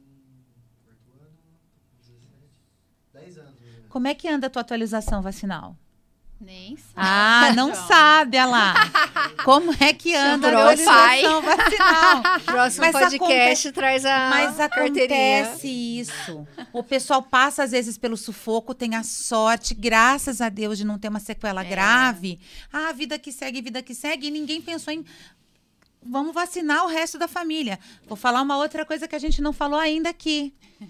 Quarto 0.85 1.22
ano, 1.22 1.37
17. 2.01 2.39
10 3.12 3.39
anos. 3.39 3.55
Como 3.89 4.07
é 4.07 4.14
que 4.14 4.29
anda 4.29 4.47
a 4.47 4.51
tua 4.51 4.62
atualização 4.62 5.22
vacinal? 5.22 5.76
Nem 6.41 6.76
sabe. 6.76 6.93
Ah, 6.97 7.53
não 7.57 7.74
sabe, 7.74 8.36
olha 8.36 8.47
lá. 8.47 8.74
Como 9.45 9.72
é 9.80 9.93
que 9.93 10.14
anda 10.14 10.49
a 10.49 10.51
próximo- 10.53 10.91
atualização 10.91 11.43
vacinal? 11.43 12.22
Próximo 12.47 12.86
Mas 12.93 12.93
podcast 13.18 13.72
traz 13.72 14.05
a 14.05 14.30
Mas 14.30 14.61
acontece 14.61 15.66
isso. 15.68 16.47
O 16.72 16.82
pessoal 16.82 17.22
passa, 17.22 17.64
às 17.64 17.72
vezes, 17.72 17.99
pelo 17.99 18.16
sufoco, 18.16 18.72
tem 18.74 18.95
a 18.95 19.03
sorte, 19.03 19.74
graças 19.74 20.41
a 20.41 20.49
Deus, 20.49 20.78
de 20.78 20.84
não 20.84 20.99
ter 20.99 21.09
uma 21.09 21.18
sequela 21.20 21.62
É. 21.64 21.68
grave. 21.68 22.39
Ah, 22.72 22.93
vida 22.93 23.18
que 23.18 23.32
segue, 23.32 23.61
vida 23.61 23.82
que 23.82 23.95
segue. 23.95 24.28
E 24.28 24.30
ninguém 24.30 24.62
pensou 24.62 24.93
em. 24.95 25.05
Vamos 26.01 26.32
vacinar 26.32 26.84
o 26.84 26.89
resto 26.89 27.18
da 27.18 27.26
família. 27.26 27.80
Vou 28.07 28.16
falar 28.16 28.43
uma 28.43 28.57
outra 28.57 28.84
coisa 28.86 29.09
que 29.09 29.16
a 29.16 29.18
gente 29.18 29.43
não 29.43 29.53
falou 29.53 29.78
ainda 29.80 30.09
aqui. 30.09 30.55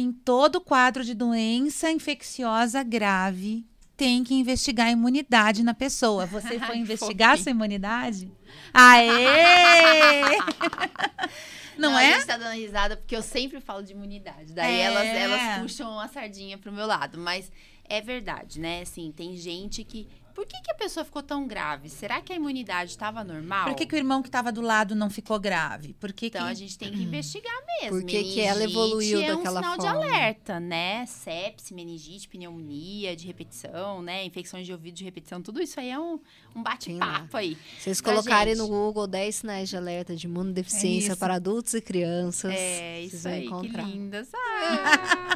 Em 0.00 0.12
todo 0.12 0.60
quadro 0.60 1.04
de 1.04 1.12
doença 1.12 1.90
infecciosa 1.90 2.84
grave, 2.84 3.66
tem 3.98 4.22
que 4.22 4.32
investigar 4.34 4.86
a 4.86 4.92
imunidade 4.92 5.62
na 5.64 5.74
pessoa. 5.74 6.24
Você 6.24 6.58
foi 6.64 6.78
investigar 6.78 7.32
a 7.34 7.36
sua 7.36 7.50
imunidade? 7.50 8.30
Aê! 8.72 10.38
Não, 11.76 11.94
A 11.96 12.02
é? 12.02 12.14
gente 12.14 12.26
tá 12.26 12.36
dando 12.36 12.54
risada 12.54 12.96
porque 12.96 13.14
eu 13.14 13.22
sempre 13.22 13.60
falo 13.60 13.82
de 13.82 13.92
imunidade. 13.92 14.52
Daí 14.52 14.76
É. 14.80 14.82
elas, 14.82 15.06
elas 15.06 15.58
puxam 15.60 15.98
a 16.00 16.08
sardinha 16.08 16.56
pro 16.58 16.72
meu 16.72 16.86
lado. 16.86 17.18
Mas 17.18 17.50
é 17.84 18.00
verdade, 18.00 18.60
né? 18.60 18.82
Assim, 18.82 19.12
tem 19.14 19.36
gente 19.36 19.84
que 19.84 20.08
por 20.38 20.46
que, 20.46 20.56
que 20.62 20.70
a 20.70 20.74
pessoa 20.74 21.04
ficou 21.04 21.20
tão 21.20 21.48
grave? 21.48 21.88
Será 21.88 22.20
que 22.20 22.32
a 22.32 22.36
imunidade 22.36 22.92
estava 22.92 23.24
normal? 23.24 23.64
Por 23.64 23.74
que, 23.74 23.84
que 23.84 23.96
o 23.96 23.98
irmão 23.98 24.22
que 24.22 24.28
estava 24.28 24.52
do 24.52 24.60
lado 24.60 24.94
não 24.94 25.10
ficou 25.10 25.36
grave? 25.36 25.94
Por 25.94 26.12
que 26.12 26.26
então 26.26 26.44
que... 26.44 26.50
a 26.52 26.54
gente 26.54 26.78
tem 26.78 26.92
que 26.92 27.02
investigar 27.02 27.52
mesmo. 27.66 27.98
Por 27.98 28.06
que, 28.06 28.22
que 28.22 28.40
ela 28.40 28.62
evoluiu 28.62 29.20
é 29.20 29.34
daquela 29.34 29.58
um 29.58 29.62
sinal 29.64 29.76
forma? 29.76 30.00
de 30.00 30.06
alerta, 30.06 30.60
né? 30.60 31.04
Sepse, 31.06 31.74
meningite, 31.74 32.28
pneumonia 32.28 33.16
de 33.16 33.26
repetição, 33.26 34.00
né? 34.00 34.24
Infecções 34.24 34.64
de 34.64 34.72
ouvido 34.72 34.94
de 34.94 35.02
repetição, 35.02 35.42
tudo 35.42 35.60
isso 35.60 35.80
aí 35.80 35.90
é 35.90 35.98
um, 35.98 36.20
um 36.54 36.62
bate-papo 36.62 37.36
aí. 37.36 37.58
Vocês 37.76 38.00
da 38.00 38.08
colocarem 38.08 38.54
gente. 38.54 38.62
no 38.62 38.68
Google 38.68 39.08
10 39.08 39.34
sinais 39.34 39.68
de 39.68 39.76
alerta 39.76 40.14
de 40.14 40.28
imunodeficiência 40.28 41.14
É 41.14 41.16
para 41.16 41.34
adultos 41.34 41.74
e 41.74 41.80
crianças. 41.80 42.52
É, 42.54 43.00
vocês 43.00 43.12
isso 43.12 43.22
vão 43.24 43.32
aí, 43.32 43.44
encontrar. 43.44 43.84
que 43.84 43.90
lindas. 43.90 44.28
Ah. 44.60 45.27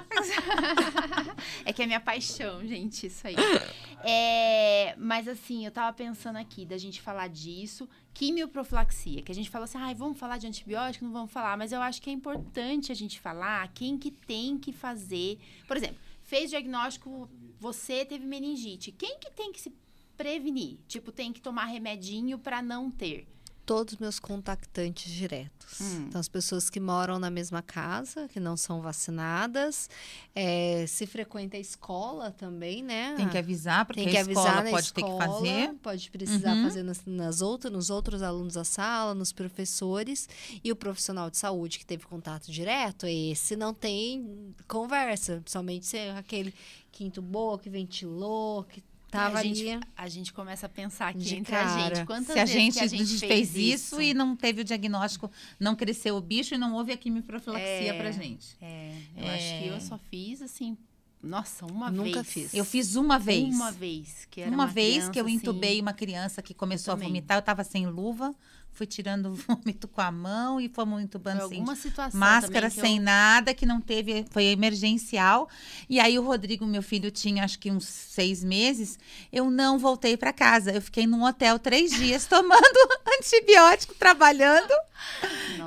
É 1.72 1.74
que 1.74 1.82
é 1.82 1.86
minha 1.86 2.00
paixão, 2.00 2.64
gente, 2.66 3.06
isso 3.06 3.26
aí. 3.26 3.34
É, 4.04 4.96
mas 4.98 5.28
assim, 5.28 5.64
eu 5.64 5.70
tava 5.70 5.92
pensando 5.96 6.34
aqui 6.34 6.66
da 6.66 6.76
gente 6.76 7.00
falar 7.00 7.28
disso, 7.28 7.88
quimioprofilaxia, 8.12 9.22
que 9.22 9.30
a 9.30 9.34
gente 9.34 9.48
falou 9.48 9.62
assim, 9.62 9.78
ai, 9.78 9.94
vamos 9.94 10.18
falar 10.18 10.38
de 10.38 10.46
antibiótico, 10.48 11.04
não 11.04 11.12
vamos 11.12 11.30
falar, 11.30 11.56
mas 11.56 11.70
eu 11.70 11.80
acho 11.80 12.02
que 12.02 12.10
é 12.10 12.12
importante 12.12 12.90
a 12.90 12.96
gente 12.96 13.20
falar 13.20 13.68
quem 13.72 13.96
que 13.96 14.10
tem 14.10 14.58
que 14.58 14.72
fazer. 14.72 15.38
Por 15.68 15.76
exemplo, 15.76 15.98
fez 16.24 16.50
diagnóstico, 16.50 17.30
você 17.60 18.04
teve 18.04 18.26
meningite, 18.26 18.90
quem 18.90 19.20
que 19.20 19.30
tem 19.30 19.52
que 19.52 19.60
se 19.60 19.72
prevenir? 20.16 20.78
Tipo, 20.88 21.12
tem 21.12 21.32
que 21.32 21.40
tomar 21.40 21.66
remedinho 21.66 22.40
para 22.40 22.60
não 22.60 22.90
ter. 22.90 23.28
Todos 23.64 23.96
meus 23.98 24.18
contactantes 24.18 25.10
diretos. 25.12 25.80
Hum. 25.80 26.06
Então, 26.08 26.20
as 26.20 26.28
pessoas 26.28 26.68
que 26.68 26.80
moram 26.80 27.18
na 27.18 27.30
mesma 27.30 27.62
casa, 27.62 28.28
que 28.28 28.40
não 28.40 28.56
são 28.56 28.80
vacinadas. 28.80 29.88
É, 30.34 30.84
se 30.88 31.06
frequenta 31.06 31.56
a 31.56 31.60
escola 31.60 32.32
também, 32.32 32.82
né? 32.82 33.14
Tem 33.16 33.28
que 33.28 33.38
avisar, 33.38 33.86
porque 33.86 34.02
Tem 34.02 34.10
que 34.10 34.16
a 34.18 34.20
avisar 34.22 34.46
escola 34.66 34.70
pode 34.70 34.92
ter 34.92 35.02
que 35.02 35.08
escola, 35.08 35.26
fazer. 35.34 35.74
Pode 35.82 36.10
precisar 36.10 36.54
Uhum. 36.56 36.64
fazer 36.64 36.82
nas, 36.82 37.02
nas 37.06 37.40
outras, 37.40 37.72
nos 37.72 37.88
outros 37.88 38.20
alunos 38.20 38.54
da 38.54 38.64
sala, 38.64 39.14
nos 39.14 39.32
professores. 39.32 40.28
E 40.64 40.72
o 40.72 40.76
profissional 40.76 41.30
de 41.30 41.38
saúde 41.38 41.78
que 41.78 41.86
teve 41.86 42.04
contato 42.04 42.50
direto, 42.50 43.06
esse 43.06 43.54
não 43.54 43.72
tem 43.72 44.54
conversa. 44.66 45.36
Principalmente 45.40 45.86
se 45.86 45.96
é 45.98 46.10
aquele 46.16 46.52
que 46.90 47.04
entubou, 47.04 47.56
que 47.58 47.70
ventilou, 47.70 48.64
que 48.64 48.82
tava 49.12 49.38
a, 49.38 49.42
gente, 49.42 49.68
ali. 49.70 49.80
a 49.96 50.08
gente 50.08 50.32
começa 50.32 50.66
a 50.66 50.68
pensar 50.68 51.08
aqui 51.08 51.18
De 51.20 51.36
entre 51.36 51.54
a 51.54 51.62
cara. 51.64 51.94
gente. 51.94 52.06
Quantas 52.06 52.32
Se 52.32 52.38
a 52.40 52.46
gente, 52.46 52.74
que 52.78 52.80
a 52.80 52.86
gente 52.86 53.18
fez, 53.18 53.54
isso, 53.54 54.00
e 54.00 54.14
não 54.14 54.34
teve 54.34 54.62
o 54.62 54.64
diagnóstico, 54.64 55.30
não 55.60 55.76
cresceu 55.76 56.16
o 56.16 56.20
bicho 56.20 56.54
e 56.54 56.58
não 56.58 56.74
houve 56.74 56.92
a 56.92 56.96
quimioprofilaxia 56.96 57.92
É. 57.94 57.98
pra 57.98 58.10
gente. 58.10 58.56
É, 58.60 58.92
eu 59.16 59.28
acho 59.28 59.58
que 59.62 59.68
eu 59.68 59.80
só 59.80 59.98
fiz 60.10 60.40
assim. 60.42 60.76
Nossa, 61.22 61.64
uma 61.66 61.88
Nunca 61.88 62.22
vez. 62.24 62.32
fiz. 62.32 62.54
Eu 62.54 62.64
fiz 62.64 62.96
uma 62.96 63.16
vez. 63.16 63.54
Uma 63.54 63.70
vez. 63.70 64.26
Que 64.28 64.40
era 64.40 64.50
Uma, 64.50 64.64
uma 64.64 64.66
vez 64.66 65.08
que 65.08 65.20
eu 65.20 65.24
criança, 65.24 65.30
entubei 65.30 65.72
assim, 65.74 65.80
uma 65.82 65.92
criança 65.92 66.42
que 66.42 66.52
começou 66.52 66.90
a 66.92 66.96
vomitar, 66.96 67.38
eu 67.38 67.42
tava 67.42 67.62
sem 67.62 67.86
luva, 67.86 68.34
fui 68.72 68.86
tirando 68.86 69.26
o 69.26 69.34
vômito 69.36 69.86
com 69.86 70.00
a 70.00 70.10
mão 70.10 70.60
e 70.60 70.68
fomos 70.68 70.94
Foi 70.94 71.02
entubando 71.02 71.48
sem 71.48 71.76
situação 71.76 72.18
máscara, 72.18 72.70
sem 72.70 72.96
eu- 72.98 73.02
nada, 73.02 73.54
que 73.54 73.66
não 73.66 73.80
teve, 73.80 74.24
foi 74.30 74.44
emergencial. 74.44 75.48
E 75.88 76.00
aí 76.00 76.18
o 76.18 76.22
Rodrigo, 76.24 76.66
meu 76.66 76.82
filho, 76.82 77.10
tinha 77.10 77.44
acho 77.44 77.58
que 77.58 77.70
uns 77.70 77.84
seis 77.86 78.42
meses. 78.42 78.98
Eu 79.32 79.50
não 79.50 79.78
voltei 79.78 80.16
para 80.16 80.32
casa. 80.32 80.72
Eu 80.72 80.82
fiquei 80.82 81.06
num 81.06 81.22
hotel 81.24 81.58
três 81.58 81.90
dias 81.96 82.26
tomando 82.26 82.62
antibiótico, 83.18 83.94
trabalhando. 83.94 84.72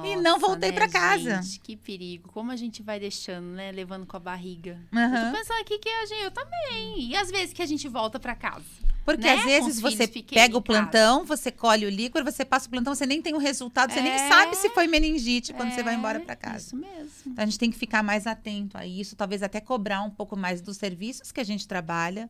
E 0.04 0.16
não 0.16 0.34
Nossa, 0.34 0.40
voltei 0.48 0.70
né, 0.70 0.76
pra 0.76 0.88
casa. 0.90 1.42
Gente, 1.42 1.60
que 1.60 1.76
perigo. 1.76 2.30
Como 2.32 2.52
a 2.52 2.56
gente 2.56 2.82
vai 2.82 3.00
deixando, 3.00 3.48
né? 3.48 3.72
Levando 3.72 4.06
com 4.06 4.16
a 4.16 4.20
barriga. 4.20 4.80
Aham. 4.94 5.18
Eu 5.26 5.32
tô 5.32 5.38
pensando 5.38 5.60
aqui 5.62 5.78
que 5.80 5.90
a 5.90 6.06
gente, 6.06 6.24
eu 6.24 6.32
também. 6.32 7.02
E 7.10 7.16
às 7.16 7.30
vezes 7.30 7.54
que 7.54 7.62
a 7.62 7.66
gente 7.66 7.88
volta 7.88 8.20
pra 8.20 8.34
casa. 8.36 8.64
Porque 9.06 9.22
né? 9.22 9.36
às 9.36 9.44
vezes 9.46 9.80
você 9.80 10.08
pega 10.08 10.56
o 10.56 10.60
em 10.60 10.62
casa. 10.62 10.62
plantão, 10.62 11.24
você 11.26 11.52
colhe 11.52 11.86
o 11.86 11.90
líquido, 11.90 12.26
você 12.30 12.44
passa 12.44 12.68
o 12.68 12.70
plantão, 12.72 12.96
você 12.96 13.06
nem 13.06 13.22
tem 13.22 13.36
o 13.36 13.38
resultado, 13.38 13.94
você 13.94 14.02
nem 14.02 14.12
É. 14.12 14.28
sabe 14.28 14.56
se 14.56 14.68
foi 14.72 14.88
meningite 14.88 15.54
quando 15.54 15.72
você 15.72 15.84
vai 15.84 15.94
É, 15.94 15.98
embora 15.98 16.20
para 16.20 16.36
casa. 16.36 16.58
Isso 16.66 16.76
mesmo. 16.76 17.12
Então, 17.28 17.44
a 17.44 17.46
gente 17.46 17.60
tem 17.60 17.70
que 17.70 17.78
ficar 17.78 18.02
mais 18.02 18.26
atento 18.26 18.76
a 18.78 18.86
isso, 18.86 19.16
talvez 19.16 19.44
até 19.44 19.62
cobrar 19.62 20.02
um 20.02 20.10
pouco 20.10 20.36
mais 20.36 20.60
dos 20.60 20.78
serviços 20.78 21.32
que 21.32 21.40
a 21.40 21.44
gente 21.44 21.68
trabalha, 21.68 22.30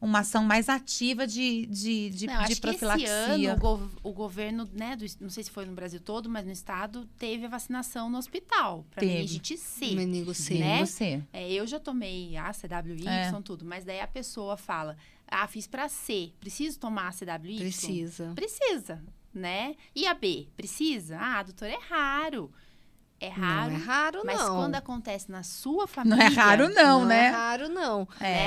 uma 0.00 0.18
ação 0.20 0.44
mais 0.44 0.68
ativa 0.68 1.26
de, 1.26 1.64
de, 1.66 2.10
de, 2.10 2.26
Não, 2.26 2.34
de 2.34 2.38
acho 2.40 2.46
que 2.46 2.52
esse 2.52 2.60
profilaxia. 2.60 3.10
ano 3.10 3.52
o, 3.54 3.56
gov- 3.58 3.90
o 4.02 4.12
governo, 4.12 4.68
né, 4.74 4.96
do, 4.96 5.04
não 5.20 5.30
sei 5.30 5.42
se 5.42 5.50
foi 5.50 5.64
no 5.64 5.72
Brasil 5.72 6.00
todo, 6.00 6.28
mas 6.28 6.44
no 6.44 6.52
estado, 6.52 7.08
teve 7.18 7.46
a 7.46 7.48
vacinação 7.48 8.10
no 8.10 8.18
hospital 8.18 8.84
para 8.90 9.04
meningite 9.06 9.56
C. 9.56 9.92
Meningo 9.94 10.34
C. 10.34 10.54
Né? 10.58 10.84
você. 10.84 11.22
É, 11.32 11.50
eu 11.50 11.66
já 11.66 11.80
tomei 11.80 12.36
A, 12.36 12.50
CWY, 12.52 13.06
É. 13.08 13.32
tudo, 13.42 13.64
mas 13.64 13.84
daí 13.84 14.00
a 14.00 14.06
pessoa 14.06 14.56
fala, 14.56 14.96
ah, 15.30 15.46
fiz 15.46 15.66
para 15.66 15.88
C, 15.88 16.32
preciso 16.40 16.78
tomar 16.78 17.08
a 17.08 17.12
CWY? 17.12 17.58
Precisa. 17.58 18.32
Precisa, 18.34 19.02
né? 19.32 19.74
E 19.94 20.06
a 20.06 20.14
B, 20.14 20.48
precisa? 20.56 21.18
Ah, 21.20 21.42
doutor, 21.42 21.66
é 21.68 21.78
raro. 21.88 22.50
É 23.22 23.28
raro, 23.28 23.70
Não 23.72 23.76
é 23.78 23.82
raro, 23.84 24.22
mas 24.24 24.38
não. 24.40 24.56
quando 24.56 24.74
acontece 24.76 25.30
na 25.30 25.42
sua 25.42 25.86
família... 25.88 26.16
Não 26.16 26.24
é 26.24 26.28
raro, 26.28 26.68
não, 26.70 27.02
é 27.04 27.06
né? 27.06 27.28
raro, 27.28 27.68
não. 27.68 28.08
É. 28.18 28.46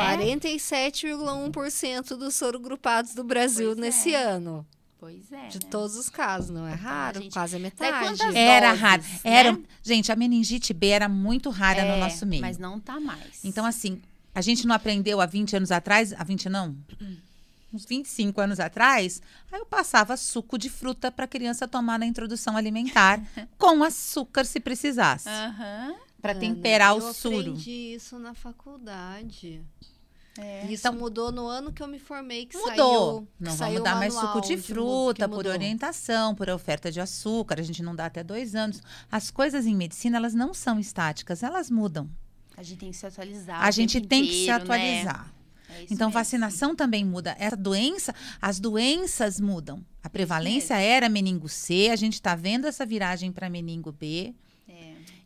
47,1% 0.88 2.16
dos 2.18 2.36
sorogrupados 2.36 3.14
do 3.14 3.24
Brasil 3.24 3.68
Pois 3.68 3.78
é. 3.78 3.82
nesse 3.82 4.14
ano. 4.16 4.66
Pois 4.98 5.32
é, 5.34 5.48
De 5.48 5.60
né? 5.60 5.68
todos 5.70 5.98
os 5.98 6.10
casos, 6.10 6.50
não 6.50 6.66
é 6.66 6.74
raro. 6.74 7.22
gente- 7.22 7.34
Quase 7.34 7.58
a 7.58 7.60
metade. 7.60 7.92
Era 8.36 8.70
doses, 8.70 8.82
raro. 8.82 9.02
né? 9.04 9.10
Era, 9.24 9.60
Gente, 9.84 10.12
a 10.12 10.16
meningite 10.16 10.74
B 10.74 10.88
era 10.88 11.10
muito 11.10 11.50
rara 11.50 11.82
É, 11.82 11.92
no 11.94 11.98
nosso 12.00 12.26
meio. 12.26 12.42
Mas 12.42 12.58
não 12.58 12.80
tá 12.80 13.00
mais. 13.02 13.44
Então, 13.44 13.66
assim, 13.66 14.02
a 14.34 14.42
gente 14.42 14.66
não 14.68 14.76
aprendeu 14.76 15.20
há 15.22 15.26
20 15.26 15.56
anos 15.58 15.72
atrás, 15.72 16.14
há 16.14 16.24
20 16.24 16.50
não? 16.50 16.76
Uns 17.72 17.86
25 17.86 18.40
anos 18.40 18.60
atrás, 18.60 19.22
aí 19.52 19.60
eu 19.60 19.66
passava 19.66 20.16
suco 20.16 20.58
de 20.60 20.70
fruta 20.70 21.12
para 21.12 21.26
criança 21.26 21.68
tomar 21.68 21.98
na 21.98 22.06
introdução 22.06 22.56
alimentar, 22.56 23.20
com 23.58 23.84
açúcar 23.84 24.46
se 24.46 24.60
precisasse, 24.60 25.28
Aham. 25.28 25.96
para 26.22 26.32
Ana, 26.34 26.40
temperar 26.40 26.94
o 26.96 27.00
eu 27.00 27.14
suro. 27.14 27.38
aprendi 27.40 27.94
isso 27.96 28.20
na 28.20 28.34
faculdade. 28.36 29.62
É. 30.38 30.66
Isso 30.66 30.92
mudou 30.94 31.32
no 31.32 31.46
ano 31.48 31.72
que 31.72 31.82
eu 31.84 31.88
me 31.88 32.00
formei, 32.00 32.48
que 32.48 32.58
Mudou. 32.58 33.16
saiu. 33.18 33.28
Não 33.40 33.52
saiu 33.56 33.74
vamos 33.74 33.82
o 33.82 33.84
dar 33.84 33.96
mais 33.98 34.14
suco 34.16 34.42
de 34.42 34.58
fruta 34.58 35.30
por 35.30 35.46
orientação, 35.46 36.34
por 36.34 36.50
oferta 36.50 36.92
de 36.92 37.00
açúcar. 37.00 37.60
A 37.60 37.64
gente 37.64 37.84
não 37.84 37.96
dá 37.96 38.08
até 38.08 38.24
dois 38.24 38.56
anos. 38.56 38.82
As 39.12 39.30
coisas 39.30 39.68
em 39.68 39.76
medicina, 39.76 40.18
elas 40.18 40.34
não 40.34 40.52
são 40.52 40.80
estáticas, 40.80 41.44
elas 41.44 41.70
mudam. 41.70 42.10
A 42.56 42.64
gente 42.64 42.78
tem 42.80 42.92
que 42.92 42.98
se 42.98 43.06
atualizar. 43.06 43.62
a 43.64 43.72
gente 43.72 44.02
tem 44.02 44.24
que 44.26 44.32
se 44.32 44.44
inteiro, 44.44 44.68
né? 44.68 44.76
atualizar. 44.76 45.34
É 45.70 45.84
isso 45.84 45.94
Então, 45.94 46.08
mesmo. 46.10 46.20
vacinação 46.20 46.76
também 46.76 47.04
muda. 47.04 47.36
Essa 47.40 47.58
doença, 47.58 48.14
as 48.42 48.60
doenças 48.60 49.40
mudam. 49.40 49.84
A 50.04 50.10
prevalência 50.10 50.76
era 50.78 51.10
meningo 51.10 51.50
C, 51.50 51.90
a 51.92 51.96
gente 51.96 52.14
está 52.14 52.36
vendo 52.36 52.68
essa 52.68 52.86
viragem 52.86 53.32
para 53.32 53.50
meningo 53.50 53.92
B. 53.92 54.36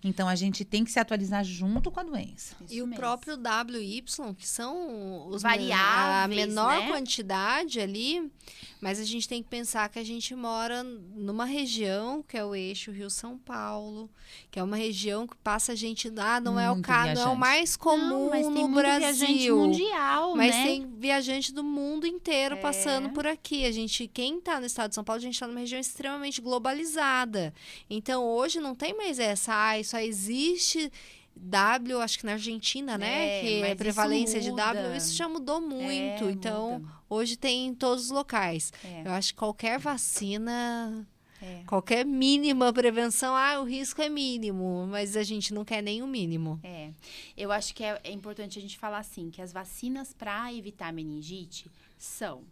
É, 0.03 0.07
Então, 0.07 0.27
a 0.27 0.35
gente 0.35 0.63
tem 0.63 0.83
que 0.83 0.91
se 0.91 0.99
atualizar 0.99 1.43
junto 1.43 1.89
com 1.91 1.99
a 1.99 2.03
doença. 2.03 2.55
E 2.69 2.75
isso 2.75 2.83
o 2.83 2.87
mesmo. 2.87 2.99
próprio 2.99 3.35
WY, 3.35 4.01
que 4.37 4.47
são 4.47 5.27
os 5.29 5.41
Variáveis, 5.41 6.23
a 6.23 6.27
menor 6.27 6.79
né? 6.79 6.87
quantidade 6.87 7.79
ali, 7.79 8.31
mas 8.79 8.99
a 8.99 9.03
gente 9.03 9.27
tem 9.27 9.41
que 9.43 9.49
pensar 9.49 9.89
que 9.89 9.97
a 9.99 10.03
gente 10.03 10.33
mora 10.35 10.83
numa 10.83 11.45
região 11.45 12.23
que 12.23 12.37
é 12.37 12.45
o 12.45 12.53
eixo 12.55 12.91
Rio-São 12.91 13.37
Paulo, 13.37 14.09
que 14.51 14.59
é 14.59 14.63
uma 14.63 14.77
região 14.77 15.25
que 15.27 15.35
passa 15.37 15.75
gente 15.75 16.09
lá, 16.09 16.39
não 16.39 16.59
é 16.59 16.69
o 16.69 16.75
Muito 16.75 16.85
ca- 16.85 17.03
não 17.05 17.07
é 17.07 17.11
o 17.11 17.15
viajante. 17.15 17.39
mais 17.39 17.75
comum 17.75 18.07
Não, 18.25 18.29
mas 18.29 18.45
tem 18.45 18.53
no 18.53 18.67
muito 18.69 18.81
viajante 18.85 19.25
Brasil. 19.25 19.57
mundial, 19.57 20.35
Mas 20.35 20.55
né? 20.55 20.63
tem 20.63 20.87
viajante 20.97 21.53
do 21.53 21.63
mundo 21.63 22.05
inteiro 22.05 22.55
É. 22.55 22.59
passando 22.59 23.09
por 23.09 23.25
aqui. 23.25 23.65
A 23.65 23.71
gente, 23.71 24.07
quem 24.07 24.39
tá 24.39 24.59
no 24.59 24.65
estado 24.65 24.89
de 24.89 24.95
São 24.95 25.03
Paulo, 25.03 25.19
a 25.19 25.23
gente 25.23 25.39
tá 25.39 25.47
numa 25.47 25.59
região 25.59 25.79
extremamente 25.79 26.39
globalizada. 26.41 27.53
Então, 27.89 28.23
hoje 28.23 28.59
não 28.59 28.75
tem 28.75 28.95
mais 28.95 29.19
essa, 29.19 29.53
ah, 29.53 29.79
só 29.87 29.99
existe 29.99 30.91
W, 31.35 31.99
acho 32.01 32.19
que 32.19 32.25
na 32.25 32.33
Argentina, 32.33 32.97
né? 32.97 33.37
É, 33.37 33.41
que 33.41 33.61
é 33.63 33.75
prevalência 33.75 34.39
de. 34.41 34.51
W, 34.55 34.95
isso 34.97 35.13
já 35.15 35.27
mudou 35.29 35.61
muito. 35.61 36.25
É, 36.25 36.31
então, 36.31 36.79
muda. 36.79 36.91
hoje 37.09 37.35
tem 37.37 37.67
em 37.67 37.73
todos 37.75 38.05
os 38.05 38.11
locais. 38.11 38.73
É, 38.83 39.03
Eu 39.05 39.11
acho 39.11 39.33
que 39.33 39.37
qualquer 39.39 39.77
vacina, 39.79 41.07
é. 41.41 41.61
qualquer 41.67 42.03
mínima 42.05 42.73
prevenção, 42.73 43.35
ah, 43.35 43.59
o 43.59 43.65
risco 43.65 44.01
é 44.01 44.09
mínimo, 44.09 44.87
mas 44.89 45.15
a 45.15 45.21
gente 45.23 45.53
não 45.53 45.63
quer 45.63 45.81
nem 45.83 46.01
o 46.01 46.07
mínimo. 46.07 46.59
É, 46.63 46.89
eu 47.37 47.51
acho 47.51 47.75
que 47.75 47.83
é, 47.83 47.99
é 48.03 48.11
importante 48.11 48.57
a 48.57 48.61
gente 48.61 48.77
falar 48.77 48.97
assim, 48.97 49.29
que 49.29 49.41
as 49.41 49.53
vacinas 49.53 50.13
para 50.13 50.51
evitar 50.51 50.91
meningite 50.91 51.69
são 51.99 52.43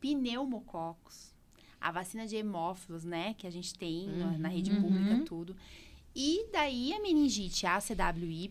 pneumococos, 0.00 1.32
a 1.80 1.90
vacina 1.90 2.26
de 2.26 2.36
hemófilos, 2.36 3.04
né, 3.04 3.34
que 3.36 3.46
a 3.46 3.50
gente 3.50 3.74
tem 3.74 4.08
na- 4.08 4.38
na 4.38 4.48
rede 4.48 4.70
Uhum. 4.72 4.80
pública, 4.80 5.18
tudo. 5.26 5.56
E 6.14 6.46
daí 6.52 6.92
a 6.92 7.00
meningite 7.00 7.66
ACWY 7.66 8.50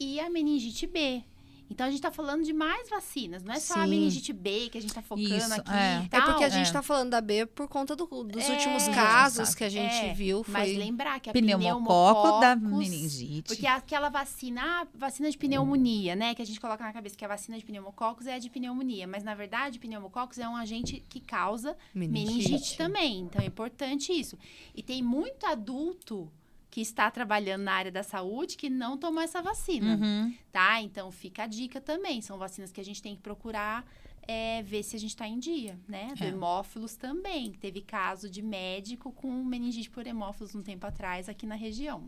e 0.00 0.20
a 0.20 0.28
meningite 0.30 0.86
B. 0.86 1.22
Então 1.68 1.84
a 1.84 1.90
gente 1.90 1.98
está 1.98 2.12
falando 2.12 2.44
de 2.44 2.52
mais 2.52 2.88
vacinas, 2.88 3.42
não 3.42 3.52
é 3.52 3.58
só 3.58 3.74
a 3.74 3.82
Sim. 3.82 3.90
meningite 3.90 4.32
B 4.32 4.68
que 4.70 4.78
a 4.78 4.80
gente 4.80 4.90
está 4.90 5.02
focando 5.02 5.34
Isso, 5.36 5.52
aqui. 5.52 5.68
é. 5.72 6.08
É 6.12 6.20
porque 6.20 6.44
a 6.44 6.48
gente 6.48 6.70
é. 6.70 6.72
tá 6.72 6.80
falando 6.80 7.10
da 7.10 7.20
B 7.20 7.44
por 7.44 7.66
conta 7.66 7.96
do- 7.96 8.06
dos 8.06 8.48
É, 8.48 8.52
últimos 8.52 8.86
casos 8.86 9.52
que 9.52 9.64
a 9.64 9.68
gente 9.68 9.92
É, 9.92 10.14
viu. 10.14 10.44
Foi... 10.44 10.52
Mas 10.52 10.76
lembrar 10.78 11.18
que 11.18 11.28
a 11.28 11.32
Pneumococo 11.32 12.38
da 12.40 12.54
meningite. 12.54 13.48
Porque 13.48 13.66
aquela 13.66 14.08
vacina, 14.08 14.62
ah, 14.62 14.86
vacina 14.94 15.28
de 15.28 15.36
pneumonia, 15.36 16.14
né? 16.14 16.36
Que 16.36 16.42
a 16.42 16.46
gente 16.46 16.60
coloca 16.60 16.84
na 16.84 16.92
cabeça 16.92 17.16
que 17.16 17.24
a 17.24 17.28
vacina 17.28 17.58
de 17.58 17.64
pneumococos 17.64 18.28
é 18.28 18.34
a 18.34 18.38
de 18.38 18.48
pneumonia. 18.48 19.08
Mas, 19.08 19.24
na 19.24 19.34
verdade, 19.34 19.80
pneumococos 19.80 20.38
é 20.38 20.48
um 20.48 20.54
agente 20.54 21.02
que 21.08 21.18
causa 21.18 21.76
meningite, 21.92 22.76
também. 22.76 23.22
Então, 23.22 23.42
é 23.42 23.46
importante 23.46 24.12
isso. 24.12 24.38
E 24.72 24.84
tem 24.84 25.02
muito 25.02 25.44
adulto 25.46 26.30
que 26.76 26.82
está 26.82 27.10
trabalhando 27.10 27.62
na 27.62 27.72
área 27.72 27.90
da 27.90 28.02
saúde 28.02 28.54
que 28.54 28.68
não 28.68 28.98
tomou 28.98 29.22
essa 29.22 29.40
vacina, 29.40 29.96
Uhum. 29.96 30.34
tá? 30.52 30.78
Então, 30.82 31.10
fica 31.10 31.44
a 31.44 31.46
dica 31.46 31.80
também. 31.80 32.20
São 32.20 32.36
vacinas 32.36 32.70
que 32.70 32.78
a 32.78 32.84
gente 32.84 33.00
tem 33.00 33.16
que 33.16 33.22
procurar 33.22 33.82
é, 34.28 34.62
ver 34.62 34.82
se 34.82 34.94
a 34.94 34.98
gente 34.98 35.08
está 35.12 35.26
em 35.26 35.38
dia, 35.38 35.78
né? 35.88 36.12
Do 36.14 36.22
É. 36.22 36.26
hemófilos 36.28 36.94
também. 36.94 37.52
Teve 37.52 37.80
caso 37.80 38.28
de 38.28 38.42
médico 38.42 39.10
com 39.10 39.42
meningite 39.42 39.88
por 39.88 40.06
hemófilos 40.06 40.54
um 40.54 40.62
tempo 40.62 40.86
atrás 40.86 41.30
aqui 41.30 41.46
na 41.46 41.54
região. 41.54 42.04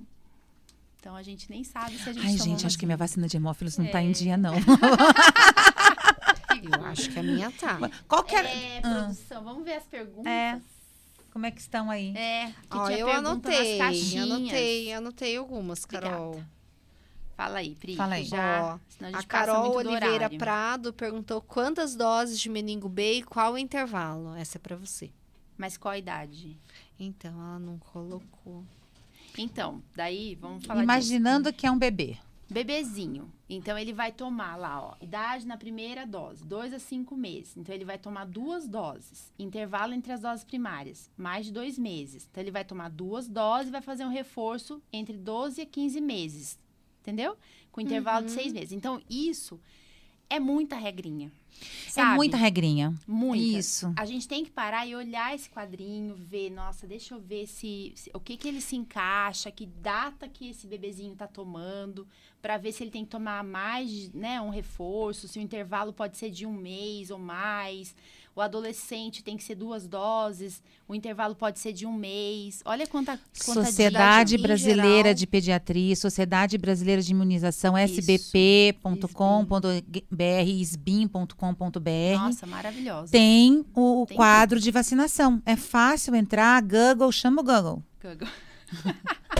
Então, 1.00 1.16
a 1.16 1.22
gente 1.22 1.48
nem 1.48 1.64
sabe 1.64 1.96
se 1.96 2.06
a 2.10 2.12
gente 2.12 2.26
Ai, 2.26 2.32
tomou 2.36 2.44
gente, 2.48 2.66
acho 2.66 2.78
que 2.78 2.84
minha 2.84 2.98
vacina 2.98 3.26
de 3.26 3.38
hemófilos 3.38 3.78
não 3.78 3.86
tá 3.86 4.02
É. 4.02 4.04
em 4.04 4.12
dia, 4.12 4.36
não. 4.36 4.52
Eu 6.60 6.84
acho 6.84 7.08
que 7.10 7.18
a 7.18 7.22
minha 7.22 7.50
tá. 7.52 7.78
Qual 8.06 8.22
que 8.22 8.34
era... 8.34 8.48
É, 8.48 8.80
Ah. 8.84 9.02
produção, 9.04 9.42
vamos 9.44 9.64
ver 9.64 9.76
as 9.76 9.84
perguntas. 9.84 10.26
É. 10.30 10.60
Como 11.38 11.46
é 11.46 11.52
que 11.52 11.60
estão 11.60 11.88
aí? 11.88 12.16
É, 12.16 12.48
que 12.68 12.76
Ó, 12.76 12.86
tinha 12.86 12.98
eu 12.98 13.08
anotei, 13.12 13.80
anotei, 14.18 14.92
anotei 14.92 15.36
algumas, 15.36 15.84
Carol. 15.84 16.30
Obrigada. 16.30 16.50
Fala 17.36 17.58
aí, 17.58 17.76
Pri. 17.76 17.94
Fala 17.94 18.14
aí. 18.14 18.24
Já, 18.24 18.74
Ó, 18.74 18.78
senão 18.88 19.10
A 19.10 19.12
gente 19.12 19.26
passa 19.28 19.46
Carol 19.46 19.76
Oliveira. 19.76 20.28
Prado 20.30 20.92
perguntou 20.92 21.40
quantas 21.40 21.94
doses 21.94 22.40
de 22.40 22.48
meningo 22.48 22.88
B 22.88 23.18
e 23.18 23.22
qual 23.22 23.52
o 23.52 23.58
intervalo. 23.58 24.34
Essa 24.34 24.58
é 24.58 24.60
pra 24.60 24.74
você. 24.74 25.12
Mas 25.56 25.76
qual 25.76 25.92
a 25.92 25.98
idade? 25.98 26.58
Então, 26.98 27.30
ela 27.30 27.60
não 27.60 27.78
colocou. 27.78 28.64
Então, 29.38 29.80
daí, 29.94 30.34
vamos 30.34 30.66
falar 30.66 30.80
disso. 30.80 30.84
Imaginando 30.84 31.52
que 31.52 31.68
é 31.68 31.70
um 31.70 31.78
bebê. 31.78 32.18
Bebezinho. 32.50 33.30
Então, 33.48 33.76
ele 33.76 33.92
vai 33.92 34.10
tomar 34.10 34.56
lá, 34.56 34.82
ó, 34.82 34.96
idade 35.02 35.46
na 35.46 35.56
primeira 35.56 36.06
dose, 36.06 36.44
2 36.44 36.72
a 36.72 36.78
5 36.78 37.14
meses. 37.14 37.56
Então, 37.56 37.74
ele 37.74 37.84
vai 37.84 37.98
tomar 37.98 38.24
duas 38.24 38.66
doses. 38.66 39.32
Intervalo 39.38 39.92
entre 39.92 40.12
as 40.12 40.20
doses 40.20 40.44
primárias, 40.44 41.10
mais 41.16 41.46
de 41.46 41.52
dois 41.52 41.78
meses. 41.78 42.26
Então, 42.30 42.42
ele 42.42 42.50
vai 42.50 42.64
tomar 42.64 42.88
duas 42.88 43.28
doses 43.28 43.68
e 43.68 43.72
vai 43.72 43.82
fazer 43.82 44.04
um 44.04 44.10
reforço 44.10 44.82
entre 44.90 45.16
12 45.16 45.60
a 45.60 45.66
15 45.66 46.00
meses. 46.00 46.58
Entendeu? 47.02 47.36
Com 47.70 47.80
intervalo 47.82 48.26
de 48.26 48.32
seis 48.32 48.52
meses. 48.52 48.72
Então, 48.72 49.00
isso 49.08 49.60
é 50.28 50.40
muita 50.40 50.76
regrinha. 50.76 51.30
É 51.86 51.90
sabe? 51.90 52.16
muita 52.16 52.36
regrinha. 52.36 52.94
Muita. 53.06 53.58
Isso. 53.58 53.92
A 53.96 54.04
gente 54.04 54.26
tem 54.28 54.44
que 54.44 54.50
parar 54.50 54.86
e 54.86 54.94
olhar 54.94 55.34
esse 55.34 55.48
quadrinho, 55.50 56.14
ver, 56.14 56.50
nossa, 56.50 56.86
deixa 56.86 57.14
eu 57.14 57.20
ver 57.20 57.46
se, 57.46 57.92
se- 57.96 58.10
o 58.14 58.20
que 58.20 58.36
que 58.36 58.48
ele 58.48 58.60
se 58.60 58.76
encaixa, 58.76 59.50
que 59.50 59.66
data 59.66 60.28
que 60.28 60.48
esse 60.50 60.66
bebezinho 60.66 61.14
tá 61.16 61.26
tomando, 61.26 62.06
para 62.40 62.56
ver 62.56 62.72
se 62.72 62.82
ele 62.84 62.90
tem 62.90 63.04
que 63.04 63.10
tomar 63.10 63.42
mais, 63.42 64.12
né, 64.12 64.40
um 64.40 64.50
reforço, 64.50 65.26
se 65.26 65.38
o 65.38 65.42
intervalo 65.42 65.92
pode 65.92 66.16
ser 66.16 66.30
de 66.30 66.46
um 66.46 66.52
mês 66.52 67.10
ou 67.10 67.18
mais. 67.18 67.94
O 68.38 68.40
adolescente 68.40 69.20
tem 69.24 69.36
que 69.36 69.42
ser 69.42 69.56
duas 69.56 69.88
doses, 69.88 70.62
o 70.86 70.94
intervalo 70.94 71.34
pode 71.34 71.58
ser 71.58 71.72
de 71.72 71.84
um 71.84 71.92
mês. 71.92 72.62
Olha 72.64 72.86
quanta, 72.86 73.18
quanta 73.44 73.64
Sociedade 73.64 74.38
Brasileira 74.38 75.08
geral. 75.08 75.14
de 75.14 75.26
Pediatria, 75.26 75.96
Sociedade 75.96 76.56
Brasileira 76.56 77.02
de 77.02 77.10
Imunização, 77.10 77.74
sbp.com.br, 77.76 79.02
sbim.com.br. 80.62 82.16
Nossa, 82.16 82.46
maravilhosa. 82.46 83.10
Tem 83.10 83.64
o 83.74 84.06
Tem 84.06 84.16
quadro 84.16 84.60
de 84.60 84.70
vacinação. 84.70 85.42
É 85.44 85.56
fácil 85.56 86.14
entrar, 86.14 86.62
Google, 86.62 87.10
chama 87.10 87.42
o 87.42 87.44
Google. 87.44 87.82
Google. 88.00 88.28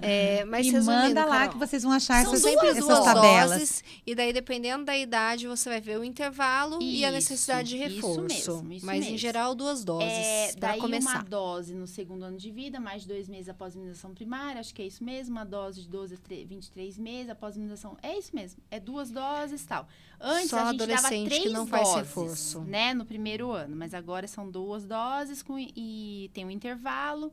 É, 0.00 0.44
mas 0.46 0.66
e 0.66 0.70
resumindo, 0.70 1.02
manda 1.02 1.24
lá 1.24 1.38
Carol, 1.40 1.52
que 1.52 1.58
vocês 1.58 1.82
vão 1.82 1.92
achar 1.92 2.22
São 2.24 2.32
essas, 2.34 2.42
sempre 2.50 2.68
essas 2.68 2.84
duas 2.86 3.04
tabelas. 3.04 3.50
doses, 3.52 3.84
e 4.06 4.14
daí, 4.14 4.32
dependendo 4.32 4.84
da 4.84 4.96
idade, 4.96 5.46
você 5.46 5.68
vai 5.68 5.80
ver 5.80 5.98
o 5.98 6.04
intervalo 6.04 6.78
e 6.82 7.04
a 7.04 7.08
Isso, 7.08 7.14
necessidade 7.14 7.68
de 7.68 7.76
isso 7.76 7.94
reforço. 7.96 8.22
mesmo, 8.22 8.72
isso 8.72 8.86
Mas, 8.86 8.96
em 8.98 9.00
mesmo. 9.04 9.18
geral, 9.18 9.54
duas 9.54 9.84
doses 9.84 10.08
É, 10.08 10.52
daí 10.58 10.80
começar. 10.80 11.10
uma 11.16 11.22
dose 11.22 11.74
no 11.74 11.86
segundo 11.86 12.24
ano 12.24 12.36
de 12.38 12.50
vida, 12.50 12.80
mais 12.80 13.02
de 13.02 13.08
dois 13.08 13.28
meses 13.28 13.48
após 13.48 13.74
a 13.74 13.78
imunização 13.78 14.14
primária, 14.14 14.60
acho 14.60 14.74
que 14.74 14.82
é 14.82 14.86
isso 14.86 15.04
mesmo, 15.04 15.34
uma 15.36 15.44
dose 15.44 15.82
de 15.82 15.88
12 15.88 16.14
a 16.14 16.18
tre- 16.18 16.44
23 16.44 16.96
meses 16.98 17.30
após 17.30 17.54
a 17.54 17.58
imunização. 17.58 17.96
É 18.02 18.18
isso 18.18 18.30
mesmo, 18.34 18.62
é 18.70 18.80
duas 18.80 19.10
doses 19.10 19.62
e 19.62 19.66
tal. 19.66 19.86
Antes 20.20 20.50
Só 20.50 20.56
a 20.60 20.70
gente 20.72 20.78
dava 20.78 20.92
adolescente 20.94 21.28
que 21.28 21.36
três 21.40 21.52
não 21.52 21.66
faz 21.66 21.82
doses, 21.88 21.96
reforço. 22.08 22.60
né, 22.62 22.94
no 22.94 23.04
primeiro 23.04 23.50
ano, 23.50 23.76
mas 23.76 23.92
agora 23.92 24.26
são 24.26 24.50
duas 24.50 24.84
doses 24.86 25.42
com, 25.42 25.58
e 25.58 26.30
tem 26.32 26.44
um 26.46 26.50
intervalo. 26.50 27.30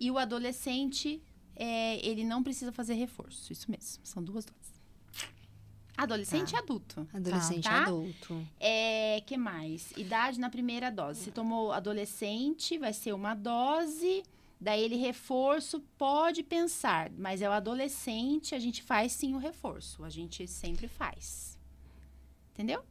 E 0.00 0.10
o 0.10 0.18
adolescente, 0.18 1.20
é, 1.58 2.06
ele 2.06 2.24
não 2.24 2.42
precisa 2.42 2.70
fazer 2.72 2.94
reforço, 2.94 3.52
isso 3.52 3.70
mesmo, 3.70 4.00
são 4.04 4.22
duas 4.22 4.44
doses. 4.44 4.78
Adolescente 5.96 6.52
Tá. 6.52 6.56
e 6.58 6.60
adulto. 6.62 7.08
Adolescente 7.12 7.64
Tá? 7.64 7.82
adulto. 7.82 8.46
É, 8.60 9.20
que 9.26 9.36
mais? 9.36 9.90
Idade 9.96 10.38
na 10.38 10.48
primeira 10.48 10.90
dose. 10.92 11.24
Se 11.24 11.32
tomou 11.32 11.72
adolescente, 11.72 12.78
vai 12.78 12.92
ser 12.92 13.12
uma 13.12 13.34
dose. 13.34 14.22
Daí 14.60 14.80
ele 14.82 14.94
reforço, 14.96 15.80
pode 15.96 16.44
pensar, 16.44 17.10
mas 17.18 17.42
é 17.42 17.48
o 17.48 17.52
adolescente, 17.52 18.54
a 18.54 18.58
gente 18.60 18.80
faz 18.82 19.10
sim 19.12 19.34
o 19.34 19.38
reforço. 19.38 20.04
A 20.04 20.10
gente 20.10 20.46
sempre 20.46 20.86
faz. 20.86 21.58
Entendeu? 22.54 22.84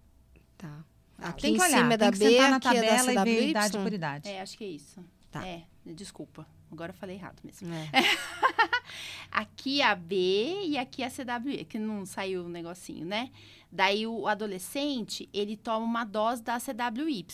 Tá. 0.58 0.84
Ah, 1.18 1.30
Aqui 1.30 1.44
Tem 1.44 1.54
em 1.54 1.58
que 1.58 1.64
olhar, 1.64 1.78
cima 1.78 1.94
é 1.94 1.98
tem 1.98 2.08
da 2.08 2.12
que 2.12 2.20
B, 2.20 2.30
sentar 2.30 2.50
na 2.50 2.56
é 2.56 2.60
da 2.60 2.60
tabela 2.60 3.12
e 3.12 3.24
ver 3.24 3.50
idade 3.50 3.78
por 3.78 3.94
idade. 3.94 4.30
É, 4.30 4.42
acho 4.42 4.58
que 4.58 4.64
é 4.66 4.68
isso. 4.68 5.04
Tá. 5.32 5.48
É, 5.48 5.64
desculpa. 5.86 6.46
Agora 6.72 6.92
eu 6.92 6.96
falei 6.96 7.16
errado 7.16 7.40
mesmo. 7.44 7.68
É. 7.74 7.90
Aqui 9.32 9.82
a 9.82 9.94
B 9.96 10.64
e 10.66 10.78
aqui 10.78 11.04
a 11.04 11.10
CWE, 11.10 11.66
que 11.66 11.78
não 11.78 12.06
saiu 12.06 12.46
o 12.46 12.50
negocinho, 12.50 13.06
né? 13.06 13.32
Daí 13.72 14.08
o 14.08 14.28
adolescente, 14.28 15.30
ele 15.34 15.56
toma 15.58 15.86
uma 15.86 16.04
dose 16.04 16.42
da 16.42 16.58
CWY. 16.60 17.26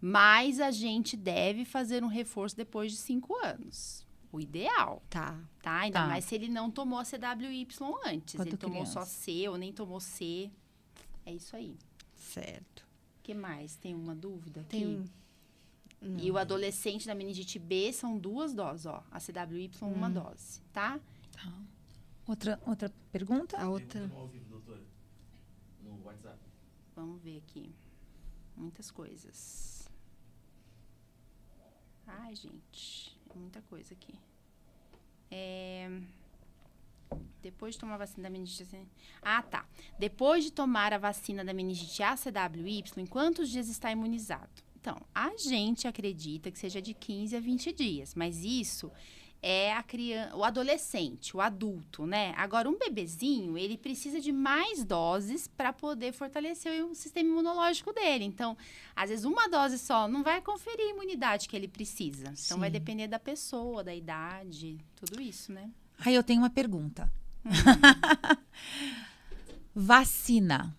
Mas 0.00 0.60
a 0.60 0.70
gente 0.70 1.16
deve 1.16 1.64
fazer 1.64 2.04
um 2.04 2.08
reforço 2.08 2.56
depois 2.56 2.92
de 2.92 2.98
cinco 2.98 3.34
anos. 3.44 4.06
O 4.30 4.40
ideal, 4.40 5.02
Tá. 5.10 5.38
tá? 5.62 5.80
Ainda 5.80 6.00
Tá. 6.00 6.06
mais 6.06 6.24
se 6.24 6.34
ele 6.34 6.48
não 6.48 6.70
tomou 6.70 6.98
a 6.98 7.04
CWY 7.04 7.66
antes. 8.04 8.34
Quando 8.36 8.48
ele 8.48 8.56
tomou 8.56 8.82
criança. 8.82 9.00
só 9.00 9.04
C 9.06 9.48
ou 9.48 9.56
nem 9.56 9.72
tomou 9.72 10.00
C. 10.00 10.50
É 11.24 11.32
isso 11.32 11.54
aí. 11.56 11.76
Certo. 12.16 12.80
O 13.18 13.22
que 13.22 13.34
mais? 13.34 13.76
Tem 13.76 13.94
uma 13.94 14.14
dúvida 14.14 14.60
aqui? 14.62 14.68
Tem... 14.78 15.04
um 16.02 16.18
E 16.18 16.30
o 16.30 16.36
adolescente 16.38 17.06
da 17.06 17.14
meningite 17.14 17.58
B 17.58 17.92
são 17.92 18.18
duas 18.18 18.52
doses, 18.52 18.86
ó. 18.86 19.02
A 19.10 19.18
CWY, 19.20 19.70
uma 19.82 20.08
Hum. 20.08 20.12
dose, 20.12 20.60
tá? 20.72 20.98
Outra, 22.26 22.60
outra 22.66 22.92
pergunta? 23.10 23.56
A 23.60 23.68
outra... 23.68 24.00
Pergunta 24.00 24.16
ao 24.20 24.28
vivo, 24.28 24.44
doutora. 24.50 24.82
No 25.82 26.02
WhatsApp. 26.04 26.38
Vamos 26.94 27.20
ver 27.22 27.38
aqui. 27.38 27.74
Muitas 28.56 28.90
coisas. 28.90 29.88
Ai, 32.06 32.34
gente. 32.34 33.16
É 33.34 33.38
muita 33.38 33.62
coisa 33.62 33.94
aqui. 33.94 34.14
É... 35.30 36.00
Depois 37.42 37.74
de 37.74 37.80
tomar 37.80 37.94
a 37.94 37.98
vacina 37.98 38.22
da 38.24 38.30
meningite... 38.30 38.62
assim- 38.62 38.88
Ah, 39.20 39.42
tá. 39.42 39.66
Depois 39.98 40.44
de 40.44 40.52
tomar 40.52 40.92
a 40.92 40.98
vacina 40.98 41.44
da 41.44 41.52
meningite 41.52 42.02
ACWY, 42.02 42.84
em 42.96 43.06
quantos 43.06 43.50
dias 43.50 43.68
está 43.68 43.90
imunizado? 43.90 44.61
Então, 44.82 45.00
a 45.14 45.30
gente 45.36 45.86
acredita 45.86 46.50
que 46.50 46.58
seja 46.58 46.82
de 46.82 46.92
15 46.92 47.36
a 47.36 47.40
20 47.40 47.72
dias, 47.72 48.16
mas 48.16 48.44
isso 48.44 48.90
é 49.40 49.72
a 49.72 49.80
criança, 49.80 50.34
o 50.34 50.42
adolescente, 50.42 51.36
o 51.36 51.40
adulto, 51.40 52.04
né? 52.04 52.34
Agora, 52.36 52.68
um 52.68 52.76
bebezinho, 52.76 53.56
ele 53.56 53.78
precisa 53.78 54.20
de 54.20 54.32
mais 54.32 54.82
doses 54.82 55.46
para 55.46 55.72
poder 55.72 56.12
fortalecer 56.12 56.84
o 56.84 56.96
sistema 56.96 57.28
imunológico 57.28 57.92
dele. 57.92 58.24
Então, 58.24 58.56
às 58.96 59.08
vezes, 59.08 59.24
uma 59.24 59.48
dose 59.48 59.78
só 59.78 60.08
não 60.08 60.24
vai 60.24 60.42
conferir 60.42 60.86
a 60.86 60.90
imunidade 60.90 61.48
que 61.48 61.54
ele 61.54 61.68
precisa. 61.68 62.34
Então, 62.44 62.58
vai 62.58 62.68
Sim. 62.68 62.72
depender 62.72 63.06
da 63.06 63.20
pessoa, 63.20 63.84
da 63.84 63.94
idade, 63.94 64.78
tudo 64.96 65.22
isso, 65.22 65.52
né? 65.52 65.70
Aí 66.00 66.12
eu 66.12 66.24
tenho 66.24 66.40
uma 66.40 66.50
pergunta. 66.50 67.08
Hum. 67.46 67.50
Vacina 69.76 70.76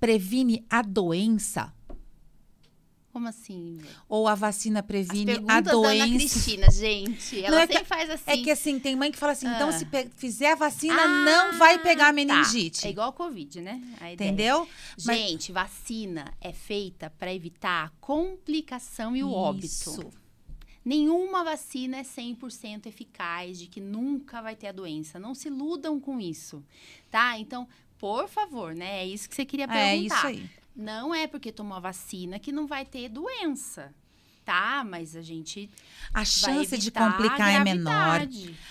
previne 0.00 0.64
a 0.70 0.80
doença? 0.80 1.76
Como 3.16 3.28
assim? 3.28 3.80
Ou 4.10 4.28
a 4.28 4.34
vacina 4.34 4.80
As 4.80 4.86
previne 4.86 5.32
a 5.48 5.58
da 5.62 5.70
Ana 5.72 5.72
doença? 5.72 6.06
Cristina, 6.18 6.70
gente. 6.70 7.40
Ela 7.42 7.50
Não, 7.56 7.58
é 7.62 7.66
que- 7.66 7.72
sempre 7.72 7.88
faz 7.88 8.10
assim. 8.10 8.22
É 8.30 8.36
que 8.36 8.50
assim, 8.50 8.78
tem 8.78 8.94
mãe 8.94 9.10
que 9.10 9.16
fala 9.16 9.32
assim, 9.32 9.46
então 9.46 9.70
Ah. 9.70 9.72
se 9.72 9.86
pe- 9.86 10.10
fizer 10.16 10.52
a 10.52 10.54
vacina, 10.54 11.00
Ah, 11.00 11.08
não 11.24 11.58
vai 11.58 11.78
pegar 11.78 12.04
a 12.04 12.06
tá. 12.08 12.12
meningite. 12.12 12.86
É 12.86 12.90
igual 12.90 13.08
a 13.08 13.12
Covid, 13.14 13.62
né? 13.62 13.80
A. 14.02 14.12
Entendeu? 14.12 14.68
Mas- 15.02 15.16
Gente, 15.16 15.50
vacina 15.50 16.30
é 16.42 16.52
feita 16.52 17.08
para 17.18 17.32
evitar 17.32 17.86
a 17.86 17.88
complicação 18.02 19.16
e 19.16 19.24
o 19.24 19.32
óbito. 19.32 19.64
Isso. 19.64 20.10
Nenhuma 20.84 21.42
vacina 21.42 21.96
é 21.96 22.04
100% 22.04 22.86
eficaz 22.86 23.58
de 23.58 23.66
que 23.66 23.80
nunca 23.80 24.42
vai 24.42 24.54
ter 24.54 24.66
a 24.66 24.72
doença. 24.72 25.18
Não 25.18 25.34
se 25.34 25.48
iludam 25.48 25.98
com 25.98 26.20
isso, 26.20 26.62
tá? 27.10 27.38
Então, 27.38 27.66
por 27.98 28.28
favor, 28.28 28.74
né? 28.74 29.00
É 29.00 29.06
isso 29.06 29.26
que 29.26 29.34
você 29.34 29.46
queria 29.46 29.64
É 29.64 29.68
perguntar. 29.68 30.16
isso 30.16 30.26
aí. 30.26 30.50
Não 30.76 31.14
é 31.14 31.26
porque 31.26 31.50
tomou 31.50 31.76
a 31.76 31.80
vacina 31.80 32.38
que 32.38 32.52
não 32.52 32.66
vai 32.66 32.84
ter 32.84 33.08
doença. 33.08 33.94
Tá, 34.44 34.84
mas 34.88 35.16
a 35.16 35.22
gente 35.22 35.68
A 36.14 36.18
vai 36.18 36.24
chance 36.24 36.78
de 36.78 36.92
a 36.94 37.00
complicar 37.10 37.52
é 37.52 37.64
menor. 37.64 38.20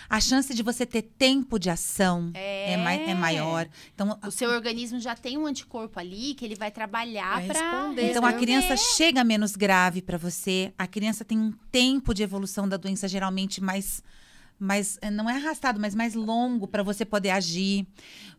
A 0.09 0.21
chance 0.21 0.53
de 0.53 0.63
você 0.63 0.85
ter 0.85 1.01
tempo 1.01 1.59
de 1.59 1.69
ação 1.69 2.31
é, 2.33 2.77
mai- 2.77 3.09
é 3.09 3.13
maior. 3.13 3.67
Então, 3.93 4.17
O 4.25 4.31
seu 4.31 4.51
organismo 4.51 5.01
já 5.01 5.17
tem 5.17 5.37
um 5.37 5.45
anticorpo 5.45 5.99
ali 5.99 6.33
que 6.33 6.45
ele 6.45 6.55
vai 6.55 6.71
trabalhar 6.71 7.43
para 7.45 7.53
responder, 7.81 8.09
Então 8.09 8.25
a 8.25 8.31
criança 8.31 8.77
chega 8.77 9.21
menos 9.25 9.57
grave 9.57 10.01
para 10.01 10.17
você, 10.17 10.73
a 10.77 10.87
criança 10.87 11.25
tem 11.25 11.37
um 11.37 11.51
tempo 11.69 12.13
de 12.13 12.23
evolução 12.23 12.69
da 12.69 12.77
doença 12.77 13.05
geralmente 13.09 13.61
mais 13.61 14.01
mais 14.59 14.97
eh, 15.01 15.09
não 15.11 15.29
é 15.29 15.35
arrastado, 15.35 15.79
mas 15.79 15.93
mais 15.95 16.13
longo 16.13 16.67
para 16.67 16.83
você 16.83 17.03
poder 17.05 17.31
agir. 17.31 17.85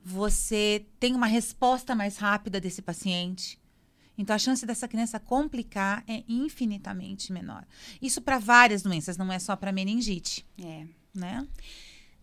Você 0.04 0.86
tem 1.00 1.14
uma 1.14 1.26
resposta 1.26 1.94
mais 1.94 2.16
rápida 2.16 2.60
desse 2.60 2.80
paciente. 2.82 3.58
Então 4.18 4.34
a 4.34 4.38
chance 4.38 4.64
dessa 4.64 4.88
criança 4.88 5.20
complicar 5.20 6.02
é 6.08 6.24
infinitamente 6.28 7.32
menor. 7.32 7.66
Isso 8.00 8.22
para 8.22 8.38
várias 8.38 8.82
doenças, 8.82 9.16
não 9.16 9.30
é 9.30 9.38
só 9.38 9.54
para 9.56 9.72
meningite, 9.72 10.46
É. 10.62 10.86
né? 11.14 11.46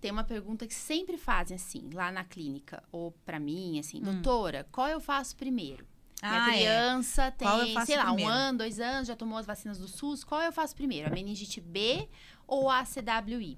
Tem 0.02 0.12
uma 0.12 0.24
pergunta 0.24 0.66
que 0.68 0.74
sempre 0.74 1.18
fazem 1.18 1.56
assim, 1.56 1.90
lá 1.94 2.12
na 2.12 2.24
clínica, 2.24 2.84
ou 2.92 3.12
pra 3.26 3.40
mim, 3.40 3.80
assim, 3.80 4.00
Hum. 4.00 4.04
doutora, 4.22 4.68
qual 4.72 4.88
eu 4.88 5.00
faço 5.00 5.36
primeiro? 5.36 5.86
Ah, 6.22 6.50
é. 6.50 6.60
criança 6.60 7.28
eu 7.28 7.32
tem, 7.34 7.86
sei 7.86 7.98
lá, 7.98 8.06
primeiro? 8.06 8.30
um 8.32 8.34
ano, 8.34 8.58
dois 8.60 8.80
anos, 8.80 9.08
já 9.08 9.16
tomou 9.16 9.38
as 9.38 9.46
vacinas 9.46 9.78
do 9.78 9.88
SUS, 9.88 10.24
qual 10.24 10.42
eu 10.42 10.52
faço 10.54 10.74
primeiro? 10.76 11.08
A 11.08 11.12
meningite 11.12 11.60
B 11.62 12.08
ou 12.54 12.70
a 12.70 12.84
CWY? 12.84 13.58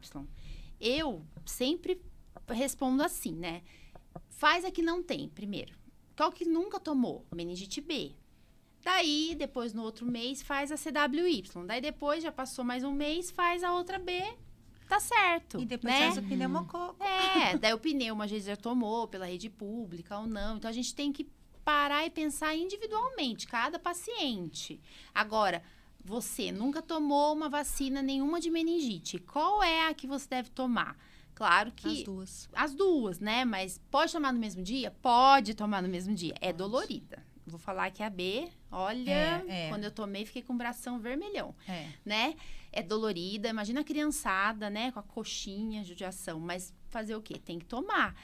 Eu 0.79 1.25
sempre 1.45 2.01
respondo 2.47 3.03
assim, 3.03 3.33
né? 3.33 3.61
Faz 4.29 4.63
a 4.63 4.71
que 4.71 4.81
não 4.81 5.03
tem 5.03 5.27
primeiro. 5.29 5.73
Qual 6.15 6.31
que 6.31 6.45
nunca 6.45 6.79
tomou? 6.79 7.25
Meningite 7.33 7.81
B. 7.81 8.13
Daí, 8.81 9.35
depois 9.37 9.73
no 9.73 9.83
outro 9.83 10.05
mês, 10.05 10.41
faz 10.41 10.71
a 10.71 10.75
CWY. 10.75 11.43
Daí 11.65 11.81
depois, 11.81 12.23
já 12.23 12.31
passou 12.31 12.63
mais 12.63 12.83
um 12.83 12.91
mês, 12.91 13.31
faz 13.31 13.63
a 13.63 13.73
outra 13.73 13.99
B. 13.99 14.23
Tá 14.87 14.99
certo. 14.99 15.59
E 15.59 15.65
depois 15.65 15.93
né? 15.93 15.99
faz 16.01 16.17
o 16.17 16.21
pneumococo. 16.21 17.03
É, 17.03 17.57
daí 17.57 17.73
o 17.73 17.79
pneu, 17.79 18.21
às 18.21 18.29
vezes 18.29 18.45
já 18.45 18.55
tomou 18.55 19.07
pela 19.07 19.25
rede 19.25 19.49
pública 19.49 20.19
ou 20.19 20.27
não. 20.27 20.57
Então 20.57 20.69
a 20.69 20.73
gente 20.73 20.93
tem 20.93 21.11
que 21.11 21.27
parar 21.65 22.05
e 22.05 22.11
pensar 22.11 22.55
individualmente, 22.55 23.47
cada 23.47 23.79
paciente. 23.79 24.79
Agora, 25.13 25.63
você 26.05 26.51
nunca 26.51 26.81
tomou 26.83 27.33
uma 27.33 27.49
vacina 27.49 28.01
nenhuma 28.01 28.39
de 28.39 28.51
meningite. 28.51 29.17
Qual 29.17 29.63
é 29.63 29.87
a 29.87 29.93
que 29.93 30.05
você 30.05 30.27
deve 30.29 30.49
tomar? 30.51 30.95
Claro 31.33 31.71
que 31.71 31.87
As 31.99 32.03
duas. 32.03 32.49
as 32.53 32.73
duas, 32.75 33.19
né? 33.19 33.43
Mas 33.43 33.81
pode 33.91 34.11
tomar 34.13 34.31
no 34.31 34.39
mesmo 34.39 34.61
dia? 34.63 34.91
Pode 35.01 35.53
tomar 35.55 35.81
no 35.81 35.89
mesmo 35.89 36.13
dia. 36.13 36.33
É 36.39 36.53
dolorida. 36.53 37.25
Vou 37.47 37.59
falar 37.59 37.91
que 37.91 38.01
a 38.01 38.09
B, 38.09 38.47
olha, 38.71 39.11
É, 39.11 39.45
é. 39.65 39.69
quando 39.69 39.83
eu 39.83 39.91
tomei, 39.91 40.25
fiquei 40.25 40.41
com 40.41 40.53
o 40.53 40.57
bração 40.57 40.97
vermelhão 40.99 41.53
É. 41.67 41.89
né? 42.05 42.35
É 42.71 42.81
dolorida. 42.81 43.49
Imagina 43.49 43.81
a 43.81 43.83
criançada, 43.83 44.69
né? 44.69 44.91
Com 44.91 44.99
a 44.99 45.03
coxinha, 45.03 45.83
judiação. 45.83 46.39
Mas 46.39 46.73
fazer 46.89 47.15
o 47.15 47.21
quê? 47.21 47.35
Tem 47.37 47.57
que 47.59 47.65
tomar. 47.65 48.15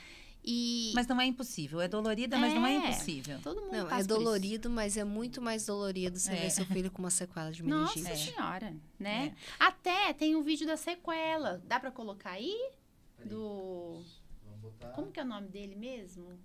E 0.44 0.92
Mas 0.96 1.06
não 1.08 1.22
é 1.22 1.26
impossível. 1.26 1.80
É 1.82 1.88
dolorida, 1.88 2.36
mas 2.38 2.54
não 2.54 2.66
é 2.66 2.74
É. 2.74 2.78
impossível. 2.78 3.40
todo 3.44 3.62
mundo 3.62 3.74
Não, 3.78 3.88
passa 3.88 4.02
é 4.02 4.08
dolorido, 4.08 4.70
mas 4.70 4.98
é 4.98 5.04
muito 5.04 5.40
mais 5.42 5.66
dolorido 5.68 6.18
você 6.18 6.32
É. 6.32 6.36
ver 6.36 6.50
seu 6.50 6.66
filho 6.66 6.90
com 6.90 7.00
uma 7.04 7.12
sequela 7.12 7.52
de 7.52 7.62
Nossa 7.64 7.96
meningite. 8.00 8.30
É. 8.30 8.34
senhora, 8.34 8.76
né? 9.00 9.36
Até 9.60 10.12
tem 10.14 10.36
um 10.36 10.42
vídeo 10.42 10.66
da 10.66 10.76
sequela. 10.78 11.62
Dá 11.66 11.80
pra 11.80 11.92
colocar 11.92 12.32
aí? 12.32 12.72
Do... 13.24 14.02
Vamos 14.44 14.62
botar. 14.62 14.90
Como 14.90 15.12
que 15.12 15.20
é 15.20 15.24
o 15.24 15.28
nome 15.28 15.48
dele 15.48 15.76
mesmo? 15.76 16.40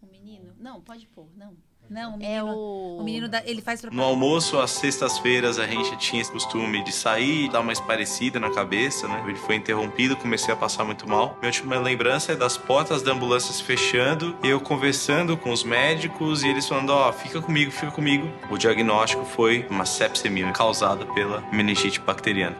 O 0.00 0.06
menino? 0.06 0.54
Não, 0.58 0.80
pode 0.80 1.06
pôr, 1.08 1.28
não. 1.36 1.56
Não, 1.88 2.16
o 2.16 2.22
É 2.22 2.42
menino, 2.42 2.56
o... 2.56 2.98
o 3.00 3.04
menino 3.04 3.28
da, 3.28 3.42
ele 3.44 3.60
faz 3.60 3.82
No 3.82 3.90
propaganda. 3.90 4.10
almoço, 4.10 4.58
às 4.58 4.70
sextas-feiras, 4.70 5.58
a 5.58 5.66
gente 5.66 5.94
tinha 5.98 6.20
esse 6.22 6.32
costume 6.32 6.82
de 6.82 6.90
sair, 6.90 7.48
dar 7.50 7.60
uma 7.60 7.72
esparecida 7.72 8.40
na 8.40 8.50
cabeça, 8.50 9.06
né? 9.06 9.22
Ele 9.26 9.36
foi 9.36 9.56
interrompido, 9.56 10.16
comecei 10.16 10.52
a 10.52 10.56
passar 10.56 10.84
muito 10.84 11.08
mal. 11.08 11.36
Minha 11.40 11.50
última 11.50 11.78
lembrança 11.78 12.32
é 12.32 12.36
das 12.36 12.56
portas 12.56 13.02
da 13.02 13.12
ambulância 13.12 13.52
se 13.52 13.62
fechando, 13.62 14.34
eu 14.42 14.60
conversando 14.60 15.36
com 15.36 15.50
os 15.52 15.62
médicos 15.62 16.42
e 16.42 16.48
eles 16.48 16.66
falando: 16.66 16.90
Ó, 16.90 17.12
fica 17.12 17.40
comigo, 17.42 17.70
fica 17.70 17.92
comigo. 17.92 18.28
O 18.50 18.56
diagnóstico 18.56 19.24
foi 19.24 19.66
uma 19.70 19.84
sepsemia 19.84 20.50
causada 20.52 21.04
pela 21.06 21.42
meningite 21.52 22.00
bacteriana. 22.00 22.56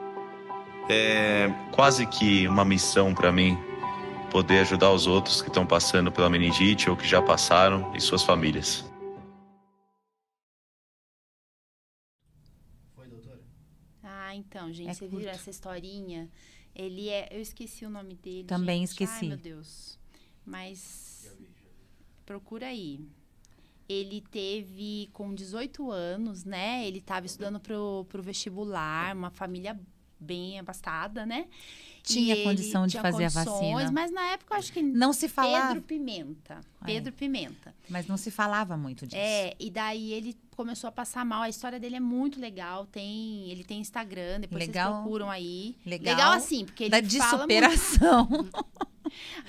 É 0.88 1.50
quase 1.72 2.04
que 2.06 2.46
uma 2.46 2.64
missão 2.64 3.14
para 3.14 3.32
mim 3.32 3.58
poder 4.30 4.58
ajudar 4.60 4.90
os 4.90 5.06
outros 5.06 5.40
que 5.40 5.48
estão 5.48 5.64
passando 5.64 6.12
pela 6.12 6.28
meningite 6.28 6.90
ou 6.90 6.96
que 6.96 7.06
já 7.08 7.22
passaram 7.22 7.90
e 7.94 8.00
suas 8.00 8.22
famílias. 8.22 8.84
Então, 14.54 14.72
gente, 14.72 14.90
É 14.90 14.94
você 14.94 15.08
viu 15.08 15.20
curto. 15.20 15.34
essa 15.34 15.50
historinha? 15.50 16.30
Ele 16.74 17.08
é... 17.08 17.28
Eu 17.32 17.40
esqueci 17.40 17.84
o 17.84 17.90
nome 17.90 18.14
dele, 18.14 18.44
Também 18.46 18.80
gente. 18.80 18.90
esqueci. 18.90 19.22
Ai, 19.22 19.28
meu 19.28 19.36
Deus. 19.36 19.98
Mas... 20.46 21.36
Procura 22.24 22.68
aí. 22.68 23.00
Ele 23.88 24.22
teve 24.30 25.10
com 25.12 25.34
18 25.34 25.90
anos, 25.90 26.44
né? 26.44 26.86
Ele 26.86 26.98
estava 26.98 27.26
estudando 27.26 27.58
pro, 27.60 28.06
pro 28.08 28.22
vestibular, 28.22 29.14
uma 29.14 29.28
família 29.30 29.78
bem 30.24 30.58
abastada, 30.58 31.24
né? 31.24 31.46
E 32.00 32.02
Tinha 32.02 32.34
ele 32.34 32.44
condição 32.44 32.86
de 32.86 33.00
fazer 33.00 33.24
a 33.24 33.28
vacina. 33.28 33.90
Mas 33.90 34.10
na 34.10 34.26
época 34.32 34.54
eu 34.54 34.58
acho 34.58 34.72
que 34.72 34.82
Não 34.82 35.12
se 35.12 35.26
falava, 35.28 35.68
Pedro 35.68 35.82
Pimenta. 35.82 36.60
Pedro 36.84 37.12
Pimenta. 37.12 37.74
mas 37.88 38.06
não 38.06 38.16
se 38.16 38.30
falava 38.30 38.76
muito 38.76 39.06
disso. 39.06 39.16
É, 39.18 39.54
e 39.58 39.70
daí 39.70 40.12
ele 40.12 40.36
começou 40.54 40.88
a 40.88 40.92
passar 40.92 41.24
mal. 41.24 41.42
A 41.42 41.48
história 41.48 41.80
dele 41.80 41.96
é 41.96 42.00
muito 42.00 42.38
legal. 42.40 42.84
Tem, 42.86 43.50
ele 43.50 43.64
tem 43.64 43.80
Instagram, 43.80 44.40
depois 44.40 44.66
Legal. 44.66 44.90
vocês 44.92 45.02
procuram 45.02 45.30
aí. 45.30 45.76
Legal. 45.86 46.32
assim, 46.32 46.64
porque 46.66 46.84
ele 46.84 46.90
Da, 46.90 47.00
de 47.00 47.18
fala 47.18 47.42
superação. 47.42 48.26
muito. 48.28 48.66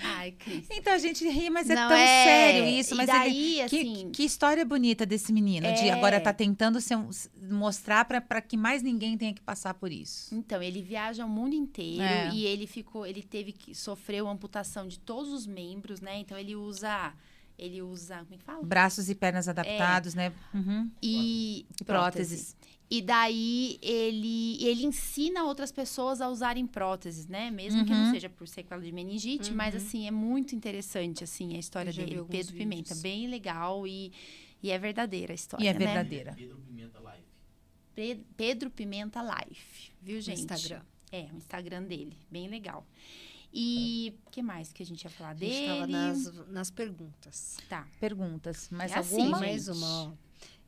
Ai, 0.03 0.31
Cris. 0.31 0.67
então 0.71 0.93
a 0.93 0.97
gente 0.97 1.27
ri, 1.27 1.49
mas 1.49 1.69
é 1.69 1.75
Não, 1.75 1.87
tão 1.89 1.97
é. 1.97 2.23
sério 2.25 2.67
isso. 2.67 2.93
E 2.93 2.97
Mas 2.97 3.07
daí, 3.07 3.59
ele, 3.59 3.69
que, 3.69 3.79
assim- 3.81 4.09
que 4.11 4.23
história 4.23 4.65
bonita 4.65 5.05
desse 5.05 5.31
menino. 5.33 5.65
De 5.73 5.87
É. 5.87 5.91
agora 5.93 6.19
tá 6.19 6.33
tentando 6.33 6.79
ser 6.81 6.95
um- 6.95 7.09
mostrar 7.49 8.05
para 8.05 8.41
que 8.41 8.57
mais 8.57 8.81
ninguém 8.81 9.17
tenha 9.17 9.33
que 9.33 9.41
passar 9.41 9.73
por 9.73 9.91
isso. 9.91 10.33
Então, 10.33 10.61
ele 10.61 10.81
viaja 10.81 11.25
o 11.25 11.29
mundo 11.29 11.53
inteiro 11.55 12.01
É. 12.01 12.29
e 12.33 12.45
ele 12.45 12.67
ficou, 12.67 13.05
ele 13.05 13.21
teve 13.23 13.51
que 13.51 13.73
sofreu 13.75 14.27
amputação 14.27 14.87
de 14.87 14.99
todos 14.99 15.31
os 15.31 15.45
membros, 15.47 16.01
né? 16.01 16.17
Então 16.19 16.37
ele 16.37 16.55
usa, 16.55 17.13
ele 17.57 17.81
usa, 17.81 18.17
como 18.19 18.33
é 18.33 18.37
que 18.37 18.43
fala? 18.43 18.63
Braços 18.63 19.09
e 19.09 19.15
pernas 19.15 19.47
adaptados, 19.47 20.13
né? 20.13 20.31
Uhum. 20.53 20.89
E 21.01 21.65
E 21.79 21.83
próteses. 21.83 22.55
E 22.89 23.01
daí 23.01 23.79
ele, 23.81 24.63
ele 24.63 24.85
ensina 24.85 25.43
outras 25.43 25.71
pessoas 25.71 26.21
a 26.21 26.29
usarem 26.29 26.67
próteses, 26.67 27.25
né? 27.27 27.49
Mesmo 27.49 27.83
que 27.83 27.91
não 27.91 28.05
Uhum. 28.05 28.11
seja 28.11 28.29
por 28.29 28.47
sequela 28.47 28.81
de 28.81 28.91
meningite, 28.91 29.51
mas 29.51 29.75
assim, 29.75 30.05
é 30.07 30.11
muito 30.11 30.55
interessante 30.55 31.23
assim 31.23 31.55
a 31.55 31.59
história 31.59 31.91
dele. 31.91 32.23
Pedro 32.29 32.53
Pimenta, 32.53 32.83
vídeos. 32.93 33.01
bem 33.01 33.27
legal 33.27 33.87
e, 33.87 34.11
e 34.61 34.69
é 34.69 34.77
verdadeira 34.77 35.33
a 35.33 35.35
história, 35.35 35.63
E 35.63 35.67
é 35.67 35.73
né? 35.73 35.79
verdadeira. 35.79 36.33
Pedro 36.35 36.57
Pimenta 36.59 36.99
Live. 36.99 37.25
Pe- 37.95 38.21
Pedro 38.37 38.69
Pimenta 38.69 39.21
Life, 39.23 39.91
viu, 40.01 40.15
No 40.17 40.21
gente? 40.21 40.41
Instagram. 40.41 40.81
É, 41.11 41.27
o 41.33 41.37
Instagram 41.37 41.83
dele, 41.83 42.15
bem 42.29 42.47
legal. 42.47 42.85
E 43.51 44.13
o 44.27 44.29
que 44.31 44.41
mais 44.43 44.71
que 44.73 44.83
a 44.83 44.85
gente 44.85 45.03
ia 45.03 45.09
falar 45.09 45.29
A 45.29 45.33
dele? 45.33 45.53
gente 45.53 45.65
tava 45.67 45.87
nas, 45.87 46.47
nas 46.49 46.69
perguntas. 46.69 47.57
Tá. 47.69 47.87
Perguntas. 47.99 48.69
Mais 48.69 48.91
É 48.91 48.99
assim, 48.99 49.15
alguma? 49.21 49.37
gente. 49.39 49.47
Mais 49.47 49.67
uma, 49.69 50.03
ó. 50.03 50.11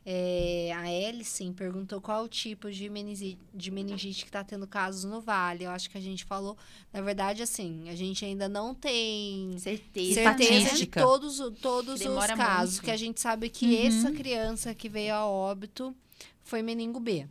É, 0.10 0.72
a 0.74 0.89
Ellison 0.89 1.51
perguntou 1.51 1.99
qual 1.99 2.24
o 2.24 2.30
tipo 2.30 2.72
de 2.72 2.88
meningite, 2.89 3.38
de 3.53 3.70
meningite 3.70 4.22
que 4.24 4.30
está 4.30 4.41
tendo 4.41 4.66
casos 4.66 5.03
no 5.03 5.20
Vale. 5.20 5.66
Eu 5.66 5.70
acho 5.72 5.89
que 5.89 5.97
a 5.97 6.01
gente 6.01 6.24
falou. 6.24 6.58
Na 6.93 7.01
verdade, 7.01 7.43
assim, 7.43 7.89
a 7.89 7.95
gente 7.95 8.24
ainda 8.24 8.47
não 8.47 8.74
tem 8.74 9.53
Certeza. 9.60 10.14
certeza 10.24 10.76
de 10.78 10.86
todos, 10.86 11.39
todos 11.62 11.99
os 11.99 12.26
casos. 12.28 12.76
muito. 12.76 12.86
Que 12.86 12.91
a 12.91 12.95
gente 12.95 13.20
sabe 13.20 13.49
que 13.49 13.66
Uhum. 13.66 13.88
essa 13.88 14.12
criança 14.14 14.74
que 14.74 14.88
veio 14.88 15.14
a 15.14 15.26
óbito 15.26 15.93
foi 16.41 16.62
meningo 16.62 17.01
B. 17.01 17.28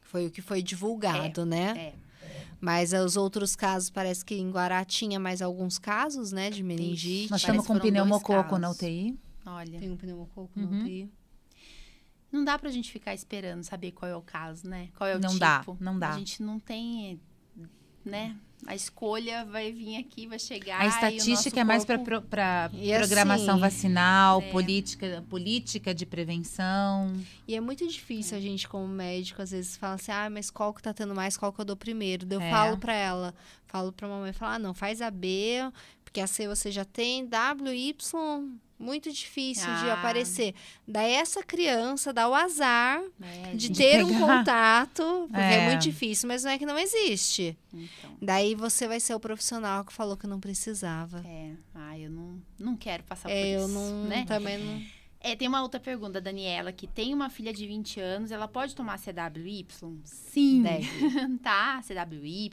Foi 0.00 0.26
o 0.26 0.30
que 0.30 0.42
foi 0.42 0.60
divulgado, 0.60 1.46
né? 1.46 1.92
É. 1.94 2.06
Mas 2.60 2.92
os 2.92 3.16
outros 3.16 3.54
casos, 3.54 3.90
parece 3.90 4.24
que 4.24 4.34
em 4.34 4.50
Guará 4.50 4.84
tinha 4.84 5.20
mais 5.20 5.40
alguns 5.40 5.78
casos, 5.78 6.32
né? 6.32 6.50
De 6.50 6.64
meningite. 6.64 7.30
Nós 7.30 7.42
estamos 7.42 7.64
com 7.64 7.78
pneumococo 7.78 8.58
na. 8.58 8.70
UTI. 8.70 9.16
Olha, 9.46 9.78
Tem 9.78 9.90
um 9.90 9.96
pneumococo 9.96 10.50
Uhum. 10.56 10.66
no 10.66 10.80
UTI. 10.82 11.10
não 12.32 12.44
dá 12.44 12.58
pra 12.58 12.68
gente 12.70 12.90
ficar 12.92 13.14
esperando 13.14 13.62
saber 13.62 13.92
qual 13.92 14.10
é 14.10 14.16
o 14.16 14.20
caso, 14.20 14.68
né? 14.68 14.88
Qual 14.96 15.08
é 15.08 15.16
o 15.16 15.20
Não 15.20 15.28
tipo. 15.30 15.40
dá, 15.40 15.64
não 15.80 15.98
dá. 15.98 16.10
A 16.10 16.18
gente 16.18 16.42
não 16.42 16.58
tem, 16.58 17.18
né? 18.04 18.36
A 18.66 18.74
escolha 18.74 19.44
vai 19.44 19.70
vir 19.70 19.96
aqui, 19.96 20.26
vai 20.26 20.38
chegar. 20.38 20.80
A 20.80 20.86
estatística 20.86 21.60
é 21.60 21.64
mais 21.64 21.84
para 21.84 21.98
corpo- 21.98 22.26
E 22.74 22.94
programação 22.96 23.54
assim, 23.54 23.60
vacinal, 23.60 24.40
É. 24.42 24.50
política, 24.50 25.24
política 25.30 25.94
de 25.94 26.04
prevenção. 26.04 27.12
E 27.46 27.54
é 27.54 27.60
muito 27.60 27.86
difícil 27.86 28.36
a 28.36 28.40
gente, 28.40 28.66
como 28.68 28.86
médico, 28.88 29.40
às 29.40 29.50
vezes 29.52 29.76
fala 29.76 29.94
assim, 29.94 30.10
ah, 30.10 30.28
mas 30.28 30.50
qual 30.50 30.74
que 30.74 30.82
tá 30.82 30.92
tendo 30.92 31.14
mais, 31.14 31.36
qual 31.36 31.52
que 31.52 31.60
eu 31.60 31.64
dou 31.64 31.76
primeiro? 31.76 32.26
Eu 32.28 32.40
É. 32.40 32.50
falo 32.50 32.76
pra 32.78 32.94
ela, 32.94 33.34
falo 33.66 33.92
pra 33.92 34.08
mamãe, 34.08 34.32
falar, 34.32 34.54
ah, 34.54 34.58
não, 34.58 34.74
faz 34.74 35.00
a 35.00 35.10
B, 35.10 35.60
Porque 36.04 36.20
a 36.22 36.26
C 36.26 36.48
você 36.48 36.70
já 36.70 36.84
tem, 36.84 37.26
W, 37.26 37.74
Y, 37.74 38.58
muito 38.78 39.10
difícil 39.12 39.64
de 39.76 39.90
Ah. 39.90 39.94
aparecer. 39.94 40.54
Daí 40.86 41.12
essa 41.12 41.42
criança 41.42 42.12
dá 42.12 42.28
o 42.28 42.34
azar 42.34 43.02
É, 43.22 43.54
de 43.54 43.72
ter 43.72 44.04
um 44.04 44.08
pegar. 44.08 44.38
contato, 44.38 45.26
porque 45.28 45.40
é. 45.40 45.54
É. 45.64 45.68
muito 45.70 45.82
difícil, 45.82 46.28
mas 46.28 46.44
não 46.44 46.50
é 46.50 46.58
que 46.58 46.66
não 46.66 46.78
existe. 46.78 47.56
Então, 47.72 48.16
Daí 48.20 48.54
você 48.54 48.86
vai 48.88 49.00
ser 49.00 49.14
o 49.14 49.20
profissional 49.20 49.84
que 49.84 49.92
falou 49.92 50.16
que 50.16 50.26
não 50.26 50.40
precisava. 50.40 51.22
é. 51.26 51.52
Ah, 51.74 51.98
eu 51.98 52.10
não, 52.10 52.40
não 52.58 52.76
quero 52.76 53.02
passar 53.04 53.28
por 53.28 53.34
É, 53.34 53.52
isso. 53.54 53.62
eu 53.62 53.68
não, 53.68 54.04
né? 54.04 54.24
também 54.26 54.58
não. 54.58 54.82
É, 55.18 55.34
tem 55.34 55.48
uma 55.48 55.60
outra 55.62 55.80
pergunta 55.80 56.12
da 56.20 56.30
Daniela, 56.30 56.70
que 56.70 56.86
tem 56.86 57.12
uma 57.12 57.28
filha 57.28 57.52
de 57.52 57.66
20 57.66 57.98
anos, 57.98 58.30
ela 58.30 58.46
pode 58.46 58.76
tomar 58.76 58.96
CWY? 58.98 59.66
Sim. 60.04 60.62
Deve. 60.62 60.86
tá, 61.42 61.82
CWY, 61.82 62.50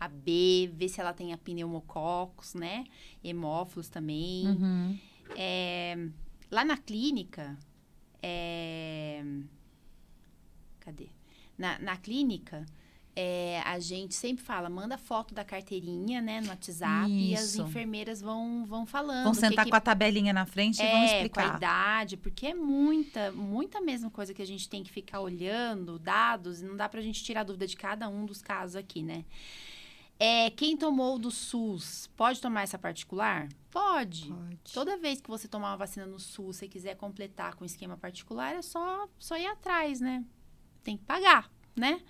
AB, 0.00 0.70
ver 0.74 0.88
se 0.88 1.00
ela 1.00 1.12
tem 1.12 1.32
a 1.32 1.38
pneumococos, 1.38 2.54
né? 2.54 2.84
Hemófilos 3.22 3.88
também. 3.88 4.48
Uhum. 4.48 4.98
É, 5.36 5.96
lá 6.50 6.64
na 6.64 6.76
clínica, 6.76 7.56
é, 8.22 9.22
cadê? 10.80 11.08
Na, 11.56 11.78
na 11.78 11.96
clínica, 11.96 12.64
é, 13.20 13.60
a 13.64 13.80
gente 13.80 14.14
sempre 14.14 14.44
fala, 14.44 14.70
manda 14.70 14.96
foto 14.96 15.34
da 15.34 15.44
carteirinha, 15.44 16.22
né, 16.22 16.40
no 16.40 16.50
WhatsApp, 16.50 17.10
e 17.10 17.34
as 17.34 17.50
Isso. 17.50 17.62
enfermeiras 17.62 18.20
vão, 18.20 18.64
vão 18.64 18.86
falando. 18.86 19.24
Vão 19.24 19.34
sentar 19.34 19.64
que 19.64 19.72
com 19.72 19.76
a 19.76 19.80
tabelinha 19.80 20.32
na 20.32 20.46
frente 20.46 20.80
e 20.80 20.86
vão 20.86 20.86
é, 20.86 20.92
com 20.92 21.00
a 21.00 21.04
explicar. 21.04 21.56
idade, 21.56 22.16
porque 22.16 22.46
é 22.46 22.54
muita, 22.54 23.32
muita 23.32 23.80
mesma 23.80 24.08
coisa 24.08 24.32
que 24.32 24.40
a 24.40 24.46
gente 24.46 24.68
tem 24.68 24.84
que 24.84 24.92
ficar 24.92 25.18
olhando, 25.18 25.98
dados, 25.98 26.62
e 26.62 26.64
não 26.64 26.76
dá 26.76 26.88
pra 26.88 27.00
gente 27.00 27.24
tirar 27.24 27.42
dúvida 27.42 27.66
de 27.66 27.76
cada 27.76 28.08
um 28.08 28.24
dos 28.24 28.40
casos 28.40 28.76
aqui, 28.76 29.02
né? 29.02 29.24
É, 30.16 30.50
quem 30.50 30.76
tomou 30.76 31.18
do 31.18 31.30
SUS, 31.32 32.08
pode 32.16 32.40
tomar 32.40 32.62
essa 32.62 32.78
particular? 32.78 33.48
Pode. 33.70 34.26
Pode. 34.28 34.72
Toda 34.72 34.96
vez 34.96 35.20
que 35.20 35.28
você 35.28 35.46
tomar 35.46 35.70
uma 35.70 35.76
vacina 35.76 36.06
no 36.06 36.18
SUS, 36.18 36.56
você 36.56 36.68
quiser 36.68 36.96
completar 36.96 37.54
com 37.54 37.64
esquema 37.64 37.96
particular, 37.96 38.54
é 38.54 38.62
só, 38.62 39.08
só 39.18 39.36
ir 39.36 39.46
atrás, 39.46 40.00
né? 40.00 40.24
Tem 40.82 40.96
que 40.96 41.04
pagar, 41.04 41.50
né? 41.76 42.00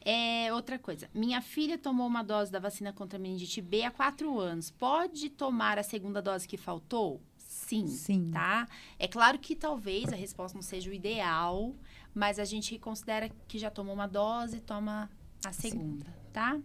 É, 0.00 0.52
outra 0.54 0.78
coisa, 0.78 1.10
minha 1.12 1.42
filha 1.42 1.76
tomou 1.76 2.06
uma 2.06 2.22
dose 2.22 2.50
da 2.50 2.58
vacina 2.58 2.92
contra 2.92 3.18
a 3.18 3.20
meningite 3.20 3.60
B 3.60 3.82
há 3.82 3.90
quatro 3.90 4.38
anos. 4.38 4.70
Pode 4.70 5.28
tomar 5.28 5.78
a 5.78 5.82
segunda 5.82 6.22
dose 6.22 6.46
que 6.48 6.56
faltou? 6.56 7.20
Sim, 7.36 7.86
Sim. 7.88 8.30
tá? 8.30 8.66
É 8.98 9.08
claro 9.08 9.38
que 9.38 9.54
talvez 9.54 10.10
a 10.12 10.16
resposta 10.16 10.56
não 10.56 10.62
seja 10.62 10.90
o 10.90 10.94
ideal, 10.94 11.74
mas 12.14 12.38
a 12.38 12.44
gente 12.44 12.78
considera 12.78 13.28
que 13.46 13.58
já 13.58 13.70
tomou 13.70 13.94
uma 13.94 14.06
dose, 14.06 14.60
toma 14.60 15.10
a 15.44 15.52
segunda, 15.52 16.06
tá? 16.32 16.58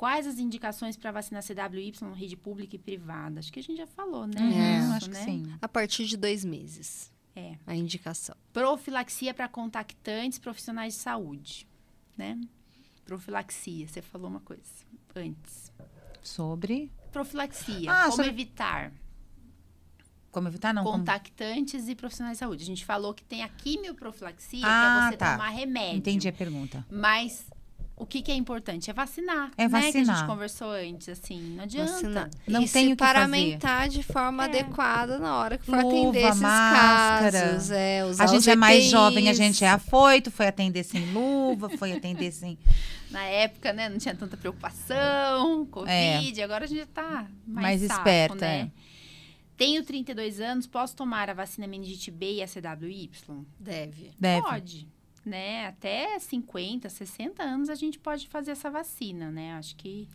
Quais 0.00 0.26
as 0.26 0.38
indicações 0.38 0.96
para 0.96 1.10
vacinar 1.12 1.42
CWY, 1.42 1.92
rede 2.14 2.34
pública 2.34 2.74
e 2.74 2.78
privada? 2.78 3.38
Acho 3.38 3.52
que 3.52 3.60
a 3.60 3.62
gente 3.62 3.76
já 3.76 3.86
falou, 3.86 4.26
né? 4.26 4.40
Uhum, 4.40 4.78
Isso, 4.84 4.92
acho 4.94 5.10
que 5.10 5.14
né? 5.18 5.24
sim. 5.26 5.54
A 5.60 5.68
partir 5.68 6.06
de 6.06 6.16
dois 6.16 6.42
meses. 6.42 7.12
É. 7.36 7.56
A 7.66 7.74
indicação. 7.76 8.34
Profilaxia 8.50 9.34
para 9.34 9.46
contactantes 9.46 10.38
profissionais 10.38 10.94
de 10.94 11.00
saúde, 11.00 11.68
né? 12.16 12.40
Profilaxia, 13.04 13.86
você 13.86 14.00
falou 14.00 14.30
uma 14.30 14.40
coisa 14.40 14.62
antes. 15.14 15.70
Sobre. 16.22 16.90
Profilaxia, 17.12 17.92
Ah, 17.92 18.04
como 18.04 18.12
sobre- 18.16 18.30
evitar 18.30 18.92
Como 20.30 20.48
evitar? 20.48 20.72
Não. 20.72 20.82
como- 20.82 20.96
contactantes 20.96 21.88
e 21.88 21.94
profissionais 21.94 22.38
de 22.38 22.40
saúde. 22.40 22.62
A 22.62 22.66
gente 22.66 22.86
falou 22.86 23.12
que 23.12 23.22
tem 23.22 23.42
a 23.42 23.48
quimioprofilaxia, 23.50 24.60
que 24.60 24.64
Ah, 24.66 25.08
é 25.08 25.10
você 25.10 25.16
tá. 25.18 25.32
tomar 25.32 25.50
remédio. 25.50 25.98
Entendi 25.98 26.26
a 26.26 26.32
pergunta. 26.32 26.86
Mas 26.90 27.44
o 28.00 28.06
que, 28.06 28.22
que 28.22 28.32
é 28.32 28.34
importante? 28.34 28.90
É 28.90 28.92
vacinar. 28.92 29.50
É 29.56 29.68
Né? 29.68 29.68
Que 29.68 29.76
a 29.76 29.80
gente 29.92 30.06
vacinar. 30.06 30.26
conversou 30.26 30.70
antes, 30.70 31.08
assim. 31.08 31.40
Não 31.56 31.64
adianta. 31.64 31.92
Vacinar. 31.92 32.30
Não 32.48 32.62
e 32.62 32.68
tem 32.68 32.86
se 32.86 32.92
o 32.92 32.96
que 32.96 33.04
fazer. 33.04 33.14
paramentar 33.14 33.88
de 33.88 34.02
forma 34.02 34.42
É. 34.44 34.46
adequada 34.46 35.18
na 35.18 35.36
hora 35.36 35.58
que 35.58 35.66
for 35.66 35.76
Luva, 35.82 35.88
atender 35.88 36.28
esses 36.28 36.40
máscara. 36.40 37.40
casos. 37.52 37.70
É, 37.70 38.04
usar 38.04 38.22
A 38.22 38.26
os 38.26 38.30
gente 38.32 38.50
é 38.50 38.56
mais 38.56 38.84
jovem, 38.84 39.28
a 39.28 39.32
gente 39.32 39.64
é 39.64 39.68
afoito, 39.68 40.30
foi 40.30 40.46
atender 40.48 40.82
sem 40.82 41.12
luva, 41.12 41.68
foi 41.76 41.92
atender 41.92 42.32
sem. 42.32 42.58
Na 43.10 43.22
época, 43.24 43.72
né, 43.72 43.88
não 43.88 43.98
tinha 43.98 44.14
tanta 44.14 44.36
preocupação, 44.36 45.66
Covid, 45.66 46.42
agora 46.42 46.64
a 46.64 46.68
gente 46.68 46.86
tá 46.86 47.26
mais, 47.46 47.80
Mais 47.80 47.80
safo, 47.82 47.98
esperta, 48.00 48.34
né? 48.46 48.70
é. 48.76 48.80
Tenho 49.56 49.82
32 49.84 50.40
anos, 50.40 50.66
posso 50.66 50.96
tomar 50.96 51.28
a 51.28 51.34
vacina 51.34 51.66
meningite 51.66 52.10
B 52.10 52.34
e 52.36 52.42
a 52.42 52.46
CWY? 52.46 53.10
Deve. 53.58 54.10
Deve. 54.18 54.42
Pode, 54.42 54.88
né? 55.24 55.66
Até 55.66 56.18
50, 56.18 56.88
60 56.88 57.42
anos 57.42 57.68
a 57.68 57.74
gente 57.74 57.98
pode 57.98 58.28
fazer 58.28 58.52
essa 58.52 58.70
vacina, 58.70 59.30
né? 59.30 59.52
Acho 59.54 59.76
que, 59.76 60.08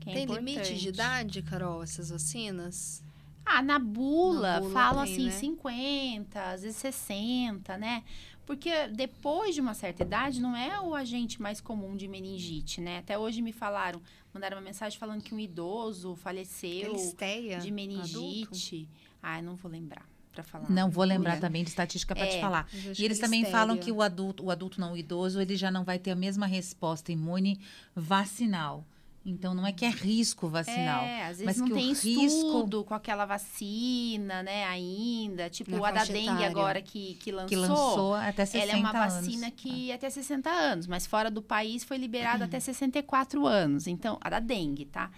que 0.00 0.10
é 0.10 0.12
Tem 0.14 0.22
importante. 0.24 0.50
limite 0.54 0.74
de 0.78 0.88
idade, 0.88 1.42
Carol, 1.42 1.82
essas 1.82 2.10
vacinas? 2.10 3.02
Ah, 3.44 3.60
na 3.62 3.78
bula, 3.78 4.54
Na 4.54 4.60
bula 4.60 4.72
falam 4.72 5.04
tem, 5.04 5.12
assim, 5.14 5.24
né? 5.26 5.30
50, 5.32 6.42
às 6.52 6.62
vezes 6.62 6.76
60, 6.78 7.76
né? 7.76 8.02
Porque 8.46 8.88
depois 8.88 9.54
de 9.54 9.60
uma 9.60 9.74
certa 9.74 10.02
idade, 10.02 10.40
não 10.40 10.54
é 10.56 10.78
o 10.80 10.94
agente 10.94 11.40
mais 11.40 11.60
comum 11.60 11.96
de 11.96 12.06
meningite, 12.06 12.80
né? 12.80 12.98
Até 12.98 13.18
hoje 13.18 13.40
me 13.42 13.52
falaram, 13.52 14.00
mandaram 14.32 14.56
uma 14.58 14.62
mensagem 14.62 14.98
falando 14.98 15.22
que 15.22 15.34
um 15.34 15.40
idoso 15.40 16.14
faleceu 16.14 16.92
de 16.94 17.54
adulto? 17.54 17.70
meningite. 17.72 18.88
Ah, 19.22 19.38
eu 19.38 19.44
não 19.44 19.56
vou 19.56 19.70
lembrar 19.70 20.13
pra 20.34 20.42
falar. 20.44 20.68
Não 20.70 20.90
vou 20.90 21.04
lembrar 21.04 21.40
também 21.40 21.62
de 21.64 21.70
estatística 21.70 22.14
para 22.14 22.26
te 22.26 22.36
É. 22.36 22.40
falar. 22.40 22.68
Eu 22.84 22.90
acho 22.92 23.00
E 23.00 23.04
eles 23.04 23.18
também 23.18 23.44
falam 23.46 23.76
que 23.78 23.90
o 23.92 24.02
adulto, 24.02 24.44
o 24.44 24.50
adulto 24.50 24.80
não, 24.80 24.92
o 24.92 24.96
idoso, 24.96 25.40
ele 25.40 25.56
já 25.56 25.70
não 25.70 25.84
vai 25.84 25.98
ter 25.98 26.10
a 26.10 26.16
mesma 26.16 26.46
resposta 26.46 27.10
imune 27.12 27.58
vacinal. 27.94 28.84
Então 29.26 29.54
não 29.54 29.66
é 29.66 29.72
que 29.72 29.86
é 29.86 29.88
risco 29.88 30.48
vacinal. 30.48 31.02
É, 31.02 31.22
às 31.22 31.28
vezes 31.38 31.44
mas 31.46 31.56
não 31.56 31.66
que 31.66 31.72
o 31.72 31.76
tem 31.76 31.88
risco- 31.88 32.06
estudo 32.26 32.84
com 32.84 32.92
aquela 32.92 33.24
vacina, 33.24 34.42
né, 34.42 34.66
ainda. 34.66 35.48
Tipo, 35.48 35.70
Na 35.78 35.88
a 35.88 35.92
da 35.92 36.04
dengue 36.04 36.24
etária. 36.24 36.46
agora 36.46 36.82
que, 36.82 37.14
que 37.14 37.32
lançou. 37.32 37.48
que 37.48 37.56
lançou 37.56 38.14
até 38.16 38.44
60 38.44 38.62
Ela 38.62 38.72
é 38.72 38.76
uma 38.76 38.90
anos. 38.90 39.14
vacina 39.14 39.50
que 39.50 39.90
até 39.90 40.10
60 40.10 40.50
anos, 40.50 40.86
mas 40.86 41.06
fora 41.06 41.30
do 41.30 41.40
país 41.40 41.82
foi 41.84 41.96
liberada 41.96 42.44
até 42.44 42.60
64 42.60 43.46
anos. 43.46 43.86
Então, 43.86 44.18
a 44.20 44.28
da 44.28 44.40
dengue, 44.40 44.84
tá? 44.84 45.10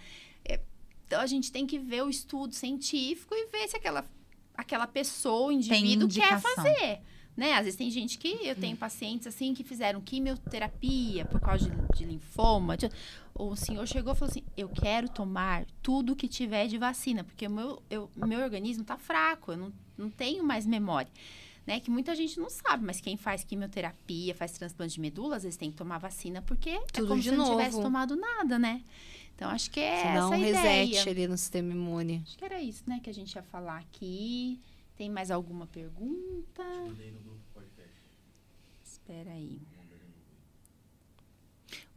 É, 0.45 0.61
então, 1.05 1.19
a 1.19 1.27
gente 1.27 1.51
tem 1.51 1.67
que 1.67 1.77
ver 1.77 2.01
o 2.03 2.09
estudo 2.09 2.55
científico 2.55 3.35
e 3.35 3.47
ver 3.47 3.67
se 3.67 3.75
aquela, 3.75 4.05
aquela 4.57 4.87
pessoa, 4.87 5.47
o 5.47 5.51
indivíduo, 5.51 6.07
quer 6.19 6.29
fazer. 6.55 6.99
Né? 7.37 7.53
Às 7.53 7.65
vezes 7.65 7.75
tem 7.75 7.91
gente 7.91 8.17
que... 8.17 8.29
Eu 8.47 8.55
tenho 8.55 8.75
pacientes, 8.75 9.27
assim, 9.27 9.53
que 9.53 9.63
fizeram 9.63 10.01
quimioterapia 10.01 11.23
por 11.25 11.39
causa 11.39 11.69
de, 11.69 11.97
de 11.97 12.03
linfoma. 12.05 12.75
de- 12.75 12.89
o 13.35 13.55
senhor 13.55 13.87
chegou 13.87 14.13
e 14.13 14.15
falou 14.15 14.31
assim, 14.31 14.43
eu 14.57 14.67
quero 14.67 15.07
tomar 15.07 15.65
tudo 15.83 16.15
que 16.15 16.27
tiver 16.27 16.65
de 16.67 16.79
vacina, 16.79 17.23
porque 17.23 17.45
o 17.45 17.51
meu, 17.51 17.83
eu- 17.91 18.09
meu 18.15 18.39
organismo 18.41 18.83
tá 18.83 18.97
fraco, 18.97 19.51
eu 19.51 19.57
não, 19.57 19.73
não 19.95 20.09
tenho 20.09 20.43
mais 20.43 20.65
memória 20.65 21.11
né? 21.67 21.81
Que 21.81 21.91
muita 21.91 22.15
gente 22.15 22.39
não 22.39 22.49
sabe, 22.49 22.85
mas 22.85 23.01
quem 23.01 23.17
faz 23.17 23.43
quimioterapia, 23.43 24.33
faz 24.33 24.53
transplante 24.53 24.93
de 24.93 25.01
medula, 25.01 25.35
às 25.35 25.43
vezes 25.43 25.57
tem 25.57 25.69
que 25.69 25.75
tomar 25.77 25.97
vacina, 25.97 26.41
porque 26.41 26.69
é 26.69 26.81
Tudo 26.93 27.09
como 27.09 27.21
de 27.21 27.29
se 27.29 27.35
não 27.35 27.45
novo. 27.45 27.57
tivesse 27.57 27.81
tomado 27.81 28.15
nada, 28.15 28.57
né? 28.57 28.83
Então, 29.35 29.49
acho 29.49 29.69
que 29.69 29.81
é 29.81 30.01
Senão 30.01 30.27
essa 30.27 30.27
um 30.29 30.33
a 30.33 30.35
reset 30.37 30.87
ideia. 30.87 31.11
ali 31.11 31.27
no 31.27 31.37
sistema 31.37 31.71
imune. 31.73 32.23
Acho 32.25 32.37
que 32.37 32.45
era 32.45 32.59
isso, 32.61 32.83
né, 32.87 32.99
que 33.03 33.09
a 33.09 33.13
gente 33.13 33.35
ia 33.35 33.43
falar 33.43 33.77
aqui. 33.79 34.59
Tem 34.95 35.11
mais 35.11 35.29
alguma 35.29 35.67
pergunta? 35.67 36.63
Mandei 36.63 37.11
no 37.11 37.19
grupo 37.19 37.41
podcast. 37.53 37.91
Espera 38.83 39.29
aí. 39.31 39.61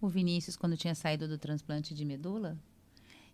O 0.00 0.08
Vinícius, 0.08 0.56
quando 0.56 0.76
tinha 0.76 0.94
saído 0.94 1.28
do 1.28 1.38
transplante 1.38 1.94
de 1.94 2.04
medula, 2.04 2.58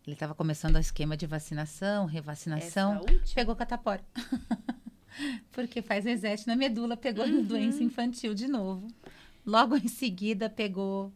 ele 0.07 0.15
estava 0.15 0.35
começando 0.35 0.77
o 0.77 0.79
esquema 0.81 1.17
de 1.17 1.27
vacinação, 1.27 2.07
revacinação, 2.07 3.05
pegou 3.35 3.57
catapora. 3.57 4.05
Porque 5.53 5.83
faz 5.83 6.05
reset 6.05 6.47
na 6.47 6.57
medula, 6.57 6.97
pegou 6.97 7.25
Uhum. 7.25 7.43
doença 7.43 7.83
infantil 7.83 8.35
de 8.35 8.49
novo. 8.49 8.89
Logo 9.45 9.77
em 9.77 9.89
seguida 9.89 10.51
pegou 10.51 11.13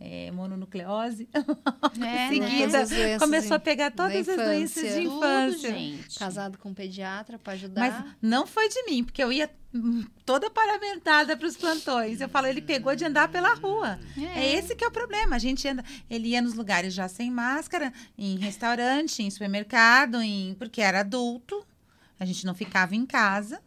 é, 0.00 0.30
mononucleose. 0.30 1.28
É, 2.00 2.32
em 2.32 2.40
né? 2.40 2.48
seguida, 2.48 2.86
doenças 2.86 3.18
começou 3.18 3.56
a 3.56 3.58
pegar 3.58 3.90
todas 3.90 4.26
da 4.26 4.32
as 4.34 4.38
doenças 4.38 4.94
de 4.94 5.02
infância. 5.02 5.72
Tudo. 5.72 6.18
Casado 6.18 6.58
com 6.58 6.68
um 6.68 6.74
pediatra 6.74 7.38
para 7.38 7.54
ajudar. 7.54 7.80
Mas 7.80 8.14
não 8.22 8.46
foi 8.46 8.68
de 8.68 8.82
mim, 8.84 9.02
porque 9.02 9.22
eu 9.22 9.32
ia 9.32 9.50
hum, 9.74 10.04
toda 10.24 10.48
paramentada 10.50 11.36
para 11.36 11.46
os 11.48 11.56
plantões. 11.56 12.20
Eu 12.20 12.28
falo, 12.28 12.46
ele 12.46 12.62
pegou 12.62 12.94
de 12.94 13.04
andar 13.04 13.28
pela 13.28 13.54
rua. 13.54 13.98
É 14.36 14.52
esse 14.54 14.76
que 14.76 14.84
é 14.84 14.88
o 14.88 14.92
problema. 14.92 15.34
A 15.34 15.38
gente 15.38 15.66
anda, 15.66 15.84
ele 16.08 16.28
ia 16.28 16.42
nos 16.42 16.54
lugares 16.54 16.94
já 16.94 17.08
sem 17.08 17.30
máscara, 17.30 17.92
em 18.16 18.36
restaurante, 18.36 19.22
em 19.22 19.30
supermercado, 19.30 20.20
em 20.22 20.54
porque 20.54 20.80
era 20.80 21.00
adulto. 21.00 21.66
A 22.18 22.24
gente 22.24 22.44
não 22.44 22.54
ficava 22.54 22.94
em 22.94 23.06
casa. 23.06 23.60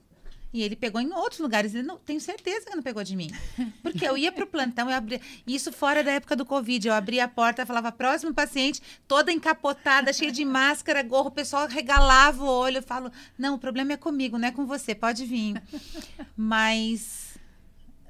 E 0.54 0.62
ele 0.62 0.76
pegou 0.76 1.00
em 1.00 1.12
outros 1.14 1.40
lugares. 1.40 1.74
Ele 1.74 1.84
não, 1.84 1.98
tenho 1.98 2.20
certeza 2.20 2.66
que 2.66 2.76
não 2.76 2.84
pegou 2.84 3.04
de 3.04 3.16
mim. 3.16 3.32
Porque 3.82 4.06
eu 4.06 4.18
ia 4.18 4.32
pro 4.32 4.46
plantão, 4.46 4.90
eu 4.90 4.96
abria. 4.96 5.22
Isso 5.48 5.72
fora 5.72 6.04
da 6.04 6.12
época 6.12 6.36
do 6.36 6.46
Covid. 6.46 6.88
Eu 6.88 6.94
abria 6.94 7.24
a 7.24 7.28
porta, 7.28 7.66
falava, 7.66 7.92
próximo 7.92 8.34
paciente, 8.34 8.82
toda 9.08 9.32
encapotada, 9.32 10.12
cheia 10.12 10.32
de 10.32 10.44
máscara, 10.44 11.02
gorro, 11.04 11.30
o 11.30 11.32
pessoal 11.32 11.68
regalava 11.68 12.44
o 12.44 12.48
olho. 12.48 12.78
Eu 12.78 12.84
falo, 12.84 13.12
não, 13.38 13.56
o 13.56 13.60
problema 13.60 13.94
é 13.94 13.98
comigo, 13.98 14.38
não 14.38 14.48
é 14.48 14.52
com 14.52 14.66
você, 14.66 14.94
pode 14.94 15.26
vir. 15.26 15.62
Mas 16.36 17.31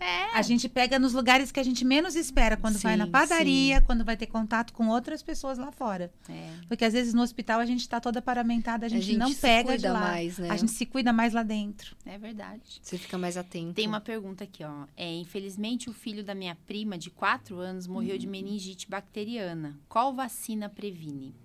É. 0.01 0.35
A 0.35 0.41
gente 0.41 0.67
pega 0.67 0.97
nos 0.97 1.13
lugares 1.13 1.51
que 1.51 1.59
a 1.59 1.63
gente 1.63 1.85
menos 1.85 2.15
espera, 2.15 2.57
quando 2.57 2.79
vai 2.79 2.97
na 2.97 3.05
Sim, 3.05 3.11
padaria, 3.11 3.81
quando 3.81 4.03
vai 4.03 4.17
ter 4.17 4.25
contato 4.25 4.73
com 4.73 4.87
outras 4.87 5.21
pessoas 5.21 5.59
lá 5.59 5.71
fora. 5.71 6.11
É. 6.27 6.49
Porque 6.67 6.83
às 6.83 6.93
vezes 6.93 7.13
no 7.13 7.21
hospital 7.21 7.59
a 7.59 7.65
gente 7.65 7.87
tá 7.87 8.01
toda 8.01 8.19
paramentada, 8.21 8.87
a 8.87 8.89
gente, 8.89 9.03
gente 9.03 9.19
não 9.19 9.31
pega 9.33 9.77
de 9.77 9.83
cuida 9.83 9.93
lá. 9.93 9.99
mais, 9.99 10.39
né? 10.39 10.49
A 10.49 10.57
gente 10.57 10.71
se 10.71 10.87
cuida 10.87 11.13
mais 11.13 11.33
lá 11.33 11.43
dentro. 11.43 11.95
É 12.03 12.17
verdade. 12.17 12.79
Você 12.81 12.97
fica 12.97 13.15
mais 13.17 13.37
atento. 13.37 13.73
Tem 13.75 13.87
uma 13.87 14.01
pergunta 14.01 14.43
aqui, 14.43 14.63
ó. 14.63 14.85
É, 14.97 15.13
infelizmente, 15.13 15.87
o 15.87 15.93
filho 15.93 16.23
da 16.23 16.33
minha 16.33 16.55
prima, 16.65 16.97
de 16.97 17.11
4 17.11 17.59
anos, 17.59 17.85
morreu 17.85 18.17
de 18.17 18.25
meningite 18.25 18.89
bacteriana. 18.89 19.79
Qual 19.87 20.15
vacina 20.15 20.67
previne? 20.67 21.35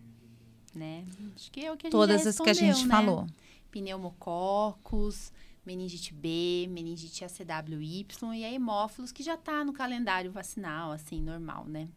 Né? 0.74 1.04
Acho 1.34 1.50
que 1.50 1.64
é 1.64 1.70
o 1.70 1.76
que 1.76 1.86
a 1.86 1.88
gente 1.88 1.92
Todas 1.92 2.22
já 2.24 2.30
as 2.30 2.38
que 2.38 2.50
a 2.50 2.54
gente 2.54 2.84
né? 2.84 2.90
falou. 2.90 3.26
Pneumococos, 3.70 5.30
meningite 5.66 6.14
B, 6.14 6.68
meningite 6.70 7.24
ACWY 7.24 8.06
e 8.34 8.44
a 8.44 8.52
hemófilos, 8.52 9.10
que 9.12 9.22
já 9.22 9.36
tá 9.36 9.64
no 9.64 9.72
calendário 9.72 10.30
vacinal, 10.30 10.92
assim, 10.92 11.20
normal, 11.20 11.64
né? 11.66 11.88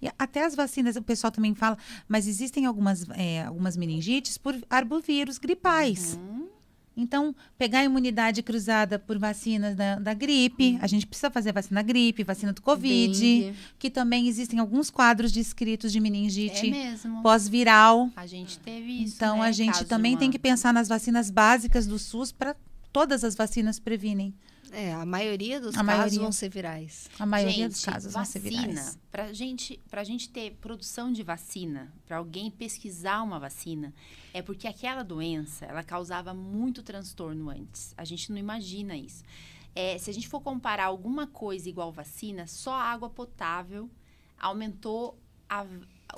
E 0.00 0.08
até 0.18 0.44
as 0.44 0.54
vacinas, 0.54 0.96
o 0.96 1.02
pessoal 1.02 1.30
também 1.30 1.54
fala, 1.54 1.76
mas 2.08 2.26
existem 2.26 2.64
algumas, 2.66 3.06
é, 3.10 3.42
algumas 3.44 3.76
meningites 3.76 4.38
por 4.38 4.56
arbovírus 4.70 5.38
gripais. 5.38 6.16
Hum, 6.20 6.46
Então, 6.94 7.34
pegar 7.56 7.78
a 7.80 7.84
imunidade 7.84 8.42
cruzada 8.42 8.98
por 8.98 9.18
vacinas 9.18 9.74
da, 9.74 9.98
da 9.98 10.12
gripe, 10.12 10.76
a 10.78 10.86
gente 10.86 11.06
precisa 11.06 11.30
fazer 11.30 11.50
vacina 11.50 11.80
da 11.80 11.86
gripe, 11.86 12.22
vacina 12.22 12.52
do 12.52 12.60
Covid, 12.60 13.18
Dengue. 13.18 13.56
que 13.78 13.88
também 13.90 14.28
existem 14.28 14.58
alguns 14.58 14.90
quadros 14.90 15.32
descritos 15.32 15.90
de 15.90 15.96
é 15.96 16.00
meningite 16.02 16.70
mesmo. 16.70 17.22
pós-viral. 17.22 18.10
A 18.14 18.26
gente 18.26 18.58
teve 18.58 19.04
isso, 19.04 19.16
Então, 19.16 19.38
né? 19.38 19.46
a 19.48 19.52
gente 19.52 19.72
Caso 19.72 19.86
também 19.86 20.12
uma- 20.12 20.18
tem 20.20 20.30
que 20.30 20.38
pensar 20.38 20.70
nas 20.74 20.86
vacinas 20.86 21.30
básicas 21.30 21.86
do 21.86 21.98
SUS 21.98 22.30
para 22.30 22.54
todas 22.92 23.24
as 23.24 23.34
vacinas 23.34 23.78
previnem. 23.78 24.34
É, 24.70 24.92
a 24.94 25.04
maioria 25.04 25.60
dos 25.60 25.74
A 25.74 25.84
casos 25.84 25.86
maioria. 25.96 26.20
vão 26.20 26.32
ser 26.32 26.48
virais. 26.48 27.10
A 27.18 27.26
maioria 27.26 27.52
gente, 27.64 27.72
dos 27.72 27.84
casos 27.84 28.12
vacina, 28.14 28.24
vão 28.24 28.24
ser 28.24 28.38
virais. 28.72 28.98
Pra 29.10 29.32
gente, 29.32 29.78
pra 29.90 30.02
gente 30.02 30.30
ter 30.30 30.52
produção 30.62 31.12
de 31.12 31.22
vacina, 31.22 31.92
para 32.06 32.16
alguém 32.16 32.50
pesquisar 32.50 33.22
uma 33.22 33.38
vacina, 33.38 33.92
é 34.32 34.40
porque 34.40 34.66
aquela 34.66 35.02
doença, 35.02 35.66
ela 35.66 35.82
causava 35.82 36.32
muito 36.32 36.82
transtorno 36.82 37.50
antes. 37.50 37.92
A 37.98 38.04
gente 38.04 38.30
não 38.30 38.38
imagina 38.38 38.96
isso. 38.96 39.22
É, 39.74 39.98
se 39.98 40.08
a 40.08 40.14
gente 40.14 40.26
for 40.28 40.40
comparar 40.40 40.86
alguma 40.86 41.26
coisa 41.26 41.68
igual 41.68 41.92
vacina, 41.92 42.46
só 42.46 42.72
a 42.72 42.82
água 42.84 43.10
potável 43.10 43.90
aumentou 44.38 45.18
a, 45.48 45.62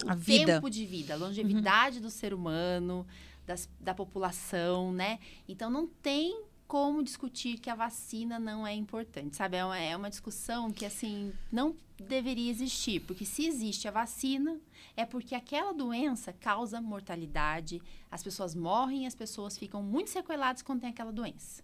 o 0.04 0.10
A 0.10 0.14
vida. 0.14 0.54
tempo 0.54 0.70
de 0.70 0.86
vida, 0.86 1.14
a 1.14 1.16
longevidade 1.16 1.98
do 2.00 2.10
ser 2.10 2.32
humano, 2.32 3.06
das- 3.46 3.68
da 3.80 3.94
população, 3.94 4.92
né? 4.92 5.18
Então 5.48 5.70
não 5.70 5.86
tem 5.86 6.42
como 6.66 7.02
discutir 7.02 7.58
que 7.58 7.70
a 7.70 7.74
vacina 7.74 8.38
não 8.38 8.66
é 8.66 8.74
importante, 8.74 9.36
sabe? 9.36 9.56
É 9.56 9.64
uma, 9.64 9.78
é 9.78 9.96
uma 9.96 10.10
discussão 10.10 10.70
que, 10.70 10.84
assim, 10.84 11.32
não 11.52 11.76
deveria 11.96 12.50
existir. 12.50 13.00
Porque 13.00 13.24
se 13.24 13.46
existe 13.46 13.86
a 13.86 13.90
vacina, 13.90 14.60
é 14.96 15.04
porque 15.04 15.34
aquela 15.34 15.72
doença 15.72 16.32
causa 16.32 16.80
mortalidade, 16.80 17.80
as 18.10 18.22
pessoas 18.22 18.54
morrem, 18.54 19.06
as 19.06 19.14
pessoas 19.14 19.56
ficam 19.56 19.82
muito 19.82 20.10
sequeladas 20.10 20.62
quando 20.62 20.80
tem 20.80 20.90
aquela 20.90 21.12
doença. 21.12 21.62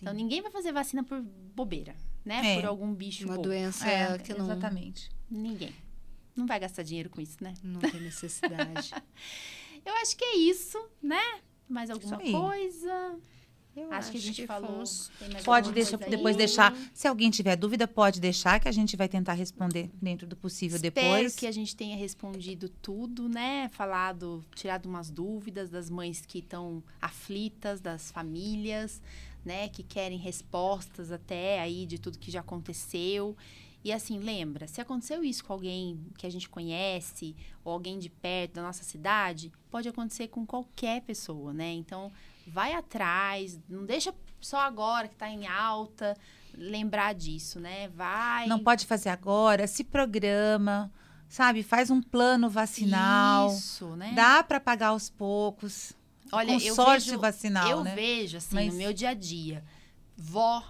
Então, 0.00 0.12
ninguém 0.12 0.42
vai 0.42 0.50
fazer 0.50 0.72
vacina 0.72 1.02
por 1.02 1.20
bobeira, 1.20 1.96
né? 2.24 2.52
É. 2.52 2.54
Por 2.56 2.66
algum 2.66 2.92
bicho 2.94 3.24
Uma 3.24 3.36
bobo. 3.36 3.48
doença 3.48 3.88
É, 3.88 4.18
que 4.18 4.34
não, 4.34 4.44
exatamente. 4.44 5.10
Ninguém. 5.30 5.74
Não 6.34 6.46
vai 6.46 6.60
gastar 6.60 6.82
dinheiro 6.82 7.08
com 7.08 7.20
isso, 7.20 7.42
né? 7.42 7.54
não 7.62 7.80
tem 7.80 8.00
necessidade. 8.00 8.92
Eu 9.84 9.94
acho 9.94 10.16
que 10.16 10.24
é 10.24 10.36
isso, 10.36 10.78
né? 11.02 11.22
Mais 11.68 11.90
alguma 11.90 12.18
coisa? 12.18 13.18
Eu 13.76 13.92
acho, 13.92 14.10
que 14.10 14.16
a 14.16 14.20
gente 14.20 14.46
falou. 14.46 14.82
Tem 15.18 15.28
mais 15.28 15.44
Pode 15.44 15.70
deixar, 15.70 16.02
aí? 16.02 16.10
depois 16.10 16.34
deixar. 16.34 16.74
Se 16.94 17.06
alguém 17.06 17.30
tiver 17.30 17.56
dúvida, 17.56 17.86
pode 17.86 18.20
deixar, 18.20 18.58
que 18.58 18.68
a 18.68 18.72
gente 18.72 18.96
vai 18.96 19.06
tentar 19.06 19.34
responder 19.34 19.90
dentro 20.00 20.26
do 20.26 20.34
possível 20.34 20.76
Espero 20.76 20.94
depois. 20.94 21.36
que 21.36 21.46
a 21.46 21.52
gente 21.52 21.76
tenha 21.76 21.94
respondido 21.94 22.70
tudo, 22.70 23.28
né? 23.28 23.68
Falado, 23.68 24.42
tirado 24.54 24.86
umas 24.86 25.10
dúvidas 25.10 25.68
das 25.68 25.90
mães 25.90 26.24
que 26.24 26.38
estão 26.38 26.82
aflitas, 27.02 27.78
das 27.80 28.10
famílias, 28.10 29.02
né? 29.44 29.68
Que 29.68 29.82
querem 29.82 30.18
respostas 30.18 31.12
até 31.12 31.60
aí 31.60 31.84
de 31.84 31.98
tudo 31.98 32.18
que 32.18 32.30
já 32.30 32.40
aconteceu. 32.40 33.36
E 33.84 33.92
assim, 33.92 34.18
lembra, 34.18 34.66
se 34.66 34.80
aconteceu 34.80 35.22
isso 35.22 35.44
com 35.44 35.52
alguém 35.52 36.00
que 36.16 36.26
a 36.26 36.30
gente 36.30 36.48
conhece, 36.48 37.36
ou 37.62 37.72
alguém 37.72 37.98
de 37.98 38.08
perto 38.08 38.54
da 38.54 38.62
nossa 38.62 38.82
cidade, 38.82 39.52
pode 39.70 39.88
acontecer 39.88 40.28
com 40.28 40.44
qualquer 40.44 41.02
pessoa, 41.02 41.52
né? 41.52 41.72
Então, 41.72 42.10
vai 42.46 42.72
atrás, 42.74 43.58
não 43.68 43.84
deixa 43.84 44.14
só 44.40 44.60
agora 44.60 45.08
que 45.08 45.16
tá 45.16 45.28
em 45.28 45.46
alta 45.46 46.16
lembrar 46.54 47.14
disso, 47.14 47.60
né? 47.60 47.88
Vai. 47.88 48.46
Não 48.46 48.58
pode 48.58 48.86
fazer 48.86 49.08
agora, 49.10 49.66
se 49.66 49.84
programa, 49.84 50.90
sabe? 51.28 51.62
Faz 51.62 51.90
um 51.90 52.00
plano 52.00 52.48
vacinal. 52.48 53.50
Isso, 53.54 53.88
né? 53.96 54.12
Dá 54.14 54.42
para 54.42 54.60
pagar 54.60 54.88
aos 54.88 55.10
poucos. 55.10 55.92
Olha, 56.32 56.52
eu 56.52 56.74
vejo, 56.74 57.18
vacinal, 57.18 57.68
eu 57.68 57.84
né? 57.84 57.94
vejo, 57.94 58.38
assim, 58.38 58.54
Mas- 58.54 58.72
no 58.72 58.78
meu 58.78 58.92
dia 58.92 59.10
a 59.10 59.14
dia, 59.14 59.62
vó 60.16 60.62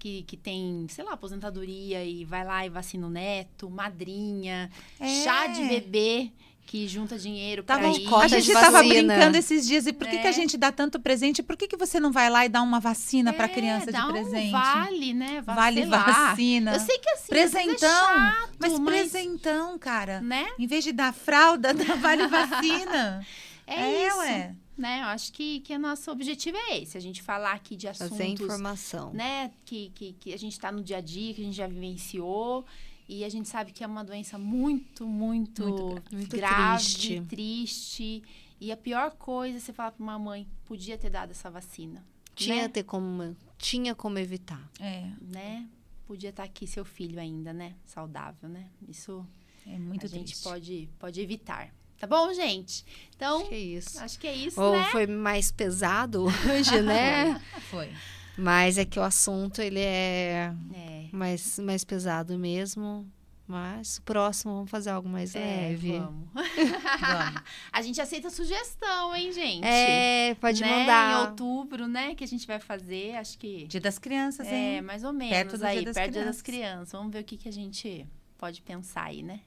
que, 0.00 0.22
que 0.24 0.36
tem, 0.36 0.86
sei 0.88 1.04
lá, 1.04 1.12
aposentadoria 1.12 2.02
e 2.04 2.24
vai 2.24 2.42
lá 2.44 2.66
e 2.66 2.68
vacina 2.70 3.06
o 3.06 3.10
neto, 3.10 3.70
madrinha, 3.70 4.68
É. 4.98 5.22
chá 5.22 5.46
de 5.46 5.62
bebê 5.62 6.32
que 6.66 6.86
junta 6.86 7.18
dinheiro 7.18 7.64
pra 7.64 7.76
Tava, 7.78 7.88
ir. 7.88 8.06
a 8.14 8.28
gente 8.28 8.52
tava 8.52 8.70
vacina. 8.82 9.14
brincando 9.14 9.36
esses 9.36 9.66
dias. 9.66 9.86
E 9.88 9.92
por 9.92 10.06
que, 10.06 10.18
que 10.18 10.26
a 10.26 10.30
É. 10.30 10.32
gente 10.32 10.56
dá 10.56 10.70
tanto 10.70 11.00
presente? 11.00 11.42
Por 11.42 11.56
que, 11.56 11.66
que 11.66 11.76
você 11.76 11.98
não 11.98 12.12
vai 12.12 12.30
lá 12.30 12.46
e 12.46 12.48
dá 12.48 12.62
uma 12.62 12.78
vacina 12.78 13.32
para 13.32 13.46
É, 13.46 13.48
criança 13.48 13.90
dá 13.90 14.02
de 14.02 14.06
um 14.06 14.12
presente? 14.12 14.52
vale, 14.52 15.12
né? 15.12 15.40
Va- 15.42 15.54
Vale 15.54 15.84
vacina. 15.86 16.74
Eu 16.74 16.80
sei 16.80 16.98
que 16.98 17.10
assim, 17.10 17.32
vezes 17.34 17.54
é 17.56 17.58
Presentão. 17.64 17.88
chato, 18.06 18.50
mas 18.60 18.78
mas, 18.78 19.10
presentão, 19.10 19.78
cara. 19.80 20.20
né? 20.20 20.46
Em 20.58 20.66
vez 20.68 20.84
de 20.84 20.92
dar 20.92 21.12
fralda, 21.12 21.74
dá 21.74 21.96
vale 21.96 22.26
vacina. 22.28 23.26
É, 23.66 24.06
isso. 24.06 24.18
ué. 24.18 24.54
Né? 24.80 25.02
Eu 25.02 25.06
acho 25.06 25.32
que, 25.32 25.60
que 25.60 25.74
o 25.74 25.78
nosso 25.78 26.10
objetivo 26.10 26.56
é 26.56 26.78
esse, 26.78 26.96
a 26.96 27.00
gente 27.00 27.20
falar 27.22 27.52
aqui 27.52 27.76
de 27.76 27.86
Fazer 27.86 28.04
assuntos 28.04 28.40
informação. 28.40 29.12
né, 29.12 29.52
que, 29.64 29.90
que, 29.94 30.12
que 30.14 30.32
a 30.32 30.38
gente 30.38 30.52
está 30.52 30.72
no 30.72 30.82
dia 30.82 30.96
a 30.96 31.00
dia, 31.00 31.34
que 31.34 31.42
a 31.42 31.44
gente 31.44 31.56
já 31.56 31.66
vivenciou. 31.66 32.64
E 33.08 33.24
a 33.24 33.28
gente 33.28 33.48
sabe 33.48 33.72
que 33.72 33.82
é 33.82 33.86
uma 33.86 34.04
doença 34.04 34.38
muito, 34.38 35.04
muito, 35.06 35.64
Muito 35.66 36.14
Muito 36.14 36.36
grave, 36.36 36.82
triste. 36.82 37.20
triste. 37.28 38.22
E 38.60 38.70
a 38.70 38.76
pior 38.76 39.10
coisa 39.12 39.56
é 39.56 39.60
você 39.60 39.72
falar 39.72 39.90
para 39.90 40.02
uma 40.02 40.18
mãe, 40.18 40.46
podia 40.64 40.96
ter 40.96 41.10
dado 41.10 41.32
essa 41.32 41.50
vacina. 41.50 42.04
Tinha, 42.34 42.62
né? 42.62 42.68
ter 42.68 42.84
como, 42.84 43.36
tinha 43.58 43.94
como 43.94 44.18
evitar. 44.18 44.70
É, 44.78 45.10
né? 45.20 45.68
Podia 46.06 46.30
estar 46.30 46.44
aqui 46.44 46.66
seu 46.66 46.84
filho 46.84 47.20
ainda, 47.20 47.52
né? 47.52 47.74
Saudável, 47.84 48.48
né? 48.48 48.70
Isso 48.88 49.26
é 49.66 49.78
muito 49.78 50.06
a 50.06 50.08
gente 50.08 50.26
triste. 50.28 50.44
pode, 50.44 50.88
pode 50.98 51.20
evitar. 51.20 51.74
Tá 52.00 52.06
bom, 52.06 52.32
gente? 52.32 52.84
Então, 53.14 53.40
Acho 53.42 53.48
que 53.50 53.54
é 53.54 53.58
isso. 53.60 54.00
acho 54.02 54.18
que 54.18 54.26
é 54.26 54.34
isso, 54.34 54.60
Ou 54.60 54.72
né? 54.76 54.84
foi 54.90 55.06
mais 55.06 55.52
pesado 55.52 56.24
hoje, 56.50 56.80
né? 56.82 57.40
Foi. 57.70 57.92
Mas 58.38 58.78
é 58.78 58.84
que 58.86 58.98
o 58.98 59.02
assunto, 59.02 59.60
ele 59.60 59.78
é 59.80 60.52
É. 60.74 61.04
mais, 61.12 61.58
mais 61.58 61.84
pesado 61.84 62.38
mesmo. 62.38 63.06
Mas 63.46 63.98
o 63.98 64.02
próximo, 64.02 64.54
vamos 64.54 64.70
fazer 64.70 64.90
algo 64.90 65.08
mais 65.08 65.34
É, 65.34 65.40
leve. 65.40 65.98
vamos. 65.98 66.28
Vamos. 66.34 67.42
A 67.72 67.82
gente 67.82 68.00
aceita 68.00 68.30
sugestão, 68.30 69.14
hein, 69.14 69.32
gente? 69.32 69.64
É, 69.66 70.36
pode 70.36 70.60
né? 70.62 70.68
Em 70.68 70.78
mandar. 70.80 71.28
outubro, 71.28 71.88
né? 71.88 72.14
Que 72.14 72.22
a 72.22 72.28
gente 72.28 72.46
vai 72.46 72.60
fazer, 72.60 73.16
acho 73.16 73.36
que. 73.38 73.66
Dia 73.66 73.80
das 73.80 73.98
crianças, 73.98 74.46
É, 74.46 74.76
hein? 74.76 74.82
mais 74.82 75.02
ou 75.04 75.12
menos 75.12 75.34
Perto 75.36 75.50
do 75.52 75.58
Dia 75.58 75.68
aí, 75.68 75.84
das 75.84 75.94
perto 75.94 76.12
dia 76.12 76.24
das 76.24 76.40
Crianças. 76.40 76.42
crianças. 76.70 76.92
Vamos 76.92 77.12
ver 77.12 77.18
o 77.20 77.24
que, 77.24 77.36
que 77.36 77.48
a 77.48 77.52
gente 77.52 78.06
pode 78.38 78.62
pensar 78.62 79.06
aí, 79.06 79.22
né? 79.22 79.40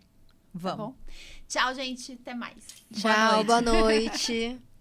Tá 0.53 0.59
Vamos. 0.59 0.77
bom? 0.77 0.95
Tchau, 1.47 1.73
gente. 1.73 2.13
Até 2.13 2.33
mais. 2.33 2.55
Tchau, 2.93 3.33
noite. 3.33 3.45
boa 3.47 3.61
noite. 3.61 4.59